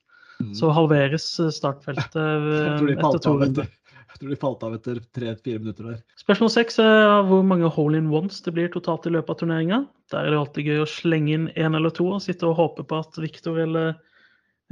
Så 0.58 0.72
halveres 0.76 1.28
eh, 1.40 1.52
startfeltet 1.54 2.16
eh, 2.20 2.96
etter 2.98 3.22
to 3.24 3.36
runder. 3.40 3.70
jeg 3.70 4.20
tror 4.20 4.34
de 4.34 4.40
falt 4.42 4.66
av 4.68 4.76
etter 4.76 5.00
tre-fire 5.16 5.62
minutter 5.62 5.92
der. 5.94 6.02
Spørsmål 6.20 6.52
seks 6.52 6.82
er 6.84 7.22
hvor 7.30 7.46
mange 7.48 7.70
hole 7.72 8.02
in 8.02 8.12
ones 8.12 8.42
det 8.44 8.56
blir 8.58 8.68
totalt 8.74 9.08
i 9.08 9.14
løpet 9.16 9.32
av 9.32 9.40
turneringa. 9.44 9.82
Der 10.12 10.26
er 10.26 10.34
det 10.34 10.42
alltid 10.42 10.72
gøy 10.72 10.84
å 10.84 10.90
slenge 10.90 11.38
inn 11.38 11.48
én 11.56 11.80
eller 11.80 11.94
to 11.96 12.10
og 12.18 12.24
sitte 12.26 12.50
og 12.50 12.60
håpe 12.60 12.84
på 12.90 13.00
at 13.06 13.22
Victor 13.22 13.62
eller 13.64 13.94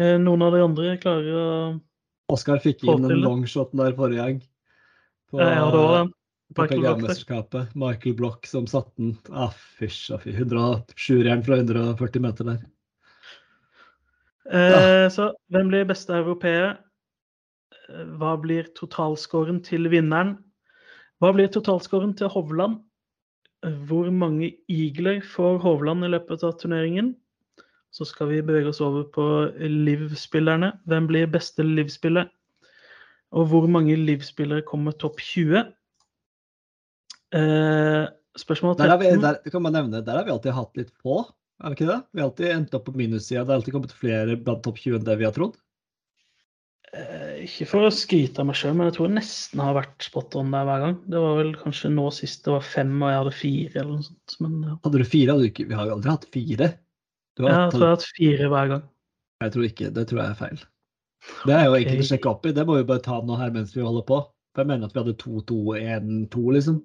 eh, 0.01 0.17
noen 0.19 0.43
av 0.43 0.57
de 0.57 0.65
andre 0.65 0.97
klarer 0.99 1.39
å 1.39 1.47
Oskar 2.31 2.61
fikk 2.63 2.83
inn 2.87 3.03
en 3.03 3.09
den 3.11 3.23
longshoten 3.23 3.81
der 3.81 3.95
forrige 3.97 4.23
gang. 4.23 4.43
På, 5.31 5.41
Ja, 5.41 5.65
det 5.71 5.79
var 5.81 5.97
den. 5.97 6.13
PGA-mesterskapet. 6.53 7.73
Michael 7.75 8.15
Block 8.15 8.45
som 8.45 8.67
satte 8.69 8.93
den. 8.97 9.15
Ah, 9.31 9.51
fysj 9.79 10.13
og 10.13 10.21
fy. 10.21 10.35
107-jern 10.37 11.41
fra 11.45 11.57
140 11.57 12.21
meter 12.21 12.49
der. 12.51 12.63
Eh, 14.53 15.07
så 15.09 15.31
hvem 15.49 15.71
blir 15.71 15.87
beste 15.89 16.13
europeer? 16.13 16.77
Eh, 17.89 18.05
Hva 18.19 18.35
blir 18.41 18.69
totalscoren 18.77 19.63
til 19.65 19.89
vinneren? 19.89 20.35
Hva 21.23 21.31
blir 21.33 21.47
totalscoren 21.47 22.13
til 22.19 22.29
Hovland? 22.29 22.81
Eh, 23.65 23.71
Hvor 23.87 24.11
mange 24.11 24.53
eagler 24.69 25.21
får 25.25 25.61
Hovland 25.63 26.05
i 26.05 26.11
løpet 26.13 26.43
av 26.43 26.57
turneringen? 26.59 27.15
Så 27.93 28.07
skal 28.09 28.31
vi 28.31 28.41
bevege 28.41 28.71
oss 28.71 28.81
over 28.81 29.05
på 29.13 29.25
Liv-spillerne. 29.61 30.71
Hvem 30.89 31.07
blir 31.11 31.29
beste 31.29 31.65
Liv-spiller? 31.65 32.31
Og 33.33 33.47
hvor 33.51 33.67
mange 33.69 33.97
Liv-spillere 33.97 34.65
kommer 34.65 34.95
topp 34.97 35.21
20? 35.21 35.61
Eh, 37.33 38.03
spørsmål 38.37 38.77
Der, 38.77 38.97
vi, 39.01 39.13
der, 39.21 39.37
kan 39.49 39.61
man 39.61 39.73
nevne, 39.77 40.01
der 40.05 40.19
har 40.19 40.25
vi 40.25 40.33
alltid 40.33 40.53
hatt 40.57 40.77
litt 40.77 40.93
på, 41.01 41.21
er 41.61 41.69
det 41.69 41.77
ikke 41.77 41.89
det? 41.89 41.99
Vi 42.13 42.21
har 42.21 42.29
alltid 42.29 42.49
endt 42.53 42.73
opp 42.77 42.85
på 42.89 42.95
minussida. 42.97 43.43
Det 43.43 43.53
har 43.53 43.61
alltid 43.61 43.75
kommet 43.77 43.93
flere 43.97 44.37
blant 44.41 44.65
topp 44.65 44.81
20 44.81 44.99
enn 44.99 45.07
det 45.07 45.17
vi 45.21 45.27
har 45.29 45.35
trodd. 45.37 45.57
Eh, 46.93 47.43
Ikke 47.45 47.65
for 47.69 47.87
å 47.87 47.93
skryte 47.93 48.41
av 48.41 48.49
meg 48.49 48.57
sjøl, 48.57 48.75
men 48.77 48.89
jeg 48.89 48.97
tror 48.97 49.09
jeg 49.09 49.17
nesten 49.17 49.61
har 49.63 49.77
vært 49.77 50.05
spot 50.05 50.37
on 50.37 50.53
der 50.53 50.65
hver 50.67 50.83
gang. 50.83 50.97
Det 51.09 51.21
var 51.23 51.37
vel 51.39 51.53
kanskje 51.61 51.93
nå 51.93 52.09
sist 52.13 52.45
det 52.45 52.53
var 52.53 52.65
fem, 52.65 52.93
og 53.01 53.09
jeg 53.09 53.21
hadde 53.21 53.35
fire, 53.37 53.73
eller 53.79 53.93
noe 53.95 54.07
sånt. 54.09 54.35
Men 54.43 54.57
ja. 54.65 54.75
Hadde 54.85 55.01
du 55.01 55.07
fire, 55.13 55.33
hadde 55.33 55.45
du 55.45 55.49
ikke 55.49 55.69
Vi 55.69 55.77
har 55.77 55.89
jo 55.89 55.95
aldri 55.97 56.13
hatt 56.13 56.27
fire. 56.33 56.69
Jeg 57.39 57.71
tror 57.73 57.81
jeg 57.81 57.87
har 57.87 57.95
hatt 57.95 58.05
fire 58.17 58.47
hver 58.53 58.67
gang. 58.73 58.83
jeg 59.43 59.51
tror 59.55 59.63
ikke. 59.67 59.89
Det 59.95 60.07
tror 60.07 60.19
jeg 60.21 60.29
er 60.29 60.39
feil. 60.39 60.59
Det 61.47 61.53
er 61.55 61.65
jo 61.65 61.75
enkelt 61.79 62.03
å 62.03 62.07
sjekke 62.11 62.29
opp 62.29 62.45
i. 62.45 62.51
Det 62.55 62.65
må 62.67 62.75
vi 62.77 62.83
bare 62.87 63.03
ta 63.03 63.17
nå 63.23 63.35
her 63.39 63.51
mens 63.55 63.73
vi 63.75 63.81
holder 63.83 64.03
på. 64.07 64.19
For 64.53 64.61
jeg 64.63 64.69
mener 64.69 64.85
at 64.85 64.93
vi 64.93 65.01
hadde 65.01 65.15
2-2-1-2, 65.23 66.43
liksom. 66.57 66.77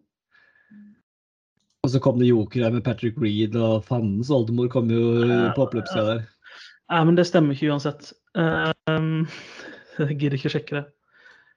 Og 1.85 1.91
så 1.93 2.01
kom 2.03 2.19
det 2.19 2.31
joker 2.31 2.65
her 2.65 2.73
med 2.75 2.83
Patrick 2.87 3.19
Reed, 3.23 3.55
og 3.57 3.85
fandens 3.87 4.31
oldemor 4.35 4.71
kom 4.73 4.89
jo 4.91 5.03
på 5.57 5.67
oppløpssida 5.67 6.05
der. 6.09 6.23
Nei, 6.89 7.03
men 7.05 7.19
det 7.19 7.27
stemmer 7.29 7.55
ikke 7.55 7.69
uansett. 7.75 8.13
Eh, 8.39 8.71
um, 8.91 9.27
jeg 10.01 10.17
gidder 10.19 10.39
ikke 10.39 10.49
å 10.51 10.55
sjekke 10.57 10.79
det. 10.81 10.85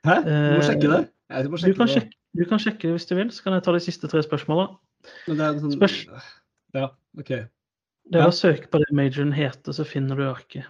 Hæ? 0.05 0.17
Du 0.25 0.29
må 0.33 0.59
Eh, 0.59 0.67
sjekke 0.67 0.91
det. 0.91 1.01
Må 1.47 1.57
Du 1.63 1.73
kan, 1.77 1.87
det. 1.87 1.93
sjekke, 1.95 2.17
du 2.35 2.43
kan 2.49 2.59
sjekke 2.59 2.83
det 2.89 2.93
hvis 2.97 3.07
du 3.07 3.15
vil, 3.15 3.31
så 3.31 3.43
kan 3.47 3.55
jeg 3.55 3.63
ta 3.63 3.71
de 3.77 3.83
siste 3.87 4.09
tre 4.11 4.21
spørsmåla. 4.25 4.67
Men 5.29 5.39
det 5.39 5.49
sånn... 5.63 5.75
Spørs. 5.79 5.97
Ja, 6.75 6.89
OK. 7.19 7.31
Det 8.11 8.19
er 8.19 8.31
å 8.31 8.35
søke 8.35 8.69
på 8.71 8.81
det 8.81 8.89
majoren 8.95 9.33
heter, 9.35 9.75
så 9.75 9.85
finner 9.87 10.17
du 10.17 10.25
arket. 10.25 10.65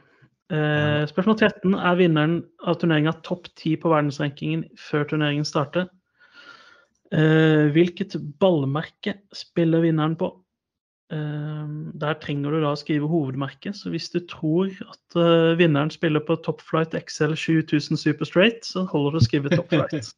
Eh, 0.52 1.06
spørsmål 1.08 1.38
13 1.40 1.78
er 1.80 1.98
vinneren 2.00 2.36
av 2.68 2.76
turneringa 2.82 3.14
topp 3.24 3.48
10 3.54 3.78
på 3.82 3.92
verdensrankingen 3.94 4.66
før 4.80 5.08
turneringen 5.08 5.48
starter. 5.48 5.88
Eh, 7.12 7.72
hvilket 7.72 8.18
ballmerke 8.40 9.16
spiller 9.36 9.84
vinneren 9.86 10.18
på? 10.20 10.34
Eh, 11.12 11.72
der 12.04 12.20
trenger 12.24 12.56
du 12.56 12.62
da 12.64 12.74
å 12.76 12.80
skrive 12.80 13.10
hovedmerke, 13.12 13.74
så 13.76 13.92
hvis 13.92 14.10
du 14.14 14.22
tror 14.32 14.72
at 14.86 15.18
eh, 15.20 15.54
vinneren 15.60 15.92
spiller 15.92 16.24
på 16.24 16.38
Top 16.44 16.64
Flight 16.64 16.96
XL 16.96 17.36
7000 17.36 18.00
Super 18.00 18.28
Straight, 18.28 18.68
så 18.68 18.86
holder 18.92 19.18
det 19.18 19.24
å 19.24 19.28
skrive 19.28 19.56
Top 19.56 19.72
Flight. 19.72 20.12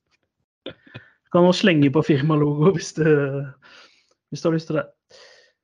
Du 0.66 0.74
kan 1.34 1.45
også 1.45 1.68
slenge 1.68 1.93
på 1.93 2.05
firmalogo 2.05 2.74
hvis 2.74 2.93
du, 2.97 3.05
hvis 4.30 4.41
du 4.41 4.49
har 4.49 4.57
lyst 4.57 4.70
til 4.70 4.82
det. 4.82 4.88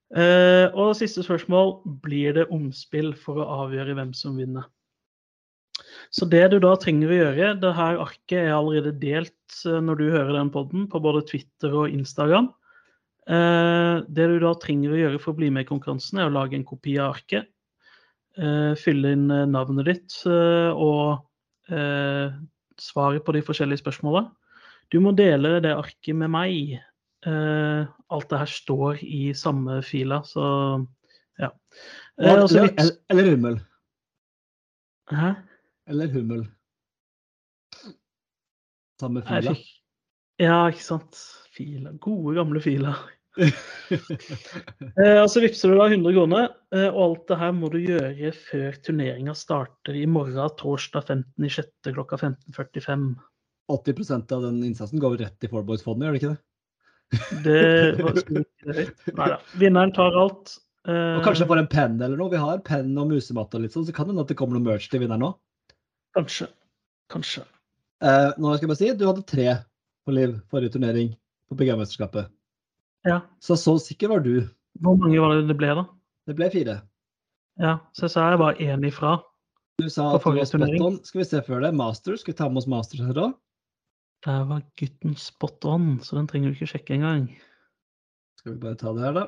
Eh, 0.10 0.68
og 0.74 0.96
siste 0.98 1.22
spørsmål 1.22 1.76
blir 2.02 2.34
det 2.40 2.48
omspill 2.54 3.12
for 3.18 3.42
å 3.42 3.50
avgjøre 3.66 3.94
hvem 3.98 4.14
som 4.18 4.40
vinner. 4.40 4.66
Så 6.10 6.26
det 6.26 6.48
du 6.50 6.58
da 6.64 6.74
trenger 6.82 7.12
å 7.12 7.20
gjøre 7.20 7.52
det 7.62 7.74
her 7.78 8.00
arket 8.02 8.40
er 8.40 8.56
allerede 8.56 8.96
delt 8.98 9.60
eh, 9.70 9.78
når 9.78 10.02
du 10.02 10.08
hører 10.10 10.34
den 10.40 10.50
podden, 10.54 10.88
på 10.90 11.02
både 11.04 11.22
Twitter 11.30 11.76
og 11.84 11.94
Instagram. 11.94 12.50
Eh, 13.30 14.02
det 14.10 14.28
du 14.34 14.40
da 14.42 14.56
trenger 14.58 14.96
å 14.96 15.02
gjøre 15.04 15.22
for 15.22 15.36
å 15.36 15.42
bli 15.44 15.52
med 15.54 15.68
i 15.68 15.70
konkurransen, 15.70 16.18
er 16.18 16.32
å 16.32 16.38
lage 16.40 16.58
en 16.58 16.68
kopi 16.68 16.98
av 16.98 17.16
arket. 17.18 17.54
fylle 18.80 19.10
inn 19.12 19.26
navnet 19.52 19.86
ditt 19.86 20.14
og 20.24 21.18
svaret 22.80 23.26
på 23.26 23.34
de 23.36 23.42
forskjellige 23.44 23.82
spørsmåla. 23.82 24.22
Du 24.94 25.02
må 25.04 25.12
dele 25.12 25.58
det 25.60 25.74
arket 25.76 26.16
med 26.16 26.32
meg 26.32 26.78
alt 27.28 28.30
det 28.32 28.38
her 28.40 28.52
står 28.52 29.02
i 29.04 29.34
samme 29.36 29.82
fila, 29.84 30.22
så 30.24 30.46
ja. 31.40 31.52
Eh, 32.22 32.32
Eller, 32.32 32.44
og 32.44 32.52
eller, 33.10 33.30
hummel. 33.32 33.60
Hæ? 35.12 35.34
Eller 35.88 36.12
hummel. 36.14 36.48
Samme 39.00 39.24
fila. 39.24 39.56
Ja, 40.40 40.68
ikke 40.68 40.84
sant. 40.84 41.22
Fila. 41.56 41.96
Gode, 42.02 42.36
gamle 42.36 42.62
fila. 42.62 42.98
Eh, 43.90 45.18
og 45.22 45.30
så 45.32 45.42
vippser 45.42 45.72
du 45.72 45.78
da 45.80 45.86
100 45.88 46.12
kroner, 46.14 46.50
eh, 46.76 46.90
og 46.90 47.00
alt 47.04 47.30
det 47.32 47.38
her 47.40 47.54
må 47.56 47.70
du 47.72 47.78
gjøre 47.80 48.32
før 48.36 48.76
turneringa 48.84 49.34
starter 49.38 49.96
i 49.96 50.04
morgen, 50.10 50.38
torsdag 50.60 51.08
15.06. 51.08 51.70
klokka 51.96 52.20
15.45. 52.20 53.08
80% 53.72 54.36
av 54.36 54.44
den 54.44 54.60
innsatsen 54.68 55.02
går 55.02 55.18
rett 55.24 55.48
i 55.48 55.50
Forboys-fondet, 55.52 56.06
gjør 56.06 56.18
det 56.18 56.22
ikke 56.22 56.34
det? 56.34 56.42
Det 57.44 57.98
var 58.04 58.18
så 58.20 58.42
Nei 59.18 59.28
da. 59.34 59.38
Vinneren 59.58 59.94
tar 59.96 60.14
alt. 60.22 60.58
Eh, 60.88 61.16
Og 61.20 61.24
kanskje 61.26 61.48
får 61.50 61.62
en 61.64 61.70
penn 61.72 61.96
eller 62.02 62.18
noe. 62.20 62.30
Vi 62.32 62.40
har 62.42 62.62
penn 62.66 62.92
og 63.02 63.10
musematte 63.12 63.58
og 63.58 63.64
litt 63.66 63.74
sånn, 63.76 63.88
så 63.88 63.96
kan 63.96 64.06
det 64.08 64.14
hende 64.14 64.26
at 64.28 64.32
det 64.32 64.38
kommer 64.40 64.58
noe 64.60 64.66
merch 64.68 64.90
til 64.92 65.02
vinneren 65.04 65.24
nå. 65.26 65.32
Kanskje. 66.18 66.48
Kanskje. 67.12 67.44
Eh, 68.06 68.30
nå 68.38 68.54
skal 68.56 68.66
jeg 68.68 68.72
bare 68.72 68.82
si, 68.82 68.92
du 68.96 69.08
hadde 69.10 69.26
tre 69.28 69.48
på 70.06 70.14
Liv 70.16 70.38
forrige 70.50 70.74
turnering 70.78 71.12
på 71.50 71.58
PGA-mesterskapet. 71.60 72.30
Ja. 73.08 73.20
Så 73.44 73.58
så 73.60 73.76
sikker 73.82 74.14
var 74.14 74.24
du. 74.26 74.48
Hvor 74.80 74.96
mange 75.00 75.20
var 75.22 75.36
det 75.40 75.48
det 75.50 75.58
ble, 75.60 75.74
da? 75.82 75.84
Det 76.30 76.36
ble 76.38 76.48
fire. 76.54 76.78
Ja, 77.60 77.80
så 77.98 78.06
jeg 78.08 78.14
sa 78.14 78.30
jeg 78.32 78.40
var 78.40 78.62
én 78.64 78.86
ifra. 78.88 79.18
Du 79.82 79.90
sa 79.90 80.12
På 80.12 80.16
at 80.16 80.22
du 80.22 80.26
forrige 80.28 80.48
turnering. 80.52 81.00
Skal 81.08 81.22
vi 81.24 81.28
se 81.28 81.42
før 81.44 81.62
det. 81.66 81.74
Masters. 81.76 82.22
Skal 82.24 82.34
vi 82.34 82.38
ta 82.38 82.48
med 82.50 82.62
oss 82.62 82.68
Masters 82.72 83.02
her 83.04 83.20
òg? 83.26 83.34
Der 84.26 84.44
var 84.50 84.64
gutten 84.80 85.14
spot 85.16 85.64
on, 85.66 86.00
så 86.04 86.18
den 86.18 86.28
trenger 86.28 86.52
du 86.52 86.58
ikke 86.58 86.68
sjekke 86.74 86.98
engang. 86.98 87.30
Skal 88.40 88.56
vi 88.56 88.62
bare 88.66 88.76
ta 88.80 88.92
det 88.96 89.06
her, 89.06 89.14
da. 89.16 89.26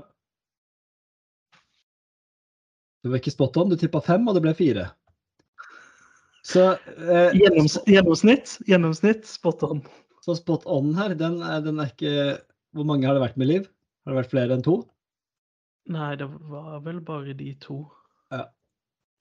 Du 3.02 3.10
var 3.10 3.22
ikke 3.22 3.34
spot 3.34 3.58
on. 3.58 3.72
Du 3.72 3.78
tippa 3.80 4.02
fem, 4.04 4.28
og 4.28 4.36
det 4.38 4.44
ble 4.44 4.54
fire. 4.58 4.90
Så, 6.46 6.72
eh, 6.98 7.32
Gjennoms 7.38 7.78
gjennomsnitt, 7.88 8.56
gjennomsnitt 8.68 9.28
spot 9.30 9.64
on. 9.68 9.84
så 10.26 10.36
spot 10.38 10.66
on 10.70 10.94
her, 10.98 11.14
den 11.18 11.40
er, 11.42 11.62
den 11.62 11.80
er 11.80 11.90
ikke 11.94 12.42
Hvor 12.74 12.86
mange 12.88 13.06
har 13.06 13.14
det 13.18 13.22
vært 13.22 13.38
med 13.38 13.48
Liv? 13.50 13.66
Har 14.06 14.14
det 14.14 14.20
vært 14.22 14.32
flere 14.32 14.56
enn 14.56 14.64
to? 14.64 14.78
Nei, 15.92 16.16
det 16.16 16.28
var 16.50 16.80
vel 16.86 17.02
bare 17.04 17.34
de 17.36 17.50
to. 17.60 17.84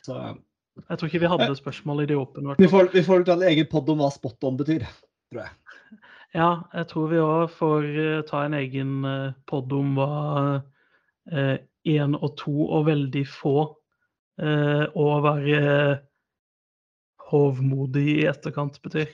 Så 0.06 0.16
Jeg 0.16 0.96
tror 0.98 1.08
ikke 1.08 1.20
vi 1.20 1.30
hadde 1.32 1.56
spørsmål 1.58 2.02
i 2.04 2.06
de 2.06 2.16
åpne. 2.16 2.54
vi 2.58 2.68
får, 2.70 2.92
vi 2.94 3.02
får 3.04 3.24
ta 3.26 3.34
en 3.34 3.42
egen 3.50 3.66
pod 3.68 3.88
om 3.90 3.98
hva 4.00 4.08
spot 4.14 4.44
on 4.48 4.56
betyr, 4.56 4.86
tror 5.30 5.42
jeg. 5.44 5.56
Ja, 6.34 6.50
jeg 6.74 6.86
tror 6.92 7.08
vi 7.10 7.22
òg 7.22 7.54
får 7.56 7.86
eh, 7.90 8.20
ta 8.28 8.44
en 8.46 8.54
egen 8.54 9.00
uh, 9.02 9.32
pod 9.50 9.72
om 9.74 9.96
hva 9.98 10.10
én 11.86 12.16
og 12.18 12.36
to 12.40 12.66
og 12.68 12.86
veldig 12.88 13.24
få 13.28 13.54
eh, 14.40 14.84
og 14.98 15.24
være 15.24 15.56
eh, 15.60 15.96
hovmodig 17.30 18.06
i 18.18 18.28
etterkant 18.28 18.80
betyr. 18.82 19.08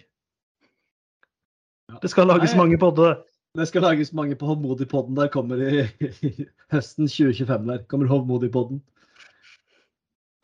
Det 2.03 2.11
skal 2.11 2.27
lages 2.27 2.55
Nei, 2.55 2.65
mange 2.65 2.79
podder. 2.83 3.21
Det 3.57 3.69
skal 3.69 3.87
lages 3.87 4.13
mange 4.13 4.35
på 4.37 4.49
Hovmodig-podden. 4.49 5.17
Der 5.17 5.31
kommer 5.33 5.61
i, 5.63 5.87
i 6.27 6.49
høsten 6.73 7.07
2025. 7.07 7.69
Der 7.71 7.85
kommer 7.89 8.11
Hovmodig-podden. 8.11 8.83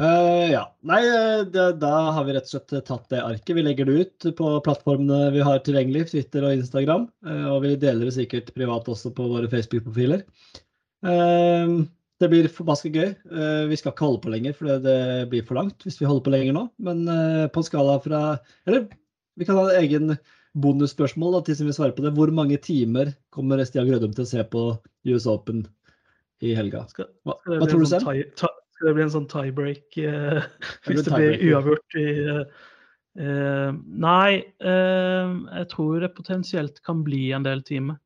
Eh, 0.03 0.50
ja. 0.50 0.64
Nei, 0.88 1.00
eh, 1.07 1.44
det, 1.46 1.66
da 1.82 1.92
har 2.16 2.26
vi 2.26 2.34
rett 2.34 2.48
og 2.48 2.55
slett 2.57 2.86
tatt 2.88 3.09
det 3.12 3.22
arket. 3.22 3.55
Vi 3.57 3.64
legger 3.64 3.88
det 3.88 3.96
ut 4.03 4.28
på 4.38 4.53
plattformene 4.66 5.30
vi 5.34 5.46
har 5.46 5.62
tilgjengelig, 5.62 6.09
Twitter 6.11 6.48
og 6.48 6.59
Instagram. 6.59 7.09
Uh, 7.26 7.48
og 7.55 7.62
vi 7.66 7.76
deler 7.78 8.09
det 8.09 8.16
sikkert 8.18 8.50
privat 8.57 8.90
også 8.90 9.14
på 9.14 9.30
våre 9.30 9.50
Facebook-profiler. 9.53 10.26
Uh, 11.07 11.84
det 12.22 12.28
blir 12.30 12.50
forbaska 12.53 12.90
gøy. 12.92 13.09
Eh, 13.11 13.64
vi 13.70 13.78
skal 13.78 13.94
ikke 13.94 14.07
holde 14.07 14.22
på 14.22 14.30
lenger, 14.32 14.55
for 14.55 14.70
det, 14.70 14.76
det 14.86 15.30
blir 15.32 15.46
for 15.46 15.59
langt 15.59 15.82
hvis 15.86 15.98
vi 15.98 16.07
holder 16.07 16.26
på 16.26 16.34
lenger 16.34 16.57
nå. 16.57 16.64
Men 16.86 17.03
eh, 17.11 17.48
på 17.50 17.62
en 17.62 17.66
skala 17.66 17.98
fra 18.05 18.22
Eller 18.68 18.86
vi 19.38 19.48
kan 19.48 19.59
ha 19.59 19.66
en 19.70 19.82
egen 19.82 20.16
bonusspørsmål 20.62 21.38
da, 21.38 21.44
til 21.46 21.59
som 21.59 21.68
vil 21.68 21.76
svare 21.76 21.96
på 21.96 22.05
det. 22.05 22.14
Hvor 22.14 22.30
mange 22.34 22.61
timer 22.62 23.14
kommer 23.34 23.62
Stian 23.66 23.88
Grødum 23.88 24.14
til 24.14 24.26
å 24.26 24.32
se 24.34 24.44
på 24.53 24.66
US 25.11 25.26
Open 25.30 25.64
i 26.44 26.55
helga? 26.59 26.84
Skal, 26.92 27.11
Hva, 27.26 27.38
hva 27.48 27.66
tror 27.66 27.82
du 27.82 27.88
sånn 27.88 28.07
selv? 28.07 28.53
Skal 28.83 28.91
det 28.91 28.99
bli 28.99 29.05
en 29.07 29.14
sånn 29.14 29.30
tiebreak 29.30 29.99
uh, 30.03 30.43
hvis 30.89 31.05
det 31.07 31.14
blir 31.14 31.43
uavgjort 31.53 31.97
i 32.03 32.07
uh, 32.33 33.68
Nei, 34.03 34.41
jeg 34.64 35.66
tror 35.68 35.99
det 36.01 36.14
potensielt 36.16 36.78
kan 36.80 37.03
bli 37.05 37.26
en 37.37 37.45
del 37.45 37.61
timer. 37.68 37.99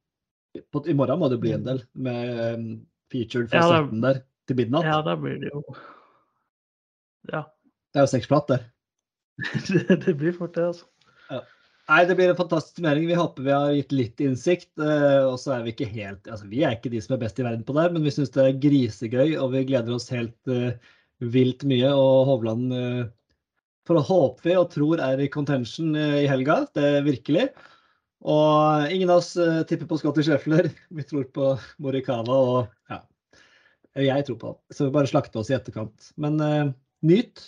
I 0.59 0.97
morgen 0.99 1.21
må 1.21 1.29
det 1.31 1.39
bli 1.39 1.53
en 1.55 1.63
del 1.63 1.79
med 1.95 2.65
featured 3.15 3.53
fra 3.53 3.61
Ja, 3.63 3.69
det 3.71 3.77
er- 3.77 3.87
17 3.87 4.03
der 4.03 4.19
til 4.51 4.59
midnatt. 4.59 4.89
Ja, 4.89 4.99
da 5.07 5.15
blir 5.21 5.39
det 5.39 5.53
jo 5.53 5.63
Ja. 7.31 7.45
Det 7.95 8.03
er 8.03 8.09
jo 8.09 8.11
seks. 8.11 8.29
Det, 8.29 8.59
det 10.07 10.17
blir 10.19 10.35
fort 10.35 10.55
det, 10.59 10.67
altså. 10.73 10.91
Nei, 11.87 12.01
det 12.09 12.17
blir 12.19 12.33
en 12.33 12.39
fantastisk 12.39 12.81
turnering. 12.81 13.07
Vi 13.07 13.15
håper 13.19 13.45
vi 13.47 13.53
har 13.55 13.75
gitt 13.77 13.93
litt 13.95 14.23
innsikt. 14.25 14.73
eh, 14.83 15.23
Og 15.27 15.37
så 15.39 15.53
er 15.55 15.63
vi 15.63 15.75
ikke 15.75 15.87
helt 15.93 16.27
Altså, 16.27 16.49
vi 16.51 16.65
er 16.67 16.75
ikke 16.75 16.91
de 16.91 17.01
som 17.05 17.15
er 17.15 17.23
best 17.23 17.39
i 17.39 17.47
verden 17.47 17.63
på 17.67 17.77
det, 17.79 17.93
men 17.95 18.03
vi 18.03 18.11
syns 18.15 18.33
det 18.35 18.43
er 18.43 18.59
grisegøy, 18.65 19.37
og 19.39 19.53
vi 19.55 19.63
gleder 19.69 19.95
oss 19.95 20.11
helt 20.11 20.51
uh, 20.51 20.75
vilt 21.23 21.63
mye. 21.63 21.93
Og 21.95 22.27
Hovland 22.33 22.75
uh, 22.75 23.07
for 23.87 24.01
å 24.01 24.07
håpe 24.09 24.49
vi 24.49 24.57
og 24.59 24.71
tror 24.75 25.03
er 25.05 25.23
i 25.23 25.31
contention 25.31 25.95
uh, 25.95 26.19
i 26.25 26.27
helga. 26.27 26.65
Det 26.75 26.91
er 26.99 27.07
virkelig. 27.07 27.49
Og 28.27 28.91
ingen 28.91 29.11
av 29.13 29.21
oss 29.21 29.37
eh, 29.37 29.61
tipper 29.69 29.87
på 29.91 29.99
Scottish 30.01 30.27
Scheffler. 30.27 30.71
Vi 30.97 31.05
tror 31.07 31.29
på 31.31 31.53
Morikawa 31.85 32.39
og 32.41 32.91
ja. 32.91 33.03
Jeg 34.03 34.27
tror 34.27 34.39
på 34.41 34.49
han. 34.51 34.59
Så 34.75 34.89
vi 34.89 34.93
bare 34.93 35.09
slakte 35.09 35.39
oss 35.41 35.51
i 35.53 35.55
etterkant. 35.57 36.11
Men 36.21 36.41
eh, 36.43 36.73
nyt. 37.07 37.45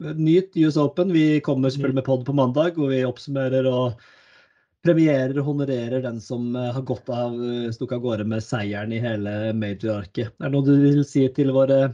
Nyt 0.00 0.56
US 0.56 0.76
Open. 0.76 1.12
Vi 1.12 1.40
kommer 1.40 1.70
selvfølgelig 1.70 1.94
med 2.00 2.04
pod 2.04 2.24
på 2.26 2.32
mandag, 2.34 2.74
hvor 2.76 2.90
vi 2.90 3.02
oppsummerer 3.06 3.66
og 3.70 4.00
premierer 4.82 5.36
og 5.38 5.46
honorerer 5.46 6.02
den 6.02 6.18
som 6.20 6.56
eh, 6.58 6.72
har 6.74 6.82
gått 6.82 7.10
av, 7.12 7.36
eh, 7.38 7.68
stukket 7.70 8.00
av 8.00 8.02
gårde 8.02 8.24
med 8.26 8.42
seieren 8.42 8.92
i 8.92 8.98
hele 9.02 9.52
major-arket. 9.54 10.32
Er 10.40 10.48
det 10.48 10.52
noe 10.56 10.66
du 10.66 10.72
vil 10.82 11.04
si 11.06 11.28
til 11.36 11.52
våre 11.54 11.92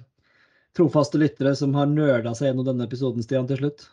trofaste 0.78 1.20
lyttere 1.20 1.52
som 1.58 1.74
har 1.76 1.90
nerda 1.90 2.32
seg 2.38 2.48
gjennom 2.52 2.68
denne 2.70 2.86
episoden, 2.88 3.24
Stian, 3.24 3.48
til 3.50 3.60
slutt? 3.60 3.88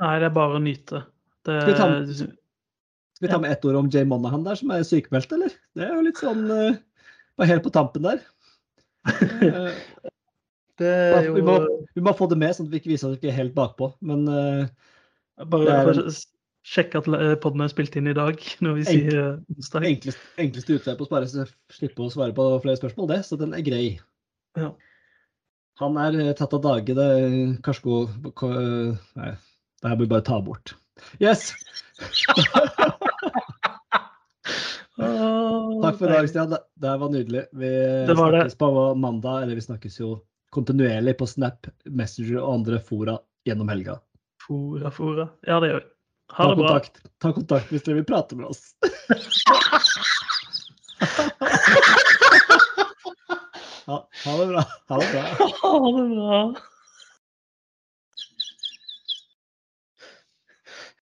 Nei, 0.00 0.14
det 0.22 0.30
er 0.30 0.36
bare 0.38 0.56
å 0.56 0.62
nyte. 0.64 1.02
Det, 1.44 1.58
Skal 1.60 1.72
vi 1.72 1.76
ta 1.78 1.88
med- 1.90 2.14
Skal 2.16 3.28
vi 3.28 3.32
ta 3.34 3.38
med 3.42 3.52
ett 3.52 3.64
ord 3.68 3.76
om 3.76 3.90
Jay 3.92 4.04
Monahan 4.08 4.44
der, 4.44 4.54
som 4.56 4.70
er 4.70 4.82
sykemeldt, 4.86 5.32
eller? 5.36 5.52
Det 5.76 5.84
er 5.84 5.92
jo 5.94 6.06
litt 6.06 6.18
sånn 6.22 6.46
Var 6.48 6.78
Bare 7.36 7.48
helt 7.48 7.62
på 7.64 7.72
tampen 7.72 8.02
der. 8.02 8.20
Det 10.80 10.92
jo 11.26 11.34
vi, 11.36 11.42
må, 11.44 11.56
vi 11.94 12.02
må 12.04 12.12
få 12.16 12.26
det 12.30 12.38
med, 12.40 12.54
sånn 12.56 12.66
at 12.68 12.72
vi 12.72 12.78
ikke 12.80 12.92
viser 12.94 13.10
at 13.10 13.16
vi 13.16 13.20
ikke 13.20 13.32
er 13.34 13.40
helt 13.42 13.54
bakpå. 13.56 13.90
Men 14.08 14.22
uh, 14.30 14.64
Bare, 15.52 15.74
er 15.82 16.00
sjekke 16.62 17.00
at 17.02 17.08
podden 17.42 17.64
er 17.64 17.70
spilt 17.72 17.96
inn 17.98 18.06
i 18.10 18.14
dag, 18.16 18.38
når 18.64 18.78
vi 18.78 18.84
Enk- 18.86 18.90
sier 18.94 19.18
eh, 19.18 19.56
onsdag. 19.56 19.86
enkleste, 19.90 20.24
enkleste 20.44 20.76
utvei 20.78 20.94
på 20.98 21.04
å 21.04 21.10
spare, 21.10 21.28
så 21.30 21.44
slippe 21.74 22.04
å 22.06 22.10
svare 22.14 22.34
på 22.36 22.46
flere 22.62 22.78
spørsmål, 22.78 23.08
det. 23.10 23.20
Så 23.26 23.38
den 23.40 23.52
er 23.58 23.64
grei. 23.66 23.84
Ja. 24.58 24.70
Han 25.82 25.96
er 25.98 26.18
eh, 26.22 26.32
tatt 26.38 26.54
av 26.54 26.62
dage. 26.62 26.94
Det 26.94 27.08
Karsko 27.66 28.04
Nei, 28.22 29.32
det 29.34 29.90
her 29.90 29.98
blir 29.98 30.10
bare 30.12 30.24
ta 30.28 30.38
bort. 30.44 30.76
Yes! 31.18 31.50
Takk 35.82 35.96
for 35.98 36.06
i 36.06 36.12
dag, 36.12 36.28
Stian. 36.30 36.50
Det, 36.52 36.58
det 36.78 36.90
her 36.92 36.98
var 37.00 37.10
nydelig. 37.12 37.42
Vi 37.58 37.70
Det 38.06 38.14
var 38.18 38.32
det. 38.32 38.42
snakkes 38.44 38.58
på 38.60 38.68
mandag, 38.94 39.42
eller 39.42 39.54
vi 39.58 39.64
snakkes 39.64 39.98
jo 40.00 40.12
kontinuerlig 40.52 41.18
på 41.18 41.26
Snap, 41.26 41.66
Messenger 41.84 42.40
og 42.42 42.54
andre 42.58 42.80
fora 42.84 43.18
gjennom 43.48 43.68
helga. 43.72 43.96
Fora, 44.46 44.90
fora. 44.92 45.28
Ja, 45.48 45.60
det 45.62 45.68
gjør 45.70 45.80
vi. 45.80 45.86
Ha 46.32 46.48
det 46.48 46.56
bra. 46.56 46.68
kontakt, 46.68 46.94
ta 47.20 47.32
kontakt 47.36 47.72
hvis 47.72 47.84
dere 47.86 47.96
vil 48.00 48.08
prate 48.08 48.36
med 48.38 48.46
oss. 48.48 48.60
ha, 53.86 53.96
ha 54.24 54.32
det 54.40 54.46
bra. 54.52 54.62
Ha 54.88 54.94
det 55.02 55.08
bra. 55.12 55.24
Ha 55.62 55.72
det 55.88 56.06
bra. 56.12 56.42